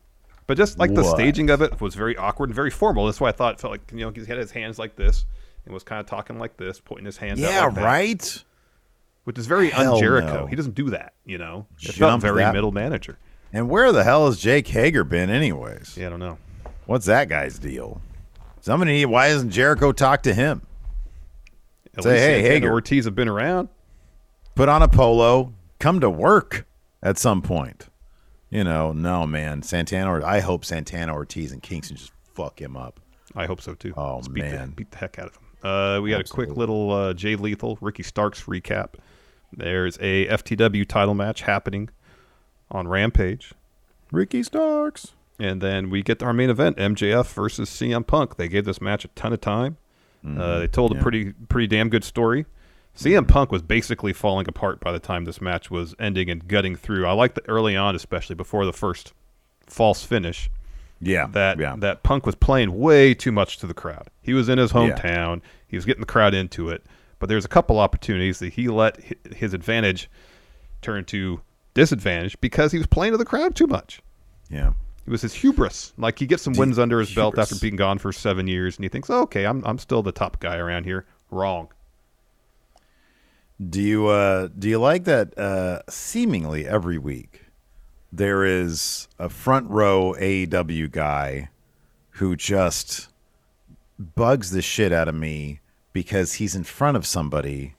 But 0.48 0.58
just 0.58 0.80
like 0.80 0.94
the 0.94 1.04
staging 1.04 1.50
of 1.50 1.62
it 1.62 1.80
was 1.80 1.96
very 1.96 2.18
awkward 2.18 2.50
and 2.50 2.56
very 2.56 2.72
formal. 2.72 3.06
That's 3.06 3.22
why 3.22 3.30
I 3.30 3.32
thought 3.32 3.54
it 3.54 3.62
felt 3.62 3.72
like 3.72 3.90
you 3.94 4.00
know 4.00 4.10
he 4.10 4.26
had 4.26 4.38
his 4.38 4.52
hands 4.52 4.78
like 4.78 4.98
this 4.98 5.26
and 5.70 5.74
was 5.76 5.84
kind 5.84 6.00
of 6.00 6.08
talking 6.08 6.40
like 6.40 6.58
this, 6.58 6.80
putting 6.80 7.06
his 7.06 7.18
hands 7.18 7.42
out 7.44 7.52
Yeah, 7.52 7.66
like 7.66 7.76
that, 7.76 7.84
right. 7.84 8.44
which 9.24 9.38
is 9.38 9.46
very 9.46 9.70
Hell 9.70 9.94
un-Jericho. 9.94 10.42
no. 10.42 10.46
He 10.48 10.56
doesn't 10.56 10.74
do 10.76 10.90
that. 10.90 11.14
You 11.26 11.38
know, 11.38 11.68
it 11.82 11.94
felt 11.94 12.22
very 12.22 12.40
that- 12.40 12.54
middle 12.56 12.72
manager. 12.72 13.20
And 13.54 13.70
where 13.70 13.92
the 13.92 14.04
hell 14.04 14.26
has 14.28 14.40
Jake 14.40 14.68
Hager 14.68 15.04
been, 15.04 15.30
anyways? 15.30 15.96
Yeah, 15.98 16.08
I 16.08 16.10
don't 16.10 16.20
know. 16.20 16.38
What's 16.86 17.06
that 17.08 17.30
guy's 17.30 17.58
deal? 17.60 18.02
Somebody, 18.62 19.06
why 19.06 19.30
doesn't 19.30 19.52
Jericho 19.52 19.92
talk 19.92 20.22
to 20.24 20.34
him? 20.34 20.62
At 21.96 22.04
Say, 22.04 22.20
hey, 22.20 22.42
Hager. 22.42 22.72
Ortiz 22.72 23.06
have 23.06 23.16
been 23.16 23.28
around. 23.28 23.70
Put 24.56 24.70
on 24.70 24.82
a 24.84 24.88
polo, 24.88 25.54
come 25.80 26.00
to 26.00 26.10
work 26.10 26.66
at 27.02 27.18
some 27.18 27.42
point. 27.42 27.88
You 28.52 28.64
know, 28.64 28.92
no 28.92 29.26
man, 29.28 29.62
Santana. 29.64 30.12
Or 30.12 30.26
I 30.26 30.40
hope 30.42 30.66
Santana 30.66 31.14
Ortiz 31.14 31.52
and 31.52 31.62
Kingston 31.64 31.98
just 31.98 32.12
fuck 32.34 32.60
him 32.60 32.76
up. 32.76 33.00
I 33.36 33.46
hope 33.46 33.62
so 33.62 33.74
too. 33.76 33.94
Oh, 33.96 34.22
beat 34.22 34.42
the, 34.44 34.52
man. 34.52 34.70
beat 34.72 34.92
the 34.92 34.98
heck 34.98 35.18
out 35.20 35.28
of 35.28 35.36
him. 35.36 35.44
Uh, 35.64 36.00
we 36.02 36.12
got 36.12 36.22
a 36.22 36.24
quick 36.24 36.56
little 36.56 36.92
uh, 36.92 37.14
Jay 37.14 37.36
Lethal, 37.36 37.78
Ricky 37.82 38.04
Starks 38.04 38.44
recap. 38.44 38.94
There's 39.52 39.98
a 40.00 40.28
FTW 40.28 40.88
title 40.88 41.16
match 41.16 41.42
happening 41.42 41.90
on 42.72 42.88
Rampage. 42.88 43.54
Ricky 44.12 44.44
Starks. 44.44 45.14
And 45.40 45.62
then 45.62 45.90
we 45.90 46.04
get 46.04 46.22
our 46.22 46.34
main 46.34 46.50
event, 46.50 46.78
MJF 46.78 47.34
versus 47.34 47.70
CM 47.70 48.06
Punk. 48.06 48.36
They 48.36 48.48
gave 48.50 48.66
this 48.66 48.82
match 48.82 49.06
a 49.06 49.08
ton 49.10 49.32
of 49.34 49.42
time. 49.42 49.78
uh, 50.26 50.60
they 50.60 50.68
told 50.68 50.92
a 50.92 51.02
pretty 51.02 51.32
pretty 51.48 51.68
damn 51.68 51.90
good 51.90 52.04
story. 52.04 52.46
CM 52.96 53.26
Punk 53.26 53.52
was 53.52 53.62
basically 53.62 54.12
falling 54.12 54.46
apart 54.50 54.82
by 54.82 54.92
the 54.92 55.00
time 55.00 55.24
this 55.24 55.40
match 55.40 55.72
was 55.72 55.96
ending 55.98 56.30
and 56.30 56.46
gutting 56.48 56.76
through. 56.76 57.06
I 57.06 57.14
liked 57.14 57.36
the 57.36 57.48
early 57.48 57.78
on, 57.78 57.96
especially 57.96 58.36
before 58.36 58.66
the 58.66 58.74
first 58.74 59.14
false 59.66 60.04
finish, 60.04 60.50
Yeah, 61.02 61.28
that 61.28 61.60
yeah. 61.60 61.76
that 61.80 62.04
Punk 62.04 62.26
was 62.26 62.36
playing 62.36 62.78
way 62.78 63.14
too 63.14 63.32
much 63.32 63.58
to 63.60 63.68
the 63.68 63.74
crowd. 63.74 64.10
He 64.22 64.34
was 64.34 64.50
in 64.50 64.58
his 64.58 64.72
Yeah. 64.74 64.78
hometown. 64.80 65.42
He 65.68 65.78
was 65.78 65.86
getting 65.86 66.02
the 66.02 66.06
crowd 66.08 66.34
into 66.34 66.70
it. 66.70 66.84
But 67.20 67.30
there's 67.30 67.46
a 67.46 67.50
couple 67.50 67.80
opportunities 67.80 68.40
that 68.40 68.54
he 68.54 68.68
let 68.70 68.98
his 69.36 69.54
advantage 69.54 70.10
turn 70.82 71.04
to 71.06 71.42
disadvantage 71.74 72.40
because 72.42 72.72
he 72.72 72.78
was 72.78 72.88
playing 72.88 73.12
to 73.14 73.18
the 73.18 73.26
crowd 73.26 73.56
too 73.56 73.68
much. 73.68 74.02
yeah. 74.50 74.74
It 75.08 75.12
was 75.12 75.22
his 75.24 75.34
hubris. 75.34 75.92
Like 75.98 76.20
he 76.20 76.28
gets 76.28 76.44
some 76.44 76.54
wins 76.54 76.78
under 76.78 77.00
his 77.00 77.14
belt 77.16 77.40
after 77.40 77.56
being 77.56 77.76
gone 77.76 77.98
for 77.98 78.12
seven 78.12 78.48
years, 78.48 78.76
and 78.78 78.86
he 78.86 78.90
thinks, 78.90 79.10
oh, 79.10 79.22
"Okay, 79.24 79.44
I'm 79.46 79.64
I'm 79.66 79.80
still 79.80 80.04
the 80.04 80.12
top 80.12 80.40
guy 80.40 80.58
around 80.58 80.84
here." 80.84 81.06
Wrong. 81.32 81.70
Do 83.70 83.82
you 83.82 84.08
uh 84.08 84.50
do 84.58 84.70
you 84.70 84.80
like 84.80 85.04
that 85.06 85.38
uh 85.38 85.82
seemingly 85.90 86.68
every 86.68 86.98
week 86.98 87.46
there 88.12 88.44
is 88.44 89.08
a 89.18 89.30
front 89.30 89.70
row 89.70 90.16
AEW 90.20 90.92
guy 90.92 91.50
who 92.12 92.36
just 92.36 93.10
bugs 93.98 94.52
the 94.52 94.62
shit 94.62 94.92
out 94.92 95.08
of 95.08 95.16
me 95.16 95.60
because 95.94 96.34
he's 96.34 96.56
in 96.56 96.64
front 96.64 96.98
of 96.98 97.06
somebody. 97.06 97.76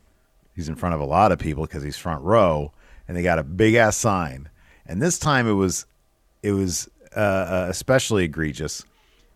He's 0.54 0.68
in 0.68 0.76
front 0.76 0.94
of 0.94 1.00
a 1.00 1.04
lot 1.04 1.32
of 1.32 1.38
people 1.38 1.64
because 1.66 1.82
he's 1.82 1.96
front 1.96 2.22
row 2.22 2.72
and 3.08 3.16
they 3.16 3.22
got 3.22 3.38
a 3.38 3.44
big 3.44 3.74
ass 3.74 3.96
sign. 3.96 4.48
And 4.86 5.00
this 5.02 5.18
time 5.18 5.48
it 5.48 5.52
was 5.52 5.86
it 6.42 6.52
was 6.52 6.88
uh, 7.16 7.20
uh, 7.20 7.66
especially 7.68 8.24
egregious 8.24 8.84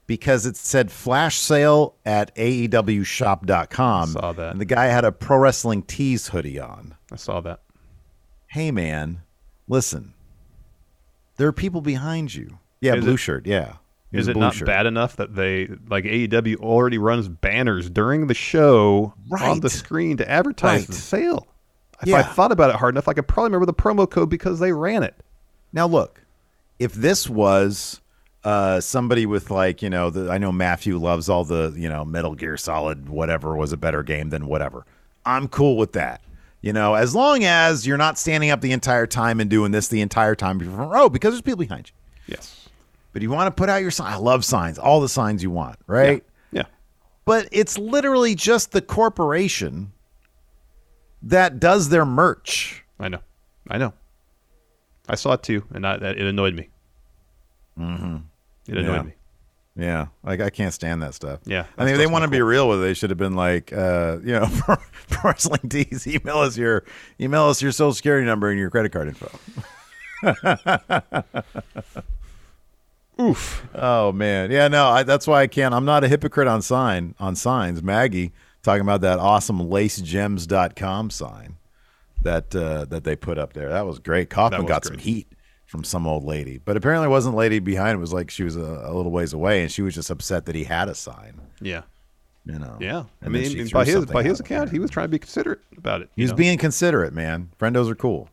because 0.07 0.47
it 0.47 0.57
said 0.57 0.91
flash 0.93 1.37
sale 1.37 1.95
at 2.05 2.35
AEWshop.com. 2.37 4.09
Saw 4.09 4.33
that. 4.33 4.53
And 4.53 4.61
the 4.61 4.65
guy 4.65 4.87
had 4.87 5.05
a 5.05 5.13
pro 5.13 5.39
wrestling 5.39 5.83
tees 5.83 6.29
hoodie 6.29 6.59
on. 6.59 6.95
I 7.11 7.17
saw 7.17 7.41
that. 7.41 7.61
Hey 8.47 8.71
man, 8.71 9.23
listen. 9.69 10.14
There 11.37 11.49
are 11.49 11.53
people 11.53 11.81
behind 11.81 12.35
you. 12.35 12.59
Yeah, 12.81 12.95
Is 12.97 13.05
blue 13.05 13.15
it- 13.15 13.19
shirt. 13.19 13.47
Yeah. 13.47 13.75
He 14.13 14.19
Is 14.19 14.29
it 14.29 14.37
not 14.37 14.55
shirt. 14.55 14.67
bad 14.67 14.87
enough 14.87 15.17
that 15.17 15.35
they 15.35 15.69
like 15.89 16.05
AEW 16.05 16.57
already 16.57 16.99
runs 16.99 17.29
banners 17.29 17.91
during 17.91 18.29
the 18.29 18.35
show 18.35 19.13
on 19.41 19.59
the 19.61 19.69
screen 19.71 20.17
to 20.19 20.31
advertise 20.31 20.81
Right. 20.83 20.87
the 20.87 20.93
sale? 20.93 21.47
If 22.03 22.09
Yeah. 22.09 22.19
I 22.19 22.23
thought 22.23 22.53
about 22.53 22.71
it 22.71 22.77
hard 22.77 22.95
enough, 22.95 23.09
I 23.09 23.13
could 23.13 23.27
probably 23.27 23.49
remember 23.49 23.67
the 23.67 23.75
promo 23.75 24.09
code 24.09 24.31
because 24.31 24.61
they 24.61 24.73
ran 24.73 25.03
it. 25.03 25.17
Now 25.73 25.87
look, 25.89 26.23
if 26.79 26.93
this 26.93 27.29
was 27.29 28.01
uh, 28.45 28.79
somebody 28.81 29.25
with 29.27 29.51
like 29.51 29.83
you 29.83 29.89
know, 29.91 30.11
the, 30.11 30.31
I 30.31 30.39
know 30.39 30.53
Matthew 30.53 30.97
loves 30.99 31.29
all 31.29 31.45
the 31.45 31.73
you 31.77 31.89
know 31.89 32.05
Metal 32.05 32.35
Gear 32.37 32.57
Solid, 32.57 33.09
whatever 33.09 33.57
was 33.57 33.73
a 33.73 33.77
better 33.77 34.03
game 34.05 34.29
than 34.29 34.47
whatever. 34.47 34.85
I'm 35.27 35.49
cool 35.49 35.77
with 35.77 35.93
that. 35.95 36.21
You 36.65 36.73
know, 36.73 36.95
as 36.95 37.15
long 37.15 37.45
as 37.45 37.87
you're 37.87 37.99
not 37.99 38.17
standing 38.17 38.49
up 38.49 38.63
the 38.63 38.73
entire 38.73 39.07
time 39.07 39.39
and 39.39 39.51
doing 39.51 39.71
this 39.71 39.89
the 39.89 40.01
entire 40.01 40.35
time 40.35 40.59
front 40.59 40.91
row 40.91 41.11
because 41.11 41.35
there's 41.35 41.43
people 41.43 41.59
behind 41.59 41.91
you. 41.91 42.35
Yes. 42.35 42.71
But 43.13 43.21
you 43.21 43.29
want 43.29 43.49
to 43.49 43.51
put 43.51 43.69
out 43.69 43.83
your 43.83 43.91
sign. 43.91 44.11
I 44.11 44.17
love 44.17 44.47
signs, 44.47 44.79
all 44.79 45.03
the 45.03 45.09
signs 45.11 45.43
you 45.43 45.51
want, 45.51 45.77
right? 45.87 46.25
Yeah. 46.53 46.63
But 47.27 47.51
it's 47.53 47.77
literally 47.77 48.35
just 48.35 48.73
the 48.73 48.81
corporation 48.81 49.93
that 51.21 51.61
does 51.61 51.91
their 51.91 52.07
merch. 52.07 52.83
I 52.99 53.09
know. 53.09 53.21
I 53.69 53.77
know. 53.77 53.93
I 55.07 55.17
saw 55.17 55.35
it 55.35 55.43
too, 55.43 55.65
and 55.75 55.87
I, 55.87 55.99
that, 55.99 56.17
it 56.17 56.27
annoyed 56.27 56.55
me. 56.55 56.71
Mm-hmm. 57.79 58.17
It 58.69 58.79
annoyed 58.79 58.95
Yeah. 58.95 59.03
me. 59.03 59.13
Yeah, 59.77 60.07
like 60.23 60.41
I 60.41 60.51
can't 60.51 60.73
stand 60.73 61.03
that 61.03 61.15
stuff. 61.15 61.41
Yeah, 61.45 61.67
I 61.77 61.85
mean, 61.85 61.95
if 61.95 61.99
they 61.99 62.07
want 62.07 62.23
to 62.23 62.29
not 62.29 62.33
be 62.33 62.41
real 62.43 62.69
with 62.69 62.79
it, 62.79 62.83
they 62.83 62.95
should 62.95 63.11
have 63.11 63.19
been 63.19 63.35
like, 63.35 63.73
uh, 63.73 64.19
you 64.23 64.33
know, 64.33 64.49
wrestling 65.25 65.69
tees. 65.69 66.07
Email 66.07 66.39
us 66.39 66.57
your 66.57 66.85
email 67.21 67.47
us 67.47 67.61
your 67.61 67.73
social 67.73 67.93
security 67.93 68.25
number 68.25 68.51
and 68.51 68.59
your 68.59 68.71
credit 68.71 68.93
card 68.93 69.09
info. 69.09 69.31
Oof. 73.21 73.67
Oh 73.75 74.13
man, 74.13 74.51
yeah, 74.53 74.69
no, 74.69 74.87
I, 74.87 75.03
that's 75.03 75.27
why 75.27 75.43
I 75.43 75.47
can't. 75.49 75.75
I'm 75.75 75.85
not 75.85 76.05
a 76.05 76.09
hypocrite 76.09 76.47
on 76.47 76.63
sign 76.63 77.17
on 77.19 77.35
signs. 77.35 77.83
Maggie 77.83 78.33
talking 78.63 78.83
about 78.83 79.01
that 79.01 79.19
awesome 79.19 79.59
lacegems.com 79.59 81.11
sign 81.11 81.57
that 82.23 82.55
uh, 82.55 82.85
that 82.87 83.03
they 83.05 83.17
put 83.17 83.39
up 83.39 83.55
there. 83.55 83.71
That 83.71 83.87
was 83.87 83.99
great. 83.99 84.31
Kaufman 84.31 84.63
was 84.63 84.69
got 84.69 84.85
some 84.85 84.99
heat 84.99 85.29
from 85.75 85.83
some 85.83 86.07
old 86.07 86.23
lady, 86.23 86.59
but 86.65 86.77
apparently 86.77 87.07
it 87.07 87.11
wasn't 87.11 87.35
lady 87.35 87.59
behind. 87.59 87.97
It 87.97 88.01
was 88.01 88.13
like 88.13 88.31
she 88.31 88.45
was 88.45 88.55
a, 88.55 88.61
a 88.61 88.95
little 88.95 89.11
ways 89.11 89.33
away, 89.33 89.61
and 89.61 89.73
she 89.73 89.83
was 89.83 89.93
just 89.93 90.09
upset 90.09 90.47
that 90.47 90.55
he 90.55 90.63
had 90.63 90.89
a 90.89 90.95
sign. 90.95 91.41
Yeah. 91.61 91.83
You 92.47 92.61
know. 92.61 92.77
Yeah. 92.81 93.05
I 93.25 93.29
mean, 93.29 93.69
by 93.73 93.85
his 93.85 94.07
by 94.07 94.23
his 94.23 94.39
account, 94.39 94.71
he 94.71 94.79
was 94.79 94.89
trying 94.93 95.07
to 95.07 95.09
be 95.11 95.19
considerate 95.19 95.59
about 95.77 96.01
it. 96.03 96.11
He 96.15 96.23
was 96.23 96.31
know? 96.31 96.37
being 96.37 96.59
considerate, 96.59 97.13
man. 97.13 97.51
Friendos 97.59 97.91
are 97.91 97.97
cool. 97.97 98.29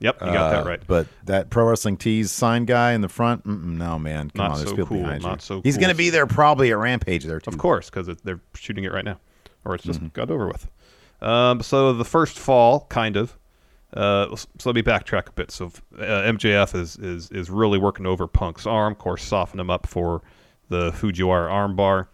Yep, 0.00 0.20
you 0.22 0.26
got 0.28 0.36
Uh, 0.36 0.50
that 0.62 0.66
right. 0.66 0.80
But 0.86 1.06
that 1.24 1.50
pro 1.50 1.68
wrestling 1.68 1.98
tees 1.98 2.32
sign 2.32 2.64
guy 2.64 2.92
in 2.92 3.02
the 3.02 3.08
front, 3.10 3.44
no 3.44 3.98
man, 3.98 4.30
come 4.30 4.44
Not 4.44 4.50
on, 4.52 4.56
there's 4.58 4.70
so 4.70 4.76
people 4.76 4.86
cool, 4.96 4.98
behind 5.02 5.22
you. 5.22 5.28
not 5.28 5.42
so 5.42 5.60
He's 5.62 5.74
cool. 5.76 5.82
going 5.82 5.92
to 5.92 5.96
be 5.98 6.08
there 6.08 6.26
probably 6.26 6.70
at 6.70 6.78
Rampage 6.78 7.24
there 7.24 7.40
too. 7.40 7.50
Of 7.50 7.58
course, 7.58 7.90
because 7.90 8.06
they're 8.24 8.40
shooting 8.54 8.84
it 8.84 8.92
right 8.92 9.04
now, 9.04 9.20
or 9.66 9.74
it's 9.74 9.84
just 9.84 9.98
Mm-hmm. 10.00 10.08
got 10.14 10.30
over 10.30 10.46
with. 10.48 10.66
Um, 11.20 11.60
so 11.62 11.92
the 11.92 12.04
first 12.06 12.38
fall, 12.38 12.86
kind 12.88 13.16
of, 13.16 13.36
Uh, 13.94 14.34
so 14.34 14.48
let 14.64 14.74
me 14.74 14.82
backtrack 14.82 15.28
a 15.28 15.32
bit. 15.32 15.50
So 15.50 15.66
uh, 15.98 16.02
MJF 16.02 16.74
is, 16.74 16.96
is 16.96 17.30
is 17.30 17.50
really 17.50 17.78
working 17.78 18.06
over 18.06 18.26
Punk's 18.26 18.66
arm, 18.66 18.92
of 18.92 18.98
course, 18.98 19.22
soften 19.22 19.60
him 19.60 19.70
up 19.70 19.86
for 19.86 20.22
the 20.68 20.90
Fujiwara 20.92 21.48
armbar. 21.48 22.08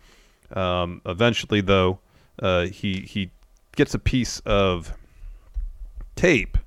Um, 0.57 1.01
eventually, 1.07 1.61
though, 1.61 1.99
uh, 2.41 2.66
he 2.66 3.01
he 3.01 3.31
gets 3.75 3.95
a 3.95 3.99
piece 3.99 4.41
of 4.41 4.97
tape. 6.14 6.59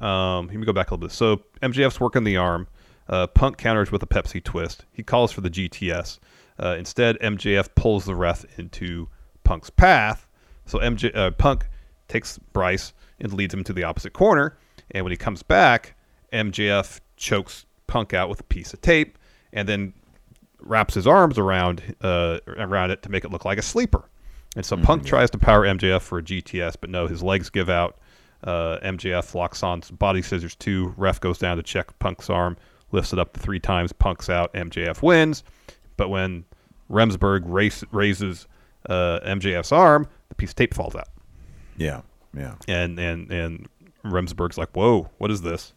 Um, 0.00 0.48
let 0.48 0.56
me 0.56 0.66
go 0.66 0.72
back 0.72 0.90
a 0.90 0.94
little 0.94 1.08
bit. 1.08 1.12
So 1.12 1.42
MJF's 1.62 2.00
working 2.00 2.24
the 2.24 2.36
arm. 2.36 2.68
Uh, 3.08 3.26
Punk 3.26 3.58
counters 3.58 3.92
with 3.92 4.02
a 4.02 4.06
Pepsi 4.06 4.42
twist. 4.42 4.84
He 4.92 5.02
calls 5.02 5.30
for 5.32 5.40
the 5.40 5.50
GTS. 5.50 6.18
Uh, 6.58 6.76
instead, 6.78 7.18
MJF 7.20 7.74
pulls 7.74 8.04
the 8.04 8.14
ref 8.14 8.46
into 8.58 9.08
Punk's 9.44 9.70
path. 9.70 10.26
So 10.66 10.78
MJ 10.78 11.14
uh, 11.14 11.30
Punk 11.32 11.66
takes 12.08 12.38
Bryce 12.52 12.92
and 13.20 13.32
leads 13.32 13.54
him 13.54 13.64
to 13.64 13.72
the 13.72 13.84
opposite 13.84 14.12
corner. 14.12 14.56
And 14.90 15.04
when 15.04 15.10
he 15.10 15.16
comes 15.16 15.42
back, 15.42 15.96
MJF 16.32 17.00
chokes 17.16 17.66
Punk 17.86 18.14
out 18.14 18.28
with 18.28 18.40
a 18.40 18.44
piece 18.44 18.72
of 18.72 18.80
tape, 18.80 19.18
and 19.52 19.68
then 19.68 19.92
wraps 20.60 20.94
his 20.94 21.06
arms 21.06 21.38
around 21.38 21.94
uh, 22.00 22.38
around 22.46 22.90
it 22.90 23.02
to 23.02 23.10
make 23.10 23.24
it 23.24 23.30
look 23.30 23.44
like 23.44 23.58
a 23.58 23.62
sleeper. 23.62 24.08
And 24.56 24.64
so 24.64 24.76
Punk 24.76 25.04
tries 25.04 25.30
to 25.30 25.38
power 25.38 25.66
MJF 25.66 26.00
for 26.00 26.18
a 26.18 26.22
GTS, 26.22 26.76
but 26.80 26.88
no, 26.88 27.06
his 27.06 27.22
legs 27.22 27.50
give 27.50 27.68
out. 27.68 27.98
Uh, 28.42 28.78
MJF 28.82 29.34
locks 29.34 29.62
on 29.62 29.82
body 29.92 30.22
scissors 30.22 30.54
too. 30.54 30.94
Ref 30.96 31.20
goes 31.20 31.38
down 31.38 31.56
to 31.56 31.62
check 31.62 31.98
Punk's 31.98 32.30
arm, 32.30 32.56
lifts 32.92 33.12
it 33.12 33.18
up 33.18 33.32
to 33.34 33.40
three 33.40 33.60
times. 33.60 33.92
Punk's 33.92 34.28
out. 34.28 34.52
MJF 34.54 35.02
wins. 35.02 35.44
But 35.96 36.08
when 36.08 36.44
Remsburg 36.90 37.42
race, 37.44 37.84
raises 37.90 38.46
uh, 38.88 39.20
MJF's 39.24 39.72
arm, 39.72 40.06
the 40.28 40.34
piece 40.34 40.50
of 40.50 40.56
tape 40.56 40.74
falls 40.74 40.94
out. 40.94 41.08
Yeah, 41.76 42.02
yeah. 42.36 42.54
And 42.68 42.98
and 42.98 43.30
and 43.30 43.68
Remsburg's 44.04 44.58
like, 44.58 44.70
"Whoa, 44.74 45.10
what 45.18 45.30
is 45.30 45.42
this?" 45.42 45.72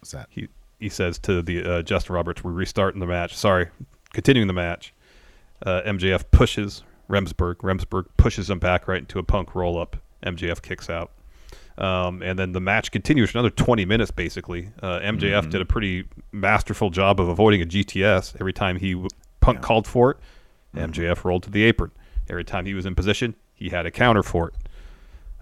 What's 0.00 0.12
that? 0.12 0.28
he 0.30 0.48
he 0.78 0.88
says 0.88 1.18
to 1.20 1.42
the 1.42 1.62
uh, 1.64 1.82
Justin 1.82 2.14
Roberts, 2.14 2.42
"We're 2.44 2.52
restarting 2.52 3.00
the 3.00 3.06
match. 3.06 3.34
Sorry, 3.36 3.68
continuing 4.12 4.46
the 4.46 4.52
match." 4.54 4.92
Uh, 5.64 5.80
MJF 5.86 6.24
pushes 6.30 6.82
Remsburg. 7.08 7.56
Remsburg 7.56 8.06
pushes 8.16 8.50
him 8.50 8.58
back 8.58 8.88
right 8.88 8.98
into 8.98 9.18
a 9.18 9.22
punk 9.22 9.54
roll 9.54 9.78
up. 9.80 9.96
MJF 10.24 10.60
kicks 10.60 10.90
out, 10.90 11.12
um, 11.78 12.22
and 12.22 12.38
then 12.38 12.52
the 12.52 12.60
match 12.60 12.90
continues 12.90 13.30
for 13.30 13.38
another 13.38 13.50
20 13.54 13.84
minutes. 13.84 14.10
Basically, 14.10 14.70
uh, 14.82 14.98
MJF 15.00 15.50
did 15.50 15.60
a 15.60 15.64
pretty 15.66 16.04
masterful 16.32 16.90
job 16.90 17.20
of 17.20 17.28
avoiding 17.28 17.62
a 17.62 17.66
GTS 17.66 18.36
every 18.40 18.52
time 18.52 18.76
he 18.76 18.92
w- 18.92 19.08
punk 19.40 19.60
called 19.62 19.86
for 19.86 20.10
it. 20.12 20.16
MJF 20.74 21.24
rolled 21.24 21.42
to 21.44 21.50
the 21.50 21.62
apron. 21.64 21.90
Every 22.28 22.44
time 22.44 22.66
he 22.66 22.74
was 22.74 22.84
in 22.86 22.94
position, 22.94 23.34
he 23.54 23.68
had 23.70 23.86
a 23.86 23.90
counter 23.90 24.22
for 24.22 24.48
it. 24.48 24.54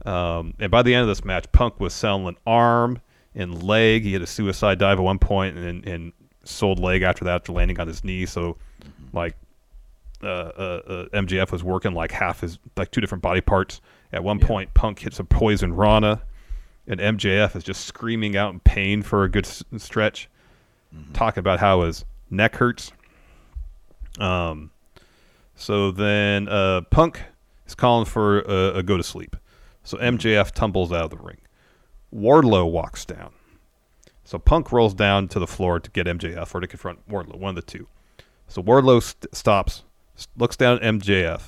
Um, 0.05 0.55
and 0.59 0.70
by 0.70 0.82
the 0.82 0.94
end 0.94 1.02
of 1.02 1.09
this 1.09 1.24
match, 1.24 1.50
Punk 1.52 1.80
was 1.80 1.94
selling 1.94 2.26
an 2.26 2.36
arm 2.46 3.00
and 3.34 3.62
leg. 3.62 4.02
He 4.02 4.12
had 4.12 4.22
a 4.22 4.26
suicide 4.26 4.78
dive 4.78 4.98
at 4.98 5.02
one 5.02 5.18
point 5.18 5.57
and, 5.57 5.86
and 5.86 6.12
sold 6.44 6.78
leg 6.78 7.02
after 7.02 7.24
that 7.24 7.34
after 7.36 7.52
landing 7.52 7.80
on 7.80 7.88
his 7.88 8.05
knee. 8.05 8.26
So, 8.26 8.57
like, 9.12 9.34
uh, 10.22 10.26
uh, 10.26 10.80
uh, 10.86 11.05
MJF 11.14 11.50
was 11.52 11.62
working 11.64 11.92
like 11.92 12.12
half 12.12 12.40
his, 12.40 12.59
like 12.76 12.90
two 12.90 13.00
different 13.00 13.22
body 13.22 13.40
parts. 13.40 13.80
At 14.12 14.22
one 14.22 14.38
point, 14.38 14.72
Punk 14.74 15.00
hits 15.00 15.18
a 15.18 15.24
poison 15.24 15.74
Rana, 15.74 16.22
and 16.86 17.00
MJF 17.00 17.57
is 17.57 17.64
just 17.64 17.84
screaming 17.84 18.36
out 18.36 18.52
in 18.52 18.61
pain 18.61 19.02
for 19.02 19.24
a 19.24 19.28
good 19.28 19.46
s- 19.46 19.64
stretch, 19.78 20.28
talking 21.12 21.40
about 21.40 21.59
how 21.59 21.82
his 21.82 22.05
neck 22.30 22.57
hurts. 22.57 22.92
Um, 24.18 24.70
so 25.57 25.90
then 25.90 26.48
uh, 26.48 26.82
Punk 26.90 27.20
is 27.66 27.74
calling 27.74 28.05
for 28.05 28.40
a, 28.42 28.78
a 28.78 28.82
go 28.82 28.96
to 28.96 29.02
sleep. 29.02 29.36
So 29.85 29.99
MJF 29.99 30.51
tumbles 30.53 30.93
out 30.93 31.05
of 31.05 31.11
the 31.11 31.18
ring. 31.18 31.39
Wardlow 32.12 32.70
walks 32.70 33.05
down. 33.05 33.32
So 34.24 34.39
Punk 34.39 34.72
rolls 34.72 34.95
down 34.95 35.28
to 35.28 35.39
the 35.39 35.47
floor 35.47 35.78
to 35.78 35.91
get 35.91 36.07
MJF 36.07 36.55
or 36.55 36.61
to 36.61 36.66
confront 36.66 37.07
Wardlow, 37.09 37.37
one 37.37 37.51
of 37.51 37.57
the 37.57 37.62
two. 37.62 37.87
So 38.49 38.62
Wardlow 38.62 39.03
st- 39.03 39.35
stops, 39.35 39.85
looks 40.37 40.57
down 40.57 40.78
at 40.78 40.95
MJF, 40.95 41.43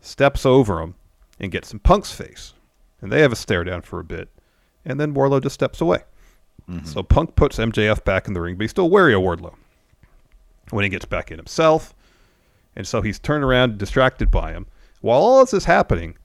steps 0.00 0.46
over 0.46 0.80
him, 0.80 0.94
and 1.38 1.52
gets 1.52 1.72
in 1.72 1.78
Punk's 1.78 2.12
face. 2.12 2.54
And 3.02 3.12
they 3.12 3.20
have 3.20 3.32
a 3.32 3.36
stare 3.36 3.64
down 3.64 3.82
for 3.82 4.00
a 4.00 4.04
bit. 4.04 4.28
And 4.84 4.98
then 4.98 5.14
Wardlow 5.14 5.42
just 5.42 5.54
steps 5.54 5.80
away. 5.80 6.04
Mm-hmm. 6.68 6.86
So 6.86 7.02
Punk 7.02 7.36
puts 7.36 7.58
MJF 7.58 8.04
back 8.04 8.26
in 8.26 8.34
the 8.34 8.40
ring, 8.40 8.56
but 8.56 8.62
he's 8.62 8.70
still 8.70 8.90
wary 8.90 9.14
of 9.14 9.20
Wardlow. 9.20 9.54
When 10.70 10.84
he 10.84 10.90
gets 10.90 11.04
back 11.04 11.30
in 11.30 11.36
himself, 11.36 11.94
and 12.76 12.86
so 12.86 13.02
he's 13.02 13.18
turned 13.18 13.44
around, 13.44 13.78
distracted 13.78 14.30
by 14.30 14.52
him. 14.52 14.66
While 15.00 15.20
all 15.20 15.40
this 15.40 15.52
is 15.52 15.64
happening, 15.64 16.16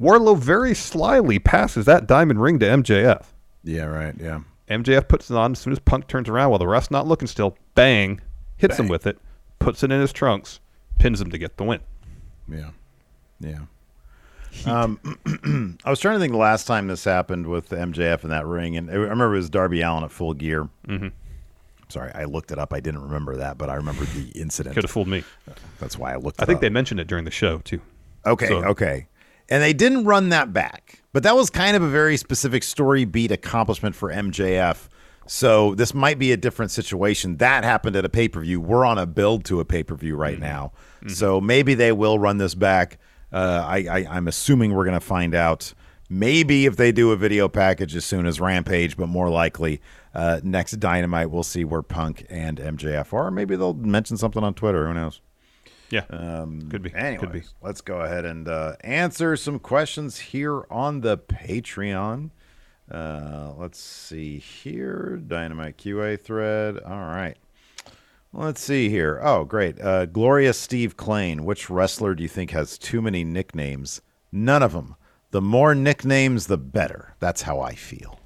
Wardlow 0.00 0.36
very 0.38 0.74
slyly 0.74 1.38
passes 1.38 1.86
that 1.86 2.06
diamond 2.06 2.40
ring 2.42 2.58
to 2.58 2.66
MJF. 2.66 3.24
Yeah, 3.64 3.84
right. 3.84 4.14
Yeah. 4.18 4.40
MJF 4.68 5.08
puts 5.08 5.30
it 5.30 5.36
on 5.36 5.52
as 5.52 5.58
soon 5.58 5.72
as 5.72 5.78
Punk 5.78 6.06
turns 6.08 6.28
around 6.28 6.50
while 6.50 6.58
the 6.58 6.66
ref's 6.66 6.90
not 6.90 7.06
looking 7.06 7.28
still. 7.28 7.56
Bang! 7.74 8.20
Hits 8.56 8.78
him 8.78 8.88
with 8.88 9.06
it, 9.06 9.18
puts 9.58 9.82
it 9.82 9.92
in 9.92 10.00
his 10.00 10.12
trunks, 10.12 10.60
pins 10.98 11.20
him 11.20 11.30
to 11.30 11.38
get 11.38 11.56
the 11.56 11.64
win. 11.64 11.80
Yeah. 12.48 12.70
Yeah. 13.38 13.60
Um, 14.64 14.98
I 15.84 15.90
was 15.90 16.00
trying 16.00 16.16
to 16.16 16.20
think 16.20 16.32
the 16.32 16.38
last 16.38 16.66
time 16.66 16.86
this 16.86 17.04
happened 17.04 17.46
with 17.46 17.68
MJF 17.68 18.24
in 18.24 18.30
that 18.30 18.46
ring, 18.46 18.76
and 18.76 18.90
I 18.90 18.94
remember 18.94 19.34
it 19.34 19.38
was 19.38 19.50
Darby 19.50 19.82
Allin 19.82 20.04
at 20.04 20.10
Full 20.10 20.32
Gear. 20.32 20.68
Mm-hmm. 20.88 21.08
Sorry, 21.88 22.10
I 22.14 22.24
looked 22.24 22.50
it 22.50 22.58
up. 22.58 22.72
I 22.72 22.80
didn't 22.80 23.02
remember 23.02 23.36
that, 23.36 23.58
but 23.58 23.68
I 23.70 23.74
remember 23.74 24.04
the 24.06 24.28
incident. 24.30 24.74
Could 24.74 24.84
have 24.84 24.90
fooled 24.90 25.08
me. 25.08 25.22
That's 25.78 25.98
why 25.98 26.12
I 26.12 26.16
looked. 26.16 26.40
I 26.42 26.46
think 26.46 26.56
up. 26.56 26.60
they 26.62 26.70
mentioned 26.70 26.98
it 27.00 27.06
during 27.06 27.24
the 27.26 27.30
show 27.30 27.58
too. 27.58 27.80
Okay, 28.24 28.48
So- 28.48 28.64
okay. 28.64 29.06
And 29.48 29.62
they 29.62 29.72
didn't 29.72 30.04
run 30.04 30.30
that 30.30 30.52
back. 30.52 31.02
But 31.12 31.22
that 31.22 31.36
was 31.36 31.50
kind 31.50 31.76
of 31.76 31.82
a 31.82 31.88
very 31.88 32.16
specific 32.16 32.62
story 32.62 33.04
beat 33.04 33.30
accomplishment 33.30 33.94
for 33.94 34.10
MJF. 34.10 34.88
So 35.26 35.74
this 35.74 35.94
might 35.94 36.18
be 36.18 36.32
a 36.32 36.36
different 36.36 36.70
situation. 36.70 37.38
That 37.38 37.64
happened 37.64 37.96
at 37.96 38.04
a 38.04 38.08
pay 38.08 38.28
per 38.28 38.40
view. 38.40 38.60
We're 38.60 38.84
on 38.84 38.98
a 38.98 39.06
build 39.06 39.44
to 39.46 39.60
a 39.60 39.64
pay 39.64 39.82
per 39.82 39.94
view 39.94 40.16
right 40.16 40.38
now. 40.38 40.72
So 41.08 41.40
maybe 41.40 41.74
they 41.74 41.92
will 41.92 42.18
run 42.18 42.38
this 42.38 42.54
back. 42.54 42.98
Uh, 43.32 43.64
I, 43.66 43.76
I, 43.90 44.06
I'm 44.10 44.28
assuming 44.28 44.74
we're 44.74 44.84
going 44.84 44.98
to 44.98 45.06
find 45.06 45.34
out. 45.34 45.72
Maybe 46.08 46.66
if 46.66 46.76
they 46.76 46.92
do 46.92 47.10
a 47.10 47.16
video 47.16 47.48
package 47.48 47.96
as 47.96 48.04
soon 48.04 48.26
as 48.26 48.40
Rampage, 48.40 48.96
but 48.96 49.08
more 49.08 49.28
likely 49.28 49.80
uh, 50.14 50.40
next 50.44 50.72
Dynamite, 50.78 51.32
we'll 51.32 51.42
see 51.42 51.64
where 51.64 51.82
Punk 51.82 52.24
and 52.30 52.58
MJF 52.58 53.12
are. 53.12 53.30
Maybe 53.32 53.56
they'll 53.56 53.74
mention 53.74 54.16
something 54.16 54.44
on 54.44 54.54
Twitter. 54.54 54.86
Who 54.86 54.94
knows? 54.94 55.20
Yeah, 55.90 56.00
could 56.02 56.82
be. 56.82 56.92
Anyways, 56.94 57.20
Could 57.20 57.32
be. 57.32 57.42
let's 57.62 57.80
go 57.80 58.00
ahead 58.00 58.24
and 58.24 58.48
uh, 58.48 58.74
answer 58.80 59.36
some 59.36 59.58
questions 59.58 60.18
here 60.18 60.64
on 60.70 61.00
the 61.00 61.16
Patreon. 61.16 62.30
Uh, 62.90 63.52
let's 63.56 63.78
see 63.80 64.38
here. 64.38 65.20
Dynamite 65.26 65.76
QA 65.78 66.20
thread. 66.20 66.78
All 66.84 67.06
right. 67.06 67.36
Let's 68.32 68.60
see 68.60 68.88
here. 68.90 69.20
Oh, 69.22 69.44
great. 69.44 69.80
Uh, 69.80 70.06
Gloria 70.06 70.52
Steve 70.52 70.96
Klain. 70.96 71.40
Which 71.40 71.70
wrestler 71.70 72.14
do 72.14 72.22
you 72.22 72.28
think 72.28 72.50
has 72.50 72.76
too 72.78 73.00
many 73.00 73.24
nicknames? 73.24 74.02
None 74.30 74.62
of 74.62 74.72
them. 74.72 74.96
The 75.30 75.40
more 75.40 75.74
nicknames, 75.74 76.46
the 76.46 76.58
better. 76.58 77.14
That's 77.18 77.42
how 77.42 77.60
I 77.60 77.74
feel. 77.74 78.20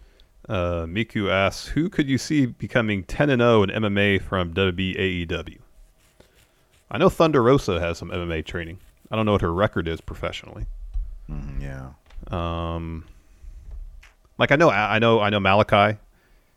Uh, 0.48 0.84
Miku 0.86 1.30
asks, 1.30 1.68
"Who 1.68 1.88
could 1.88 2.08
you 2.08 2.18
see 2.18 2.46
becoming 2.46 3.04
10 3.04 3.30
and 3.30 3.40
0 3.40 3.62
in 3.62 3.70
MMA 3.70 4.18
from 4.18 4.52
WBAEW?" 4.52 5.59
I 6.90 6.98
know 6.98 7.08
Thunder 7.08 7.42
Rosa 7.42 7.78
has 7.80 7.98
some 7.98 8.10
MMA 8.10 8.44
training. 8.44 8.78
I 9.10 9.16
don't 9.16 9.26
know 9.26 9.32
what 9.32 9.40
her 9.42 9.52
record 9.52 9.88
is 9.88 10.00
professionally. 10.00 10.66
Mm, 11.30 11.60
yeah. 11.62 11.90
Um, 12.30 13.04
like 14.38 14.52
I 14.52 14.56
know, 14.56 14.70
I 14.70 14.98
know, 14.98 15.20
I 15.20 15.30
know 15.30 15.38
Malakai 15.40 15.98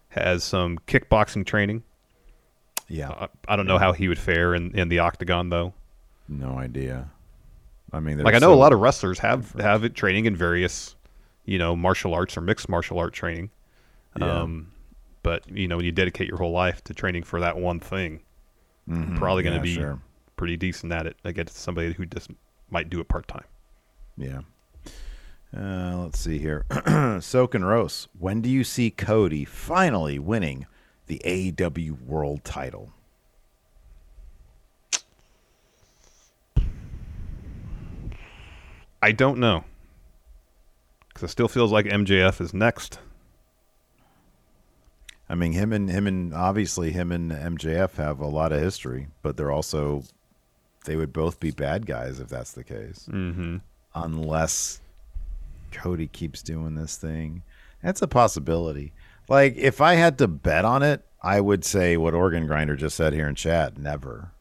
has 0.09 0.43
some 0.43 0.79
kickboxing 0.87 1.45
training. 1.45 1.83
Yeah. 2.87 3.09
I, 3.09 3.27
I 3.47 3.55
don't 3.55 3.65
know 3.67 3.77
how 3.77 3.91
he 3.93 4.07
would 4.07 4.19
fare 4.19 4.53
in, 4.55 4.71
in 4.77 4.89
the 4.89 4.99
octagon 4.99 5.49
though. 5.49 5.73
No 6.27 6.57
idea. 6.57 7.09
I 7.91 7.99
mean, 7.99 8.17
Like 8.19 8.33
I 8.35 8.39
know 8.39 8.53
a 8.53 8.55
lot 8.55 8.73
of 8.73 8.79
wrestlers 8.79 9.19
have 9.19 9.51
have 9.53 9.83
it 9.83 9.93
training 9.93 10.25
in 10.25 10.35
various, 10.35 10.95
you 11.45 11.59
know, 11.59 11.75
martial 11.75 12.13
arts 12.13 12.35
or 12.35 12.41
mixed 12.41 12.67
martial 12.69 12.97
art 12.97 13.13
training. 13.13 13.51
Yeah. 14.19 14.41
Um, 14.41 14.71
but 15.21 15.47
you 15.49 15.67
know, 15.67 15.77
when 15.77 15.85
you 15.85 15.91
dedicate 15.91 16.27
your 16.27 16.37
whole 16.37 16.51
life 16.51 16.83
to 16.85 16.93
training 16.93 17.23
for 17.23 17.39
that 17.39 17.57
one 17.57 17.79
thing, 17.79 18.21
you're 18.87 19.17
probably 19.17 19.43
going 19.43 19.59
to 19.61 19.67
Mm-hmm. 19.67 19.67
Yeah, 19.67 19.75
be 19.75 19.75
sure. 19.75 19.99
Pretty 20.35 20.57
decent 20.57 20.91
at 20.91 21.05
it 21.07 21.17
against 21.23 21.57
somebody 21.57 21.93
who 21.93 22.05
just 22.05 22.29
might 22.69 22.89
do 22.89 22.99
it 22.99 23.07
part 23.07 23.27
time. 23.27 23.45
Yeah. 24.17 24.41
Uh, 25.55 25.97
let's 25.97 26.19
see 26.19 26.39
here. 26.39 26.65
Soak 27.21 27.55
and 27.55 27.67
Rose. 27.67 28.07
When 28.17 28.41
do 28.41 28.49
you 28.49 28.63
see 28.63 28.89
Cody 28.89 29.45
finally 29.45 30.17
winning 30.17 30.65
the 31.07 31.21
AEW 31.23 32.01
World 32.01 32.43
Title? 32.43 32.91
I 39.01 39.11
don't 39.11 39.37
know 39.37 39.65
because 41.13 41.23
it 41.23 41.31
still 41.31 41.47
feels 41.47 41.71
like 41.71 41.85
MJF 41.85 42.41
is 42.41 42.53
next. 42.53 42.99
I 45.29 45.35
mean, 45.35 45.53
him 45.53 45.71
and 45.71 45.89
him 45.89 46.07
and 46.07 46.33
obviously 46.33 46.91
him 46.91 47.11
and 47.11 47.31
MJF 47.31 47.95
have 47.95 48.19
a 48.19 48.27
lot 48.27 48.51
of 48.51 48.61
history, 48.61 49.07
but 49.21 49.37
they're 49.37 49.51
also 49.51 50.03
they 50.85 50.95
would 50.95 51.13
both 51.13 51.39
be 51.39 51.51
bad 51.51 51.85
guys 51.85 52.19
if 52.19 52.27
that's 52.29 52.51
the 52.53 52.63
case. 52.63 53.07
Mm-hmm. 53.11 53.57
Unless 53.95 54.81
Cody 55.71 56.07
keeps 56.07 56.41
doing 56.41 56.75
this 56.75 56.97
thing, 56.97 57.43
That's 57.81 58.01
a 58.01 58.07
possibility. 58.07 58.93
Like 59.29 59.55
if 59.57 59.81
I 59.81 59.95
had 59.95 60.17
to 60.19 60.27
bet 60.27 60.65
on 60.65 60.83
it, 60.83 61.03
I 61.21 61.39
would 61.39 61.63
say 61.63 61.95
what 61.97 62.13
Organ 62.13 62.47
Grinder 62.47 62.75
just 62.75 62.95
said 62.95 63.13
here 63.13 63.27
in 63.27 63.35
chat. 63.35 63.77
Never. 63.77 64.31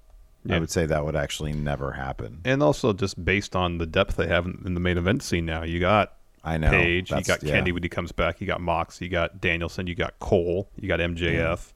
I 0.51 0.59
would 0.59 0.71
say 0.71 0.87
that 0.87 1.05
would 1.05 1.15
actually 1.15 1.53
never 1.53 1.93
happen. 1.93 2.41
And 2.45 2.63
also 2.65 2.93
just 2.93 3.25
based 3.25 3.55
on 3.55 3.79
the 3.79 3.87
depth 3.87 4.17
they 4.17 4.27
have 4.27 4.45
in, 4.45 4.75
the 4.75 4.81
main 4.81 4.99
event 4.99 5.23
scene 5.23 5.47
now. 5.47 5.63
You 5.63 5.79
got 5.79 6.15
I 6.43 6.59
know. 6.59 6.71
Page, 6.71 7.13
you 7.13 7.23
got 7.23 7.43
yeah. 7.45 7.53
Kenny 7.53 7.71
when 7.71 7.85
he 7.85 7.89
comes 7.89 8.11
back, 8.11 8.41
you 8.41 8.49
got 8.49 8.61
Mox, 8.61 9.01
you 9.01 9.09
got 9.09 9.41
Danielson, 9.41 9.87
you 9.87 9.95
got 9.95 10.19
Cole, 10.19 10.69
you 10.77 10.89
got 10.89 10.99
MJF, 10.99 11.73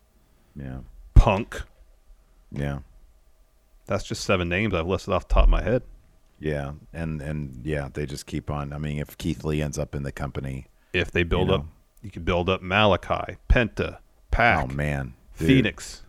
Yeah. 0.56 0.78
Punk. 1.14 1.62
Yeah. 2.50 2.80
That's 3.86 4.04
just 4.04 4.24
seven 4.24 4.48
names 4.48 4.74
I've 4.74 4.86
listed 4.86 5.12
off 5.14 5.28
the 5.28 5.34
top 5.34 5.44
of 5.44 5.50
my 5.50 5.62
head. 5.62 5.82
Yeah. 6.38 6.72
And 6.92 7.22
and 7.22 7.60
yeah, 7.64 7.88
they 7.92 8.04
just 8.06 8.26
keep 8.26 8.50
on. 8.50 8.72
I 8.72 8.78
mean, 8.78 8.98
if 8.98 9.16
Keith 9.18 9.44
Lee 9.44 9.62
ends 9.62 9.78
up 9.78 9.94
in 9.94 10.02
the 10.02 10.12
company, 10.12 10.66
If 10.92 11.10
they 11.12 11.22
build 11.22 11.48
know. 11.48 11.54
up, 11.54 11.66
you 12.02 12.10
can 12.10 12.22
build 12.24 12.48
up 12.48 12.62
Malakai, 12.62 13.36
Penta, 13.48 13.98
Pac, 14.30 14.64
oh 14.70 14.74
man, 14.74 15.14
Dude, 15.38 15.48
Fenix. 15.48 16.02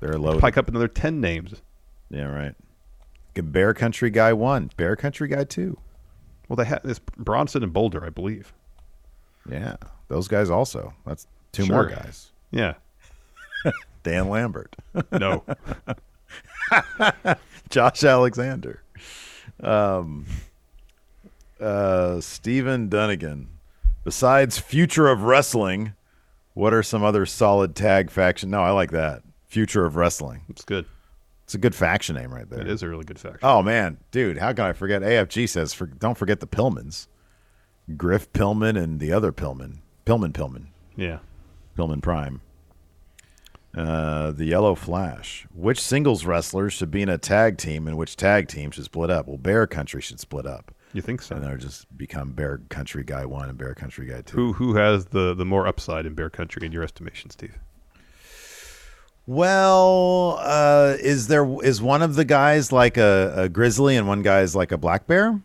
they're 0.00 0.18
loaded. 0.18 0.40
Pike 0.40 0.56
up 0.58 0.68
another 0.68 0.88
ten 0.88 1.20
names. 1.20 1.62
Yeah, 2.10 2.24
right. 2.24 2.54
Bear 3.34 3.72
Country 3.72 4.10
guy 4.10 4.32
one, 4.34 4.70
Bear 4.76 4.94
Country 4.94 5.26
guy 5.28 5.44
two. 5.44 5.78
Well, 6.48 6.56
they 6.56 6.66
had 6.66 6.82
this 6.84 6.98
Bronson 6.98 7.62
and 7.62 7.72
Boulder, 7.72 8.04
I 8.04 8.10
believe. 8.10 8.52
Yeah, 9.48 9.76
those 10.08 10.28
guys 10.28 10.50
also. 10.50 10.92
That's 11.06 11.26
two 11.52 11.66
more 11.66 11.86
guys. 11.86 12.30
Yeah. 12.50 12.74
Dan 14.02 14.28
Lambert, 14.28 14.76
No. 15.12 15.44
Josh 17.70 18.04
Alexander, 18.04 18.82
um, 19.62 20.26
uh, 21.60 22.20
Stephen 22.20 22.88
Dunnigan. 22.88 23.48
Besides 24.04 24.58
Future 24.58 25.06
of 25.08 25.22
Wrestling, 25.22 25.94
what 26.54 26.74
are 26.74 26.82
some 26.82 27.04
other 27.04 27.24
solid 27.24 27.76
tag 27.76 28.10
faction? 28.10 28.50
No, 28.50 28.62
I 28.62 28.70
like 28.70 28.90
that. 28.90 29.22
Future 29.46 29.84
of 29.84 29.96
Wrestling. 29.96 30.42
it's 30.48 30.64
good. 30.64 30.86
It's 31.44 31.54
a 31.54 31.58
good 31.58 31.74
faction 31.74 32.16
name 32.16 32.32
right 32.32 32.48
there. 32.48 32.60
It 32.62 32.68
is 32.68 32.82
a 32.82 32.88
really 32.88 33.04
good 33.04 33.18
faction. 33.18 33.40
Oh 33.42 33.62
man, 33.62 33.98
dude, 34.10 34.38
how 34.38 34.52
can 34.52 34.64
I 34.64 34.72
forget? 34.72 35.02
AFG 35.02 35.48
says, 35.48 35.72
for, 35.74 35.86
don't 35.86 36.16
forget 36.16 36.40
the 36.40 36.46
Pillmans, 36.46 37.08
Griff 37.96 38.32
Pillman 38.32 38.80
and 38.82 38.98
the 39.00 39.12
other 39.12 39.32
Pillman, 39.32 39.78
Pillman 40.06 40.32
Pillman, 40.32 40.66
Yeah. 40.96 41.18
Pillman 41.76 42.00
Prime. 42.02 42.40
Uh, 43.76 44.32
the 44.32 44.44
Yellow 44.44 44.74
Flash. 44.74 45.46
Which 45.54 45.80
singles 45.80 46.26
wrestlers 46.26 46.74
should 46.74 46.90
be 46.90 47.00
in 47.02 47.08
a 47.08 47.16
tag 47.16 47.56
team, 47.56 47.86
and 47.88 47.96
which 47.96 48.16
tag 48.16 48.48
team 48.48 48.70
should 48.70 48.84
split 48.84 49.10
up? 49.10 49.26
Well, 49.26 49.38
Bear 49.38 49.66
Country 49.66 50.02
should 50.02 50.20
split 50.20 50.46
up, 50.46 50.74
You 50.92 51.00
think 51.00 51.22
so? 51.22 51.36
and 51.36 51.44
they'll 51.44 51.56
just 51.56 51.86
become 51.96 52.32
Bear 52.32 52.58
Country 52.68 53.02
Guy 53.02 53.24
One 53.24 53.48
and 53.48 53.56
Bear 53.56 53.74
Country 53.74 54.04
Guy 54.06 54.20
Two. 54.20 54.36
Who 54.36 54.52
who 54.52 54.74
has 54.74 55.06
the, 55.06 55.32
the 55.34 55.46
more 55.46 55.66
upside 55.66 56.04
in 56.04 56.12
Bear 56.14 56.28
Country 56.28 56.66
in 56.66 56.72
your 56.72 56.82
estimation, 56.82 57.30
Steve? 57.30 57.58
Well, 59.26 60.38
uh, 60.40 60.96
is 61.00 61.28
there 61.28 61.46
is 61.62 61.80
one 61.80 62.02
of 62.02 62.16
the 62.16 62.24
guys 62.24 62.72
like 62.72 62.96
a, 62.96 63.32
a 63.36 63.48
grizzly 63.48 63.96
and 63.96 64.06
one 64.08 64.22
guy 64.22 64.40
is 64.40 64.56
like 64.56 64.72
a 64.72 64.76
black 64.78 65.06
bear? 65.06 65.40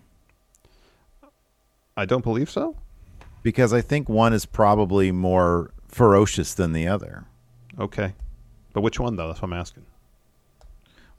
I 1.95 2.05
don't 2.05 2.23
believe 2.23 2.49
so. 2.49 2.75
Because 3.43 3.71
I 3.73 3.82
think 3.82 4.09
one 4.09 4.34
is 4.34 4.45
probably 4.45 5.11
more 5.11 5.71
ferocious 5.88 6.53
than 6.53 6.73
the 6.73 6.88
other. 6.88 7.25
Okay. 7.80 8.13
But 8.73 8.82
which 8.82 8.99
one 8.99 9.15
though? 9.15 9.28
That's 9.28 9.41
what 9.41 9.51
I'm 9.51 9.59
asking. 9.59 9.86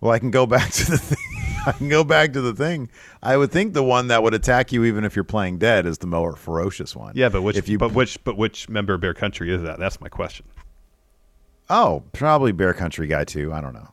Well, 0.00 0.12
I 0.12 0.18
can 0.18 0.30
go 0.30 0.46
back 0.46 0.70
to 0.72 0.90
the 0.90 0.98
thing. 0.98 1.18
I 1.66 1.72
can 1.72 1.88
go 1.88 2.04
back 2.04 2.32
to 2.34 2.40
the 2.40 2.54
thing. 2.54 2.88
I 3.22 3.36
would 3.36 3.50
think 3.50 3.74
the 3.74 3.82
one 3.82 4.09
that 4.09 4.22
would 4.22 4.34
attack 4.34 4.72
you 4.72 4.84
even 4.84 5.04
if 5.04 5.16
you're 5.16 5.24
playing 5.24 5.59
dead 5.59 5.86
is 5.86 5.98
the 5.98 6.06
more 6.06 6.36
ferocious 6.36 6.94
one. 6.94 7.12
Yeah, 7.14 7.28
but 7.28 7.42
which 7.42 7.56
if 7.56 7.68
you 7.68 7.78
but 7.78 7.92
which 7.92 8.22
but 8.24 8.36
which 8.36 8.68
member 8.68 8.94
of 8.94 9.00
Bear 9.00 9.14
Country 9.14 9.52
is 9.52 9.62
that? 9.62 9.78
That's 9.78 10.00
my 10.00 10.09
question. 10.09 10.46
Oh, 11.70 12.04
probably 12.12 12.52
Bear 12.52 12.72
Country 12.72 13.06
guy 13.06 13.24
too. 13.24 13.52
I 13.52 13.61
don't 13.61 13.74
know. 13.74 13.92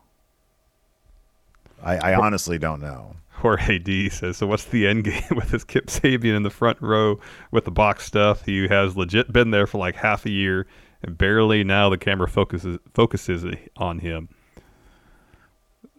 I, 1.84 1.98
I 1.98 2.16
honestly 2.16 2.58
don't 2.58 2.82
know. 2.82 3.16
Jorge 3.32 3.78
D 3.80 4.10
says, 4.10 4.38
so 4.38 4.48
what's 4.48 4.66
the 4.66 4.88
end 4.88 5.04
game 5.04 5.22
with 5.36 5.50
this 5.50 5.64
Kip 5.64 5.88
Sabian 5.88 6.36
in 6.36 6.44
the 6.44 6.50
front 6.50 6.82
row 6.82 7.20
with 7.52 7.66
the 7.66 7.72
box 7.72 8.06
stuff? 8.06 8.46
He 8.46 8.68
has 8.68 8.96
legit 8.96 9.32
been 9.32 9.52
there 9.52 9.68
for 9.68 9.78
like 9.78 9.96
half 9.96 10.26
a 10.26 10.32
year 10.32 10.68
and 11.06 11.18
barely 11.18 11.64
now 11.64 11.90
the 11.90 11.98
camera 11.98 12.28
focuses 12.28 12.80
focuses 12.94 13.46
on 13.78 14.00
him. 14.00 14.30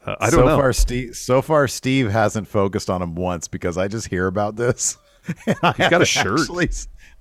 Uh, 0.04 0.16
I 0.20 0.30
don't 0.30 0.40
so 0.40 0.46
know. 0.46 0.56
far, 0.56 0.72
Steve. 0.72 1.16
So 1.16 1.40
far, 1.42 1.68
Steve 1.68 2.10
hasn't 2.10 2.48
focused 2.48 2.90
on 2.90 3.02
him 3.02 3.14
once 3.14 3.48
because 3.48 3.78
I 3.78 3.88
just 3.88 4.08
hear 4.08 4.26
about 4.26 4.56
this. 4.56 4.98
He's 5.44 5.88
got 5.88 6.02
a 6.02 6.04
shirt. 6.04 6.40
Actually, 6.40 6.70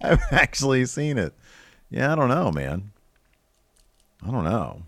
I've 0.01 0.21
actually 0.31 0.85
seen 0.85 1.17
it. 1.17 1.33
Yeah, 1.89 2.11
I 2.11 2.15
don't 2.15 2.29
know, 2.29 2.51
man. 2.51 2.91
I 4.25 4.31
don't 4.31 4.43
know. 4.43 4.83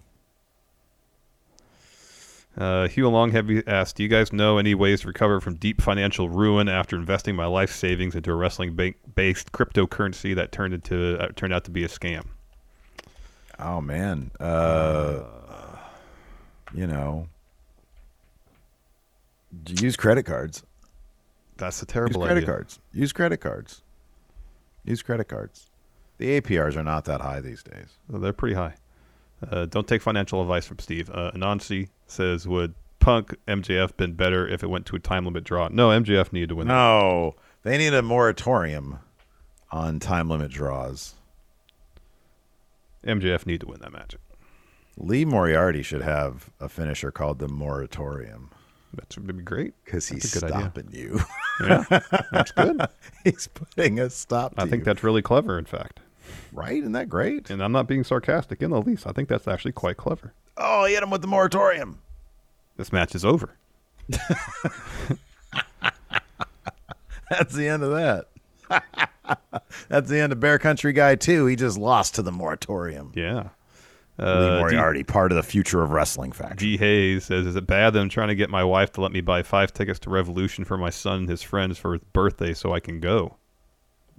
Uh, 2.57 2.87
Hugh 2.87 3.05
Longheavy 3.05 3.63
asked, 3.67 3.97
"Do 3.97 4.03
you 4.03 4.09
guys 4.09 4.33
know 4.33 4.57
any 4.57 4.73
ways 4.73 5.01
to 5.01 5.07
recover 5.07 5.39
from 5.39 5.55
deep 5.55 5.81
financial 5.81 6.29
ruin 6.29 6.67
after 6.67 6.95
investing 6.95 7.35
my 7.35 7.45
life 7.45 7.71
savings 7.71 8.15
into 8.15 8.31
a 8.31 8.35
wrestling 8.35 8.75
ba- 8.75 8.95
based 9.15 9.51
cryptocurrency 9.51 10.33
that 10.35 10.51
turned 10.51 10.73
into 10.73 11.19
uh, 11.19 11.27
turned 11.35 11.53
out 11.53 11.63
to 11.65 11.71
be 11.71 11.83
a 11.83 11.87
scam?" 11.87 12.25
Oh 13.59 13.81
man. 13.81 14.31
Uh, 14.39 15.23
you 16.73 16.85
know, 16.87 17.27
use 19.67 19.95
credit 19.95 20.23
cards. 20.23 20.63
That's 21.57 21.81
a 21.81 21.85
terrible 21.85 22.21
Use 22.21 22.27
credit 22.27 22.41
idea. 22.43 22.53
cards. 22.53 22.79
Use 22.93 23.13
credit 23.13 23.37
cards. 23.37 23.81
Use 24.85 25.01
credit 25.01 25.25
cards. 25.27 25.69
The 26.19 26.39
APRs 26.39 26.75
are 26.75 26.83
not 26.83 27.05
that 27.05 27.21
high 27.21 27.41
these 27.41 27.63
days. 27.63 27.97
Well, 28.09 28.21
they're 28.21 28.33
pretty 28.33 28.55
high. 28.55 28.75
Uh, 29.51 29.65
don't 29.65 29.87
take 29.87 30.01
financial 30.01 30.41
advice 30.41 30.65
from 30.65 30.79
Steve. 30.79 31.09
Uh, 31.11 31.31
Anansi 31.35 31.89
says, 32.07 32.47
"Would 32.47 32.73
Punk 32.99 33.35
MJF 33.47 33.95
been 33.97 34.13
better 34.13 34.47
if 34.47 34.63
it 34.63 34.67
went 34.67 34.85
to 34.87 34.95
a 34.95 34.99
time 34.99 35.25
limit 35.25 35.43
draw?" 35.43 35.67
No, 35.69 35.89
MJF 35.89 36.31
needed 36.33 36.49
to 36.49 36.55
win. 36.55 36.67
that. 36.67 36.73
No, 36.73 37.35
they 37.63 37.77
need 37.77 37.93
a 37.93 38.01
moratorium 38.01 38.99
on 39.71 39.99
time 39.99 40.29
limit 40.29 40.51
draws. 40.51 41.13
MJF 43.07 43.45
need 43.45 43.61
to 43.61 43.67
win 43.67 43.79
that 43.81 43.91
match. 43.93 44.15
Lee 44.97 45.25
Moriarty 45.25 45.81
should 45.83 46.01
have 46.01 46.49
a 46.59 46.67
finisher 46.67 47.11
called 47.11 47.39
the 47.39 47.47
moratorium 47.47 48.49
That 48.93 49.15
would 49.15 49.37
be 49.37 49.43
great. 49.43 49.73
because 49.85 50.07
he's 50.07 50.33
a 50.41 50.45
idea. 50.45 50.57
stopping 50.59 50.89
you. 50.91 51.19
Yeah, 51.59 51.83
that's 52.31 52.51
good. 52.51 52.79
he's 53.23 53.47
putting 53.47 53.99
a 53.99 54.11
stop. 54.11 54.55
To 54.55 54.61
I 54.61 54.65
think 54.67 54.81
you. 54.81 54.85
that's 54.85 55.03
really 55.03 55.23
clever. 55.23 55.57
In 55.57 55.65
fact, 55.65 55.99
right. 56.53 56.77
Isn't 56.81 56.91
that 56.91 57.09
great? 57.09 57.49
and 57.49 57.63
I'm 57.63 57.71
not 57.71 57.87
being 57.87 58.03
sarcastic 58.03 58.61
in 58.61 58.69
the 58.69 58.79
least. 58.79 59.07
I 59.07 59.11
think 59.11 59.27
that's 59.27 59.47
actually 59.47 59.71
quite 59.71 59.97
clever. 59.97 60.33
Oh, 60.55 60.85
he 60.85 60.93
hit 60.93 61.01
him 61.01 61.09
with 61.09 61.21
the 61.21 61.27
moratorium. 61.27 61.99
This 62.75 62.93
match 62.93 63.15
is 63.15 63.25
over. 63.25 63.55
That's 67.29 67.53
the 67.55 67.67
end 67.67 67.83
of 67.83 67.91
that. 67.91 68.27
That's 69.89 70.09
the 70.09 70.19
end 70.19 70.31
of 70.31 70.39
Bear 70.39 70.59
Country 70.59 70.93
Guy 70.93 71.15
too. 71.15 71.45
He 71.45 71.55
just 71.55 71.77
lost 71.77 72.15
to 72.15 72.21
the 72.21 72.31
moratorium. 72.31 73.11
Yeah. 73.15 73.49
Lee 74.19 74.25
Uh, 74.25 74.59
Moriarty, 74.59 75.03
part 75.03 75.31
of 75.31 75.35
the 75.35 75.43
future 75.43 75.83
of 75.83 75.91
wrestling 75.91 76.31
faction. 76.31 76.57
G. 76.57 76.77
Hayes 76.77 77.25
says, 77.25 77.45
"Is 77.45 77.55
it 77.55 77.67
bad 77.67 77.93
that 77.93 77.99
I'm 77.99 78.09
trying 78.09 78.29
to 78.29 78.35
get 78.35 78.49
my 78.49 78.63
wife 78.63 78.91
to 78.93 79.01
let 79.01 79.11
me 79.11 79.21
buy 79.21 79.43
five 79.43 79.71
tickets 79.71 79.99
to 79.99 80.09
Revolution 80.09 80.65
for 80.65 80.75
my 80.77 80.89
son 80.89 81.19
and 81.19 81.29
his 81.29 81.43
friends 81.43 81.77
for 81.77 81.93
his 81.93 82.01
birthday 82.13 82.53
so 82.53 82.73
I 82.73 82.79
can 82.79 82.99
go?" 82.99 83.35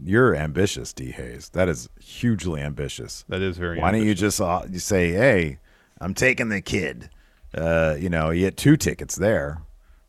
You're 0.00 0.36
ambitious, 0.36 0.92
D 0.92 1.11
Hayes. 1.11 1.48
That 1.48 1.68
is 1.68 1.88
hugely 2.00 2.61
ambitious. 2.61 3.24
That 3.28 3.42
is 3.42 3.59
very. 3.59 3.80
Why 3.80 3.90
don't 3.90 4.06
you 4.06 4.14
just 4.14 4.40
uh, 4.40 4.62
you 4.70 4.78
say, 4.78 5.11
"Hey, 5.11 5.59
I'm 6.00 6.14
taking 6.14 6.48
the 6.48 6.61
kid." 6.61 7.11
Uh, 7.52 7.96
you 7.98 8.09
know, 8.09 8.30
you 8.30 8.42
get 8.46 8.56
two 8.56 8.76
tickets 8.76 9.16
there, 9.16 9.62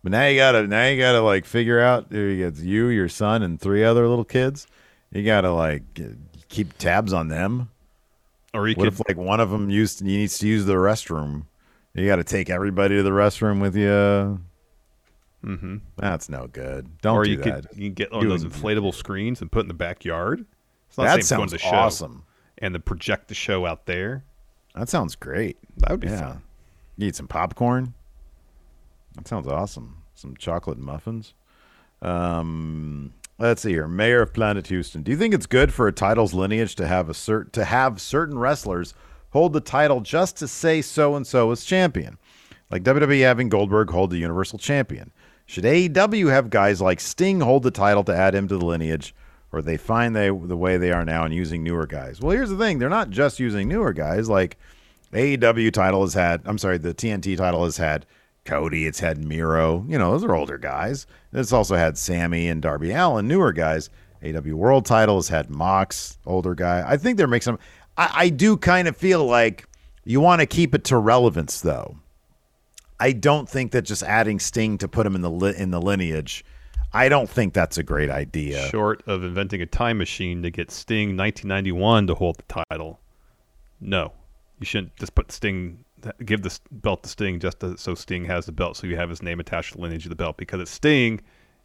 but 0.03 0.11
now 0.11 0.27
you 0.27 0.37
gotta 0.37 0.67
now 0.67 0.85
you 0.85 0.99
gotta 0.99 1.21
like 1.21 1.45
figure 1.45 1.79
out. 1.79 2.11
You 2.11 2.37
get 2.51 2.57
you, 2.63 2.89
your 2.89 3.09
son, 3.09 3.41
and 3.41 3.59
three 3.59 3.83
other 3.83 4.07
little 4.07 4.23
kids. 4.25 4.67
You 5.11 5.23
gotta 5.23 5.51
like 5.51 5.83
keep 6.49 6.77
tabs 6.77 7.13
on 7.13 7.27
them. 7.27 7.69
Or 8.53 8.67
you 8.67 8.75
What 8.75 8.85
could 8.85 8.93
if 8.93 9.01
like 9.07 9.17
one 9.17 9.39
of 9.39 9.51
them 9.51 9.69
used 9.69 10.01
you 10.01 10.17
needs 10.17 10.39
to 10.39 10.47
use 10.47 10.65
the 10.65 10.73
restroom? 10.73 11.45
You 11.93 12.07
got 12.07 12.17
to 12.17 12.23
take 12.23 12.49
everybody 12.49 12.95
to 12.95 13.03
the 13.03 13.09
restroom 13.09 13.61
with 13.61 13.75
you. 13.75 14.39
Mm-hmm. 15.43 15.77
That's 15.97 16.29
no 16.29 16.47
good. 16.47 16.99
Don't 17.01 17.15
or 17.17 17.23
do 17.23 17.31
you 17.31 17.37
that. 17.37 17.43
could 17.43 17.77
you 17.77 17.87
can 17.87 17.93
get 17.93 18.11
one 18.11 18.23
of 18.23 18.29
those 18.29 18.43
inflatable 18.45 18.93
screens 18.93 19.41
and 19.41 19.51
put 19.51 19.61
in 19.61 19.67
the 19.67 19.73
backyard. 19.73 20.45
It's 20.87 20.97
not 20.97 21.05
That 21.05 21.17
the 21.17 21.21
same 21.23 21.35
as 21.35 21.37
going 21.37 21.49
sounds 21.49 21.51
the 21.51 21.57
show. 21.59 21.75
awesome. 21.75 22.23
And 22.57 22.73
then 22.73 22.81
project 22.81 23.27
the 23.27 23.35
show 23.35 23.65
out 23.65 23.85
there. 23.85 24.23
That 24.75 24.89
sounds 24.89 25.15
great. 25.15 25.57
That 25.77 25.91
would 25.91 25.99
be 26.01 26.07
yeah. 26.07 26.19
fun. 26.19 26.41
You 26.97 27.07
eat 27.07 27.15
some 27.15 27.27
popcorn. 27.27 27.93
That 29.15 29.27
sounds 29.27 29.47
awesome. 29.47 30.03
Some 30.15 30.35
chocolate 30.37 30.77
muffins. 30.77 31.33
Um, 32.01 33.13
let's 33.39 33.61
see 33.61 33.71
here. 33.71 33.87
Mayor 33.87 34.21
of 34.21 34.33
Planet 34.33 34.67
Houston. 34.67 35.01
Do 35.01 35.11
you 35.11 35.17
think 35.17 35.33
it's 35.33 35.45
good 35.45 35.73
for 35.73 35.87
a 35.87 35.93
title's 35.93 36.33
lineage 36.33 36.75
to 36.75 36.87
have 36.87 37.09
a 37.09 37.13
cert 37.13 37.51
to 37.53 37.65
have 37.65 38.01
certain 38.01 38.37
wrestlers 38.37 38.93
hold 39.31 39.53
the 39.53 39.61
title 39.61 40.01
just 40.01 40.37
to 40.37 40.47
say 40.47 40.81
so 40.81 41.15
and 41.15 41.25
so 41.25 41.51
is 41.51 41.65
champion? 41.65 42.17
Like 42.69 42.83
WWE 42.83 43.21
having 43.21 43.49
Goldberg 43.49 43.89
hold 43.89 44.11
the 44.11 44.17
Universal 44.17 44.59
Champion. 44.59 45.11
Should 45.47 45.63
AEW 45.63 46.29
have 46.29 46.51
guys 46.51 46.79
like 46.79 46.99
Sting 46.99 47.39
hold 47.39 47.63
the 47.63 47.71
title 47.71 48.03
to 48.03 48.15
add 48.15 48.35
him 48.35 48.47
to 48.47 48.57
the 48.57 48.65
lineage 48.65 49.15
or 49.51 49.61
they 49.61 49.77
find 49.77 50.15
they 50.15 50.27
the 50.27 50.57
way 50.57 50.77
they 50.77 50.91
are 50.91 51.05
now 51.05 51.23
and 51.23 51.33
using 51.33 51.63
newer 51.63 51.87
guys. 51.87 52.21
Well, 52.21 52.35
here's 52.35 52.49
the 52.49 52.57
thing: 52.57 52.79
they're 52.79 52.89
not 52.89 53.09
just 53.09 53.39
using 53.39 53.67
newer 53.67 53.93
guys. 53.93 54.29
Like 54.29 54.57
AEW 55.13 55.71
title 55.71 56.01
has 56.01 56.13
had, 56.13 56.41
I'm 56.45 56.57
sorry, 56.57 56.77
the 56.77 56.93
TNT 56.93 57.35
title 57.37 57.63
has 57.63 57.77
had 57.77 58.05
Cody, 58.49 58.87
it's 58.87 58.99
had 58.99 59.23
Miro. 59.23 59.85
You 59.87 59.99
know, 59.99 60.11
those 60.11 60.23
are 60.23 60.33
older 60.35 60.57
guys. 60.57 61.05
It's 61.33 61.53
also 61.53 61.75
had 61.75 61.97
Sammy 61.97 62.47
and 62.47 62.61
Darby 62.61 62.91
Allin, 62.91 63.27
newer 63.27 63.53
guys. 63.53 63.91
AW 64.23 64.55
World 64.55 64.85
title 64.85 65.15
has 65.17 65.27
had 65.27 65.49
Mox, 65.49 66.17
older 66.25 66.55
guy. 66.55 66.83
I 66.85 66.97
think 66.97 67.17
they're 67.17 67.27
making 67.27 67.43
some. 67.43 67.59
I, 67.95 68.11
I 68.13 68.29
do 68.29 68.57
kind 68.57 68.87
of 68.87 68.97
feel 68.97 69.23
like 69.25 69.65
you 70.03 70.19
want 70.19 70.41
to 70.41 70.45
keep 70.47 70.73
it 70.73 70.83
to 70.85 70.97
relevance, 70.97 71.61
though. 71.61 71.97
I 72.99 73.11
don't 73.11 73.47
think 73.47 73.71
that 73.71 73.83
just 73.83 74.03
adding 74.03 74.39
Sting 74.39 74.77
to 74.79 74.87
put 74.87 75.05
him 75.05 75.15
in 75.15 75.21
the 75.21 75.29
li- 75.29 75.55
in 75.55 75.71
the 75.71 75.81
lineage. 75.81 76.43
I 76.91 77.07
don't 77.07 77.29
think 77.29 77.53
that's 77.53 77.77
a 77.77 77.83
great 77.83 78.09
idea. 78.09 78.67
Short 78.69 79.03
of 79.07 79.23
inventing 79.23 79.61
a 79.61 79.67
time 79.67 79.99
machine 79.99 80.41
to 80.41 80.49
get 80.49 80.71
Sting 80.71 81.15
1991 81.15 82.07
to 82.07 82.15
hold 82.15 82.37
the 82.39 82.63
title, 82.71 82.99
no, 83.79 84.11
you 84.59 84.65
shouldn't 84.65 84.95
just 84.97 85.13
put 85.15 85.31
Sting, 85.31 85.85
give 86.23 86.41
the 86.41 86.57
belt 86.71 87.03
to 87.03 87.09
Sting 87.09 87.39
just 87.39 87.59
to, 87.59 87.77
so 87.77 87.95
Sting 87.95 88.25
has 88.25 88.45
the 88.45 88.51
belt, 88.51 88.77
so 88.77 88.87
you 88.87 88.95
have 88.95 89.09
his 89.09 89.21
name 89.21 89.39
attached 89.39 89.71
to 89.71 89.77
the 89.77 89.81
lineage 89.81 90.05
of 90.05 90.09
the 90.09 90.15
belt 90.15 90.37
because 90.37 90.61
it's 90.61 90.71
Sting 90.71 91.21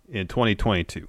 in 0.08 0.26
2022. 0.26 1.08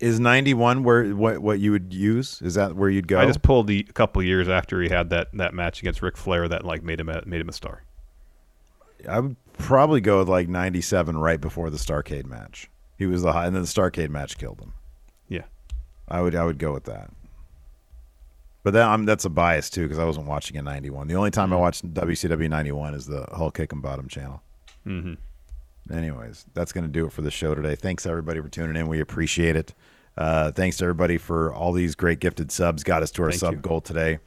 Is 0.00 0.18
91 0.18 0.82
where 0.82 1.14
what 1.14 1.40
what 1.40 1.60
you 1.60 1.72
would 1.72 1.92
use? 1.92 2.40
Is 2.40 2.54
that 2.54 2.74
where 2.74 2.88
you'd 2.88 3.06
go? 3.06 3.20
I 3.20 3.26
just 3.26 3.42
pulled 3.42 3.66
the 3.66 3.84
a 3.86 3.92
couple 3.92 4.22
years 4.22 4.48
after 4.48 4.80
he 4.80 4.88
had 4.88 5.10
that, 5.10 5.28
that 5.34 5.52
match 5.52 5.80
against 5.80 6.00
Ric 6.00 6.16
Flair 6.16 6.48
that 6.48 6.64
like 6.64 6.82
made 6.82 7.00
him 7.00 7.10
a, 7.10 7.22
made 7.26 7.40
him 7.40 7.50
a 7.50 7.52
star. 7.52 7.84
I 9.06 9.20
would 9.20 9.36
probably 9.58 10.00
go 10.00 10.18
with 10.18 10.28
like 10.28 10.48
97 10.48 11.18
right 11.18 11.40
before 11.40 11.68
the 11.68 11.76
Starcade 11.76 12.24
match. 12.24 12.70
He 12.96 13.06
was 13.06 13.22
the 13.22 13.32
high, 13.32 13.46
and 13.46 13.54
then 13.54 13.62
the 13.62 13.68
Starcade 13.68 14.08
match 14.08 14.38
killed 14.38 14.60
him. 14.60 14.72
Yeah, 15.28 15.44
I 16.08 16.22
would 16.22 16.34
I 16.34 16.44
would 16.44 16.58
go 16.58 16.72
with 16.72 16.84
that. 16.84 17.10
But 18.62 18.74
that, 18.74 18.86
I'm, 18.86 19.06
that's 19.06 19.24
a 19.24 19.30
bias 19.30 19.70
too 19.70 19.82
because 19.84 19.98
I 19.98 20.04
wasn't 20.04 20.26
watching 20.26 20.56
in 20.56 20.64
'91. 20.64 21.08
The 21.08 21.14
only 21.14 21.30
time 21.30 21.52
I 21.52 21.56
watched 21.56 21.92
WCW 21.94 22.48
'91 22.50 22.94
is 22.94 23.06
the 23.06 23.26
Hulk 23.32 23.56
Kick 23.56 23.72
and 23.72 23.80
Bottom 23.82 24.06
channel. 24.08 24.42
Mm-hmm. 24.86 25.14
Anyways, 25.94 26.46
that's 26.54 26.72
going 26.72 26.84
to 26.84 26.90
do 26.90 27.06
it 27.06 27.12
for 27.12 27.22
the 27.22 27.30
show 27.30 27.54
today. 27.54 27.74
Thanks 27.74 28.06
everybody 28.06 28.40
for 28.40 28.48
tuning 28.48 28.76
in. 28.76 28.86
We 28.86 29.00
appreciate 29.00 29.56
it. 29.56 29.74
Uh, 30.16 30.52
thanks 30.52 30.76
to 30.78 30.84
everybody 30.84 31.16
for 31.18 31.52
all 31.54 31.72
these 31.72 31.94
great 31.94 32.20
gifted 32.20 32.52
subs. 32.52 32.84
Got 32.84 33.02
us 33.02 33.10
to 33.12 33.22
our 33.22 33.30
Thank 33.30 33.40
sub 33.40 33.52
you. 33.54 33.60
goal 33.60 33.80
today. 33.80 34.18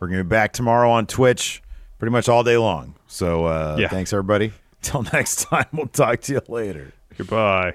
We're 0.00 0.08
going 0.08 0.18
to 0.18 0.24
be 0.24 0.28
back 0.28 0.52
tomorrow 0.52 0.90
on 0.90 1.06
Twitch, 1.06 1.62
pretty 1.98 2.10
much 2.12 2.28
all 2.28 2.42
day 2.42 2.56
long. 2.56 2.94
So 3.06 3.44
uh, 3.44 3.76
Yeah. 3.78 3.88
thanks 3.88 4.12
everybody. 4.12 4.52
Till 4.82 5.02
next 5.12 5.42
time, 5.44 5.66
we'll 5.72 5.86
talk 5.86 6.20
to 6.22 6.32
you 6.32 6.40
later. 6.48 6.92
goodbye. 7.16 7.74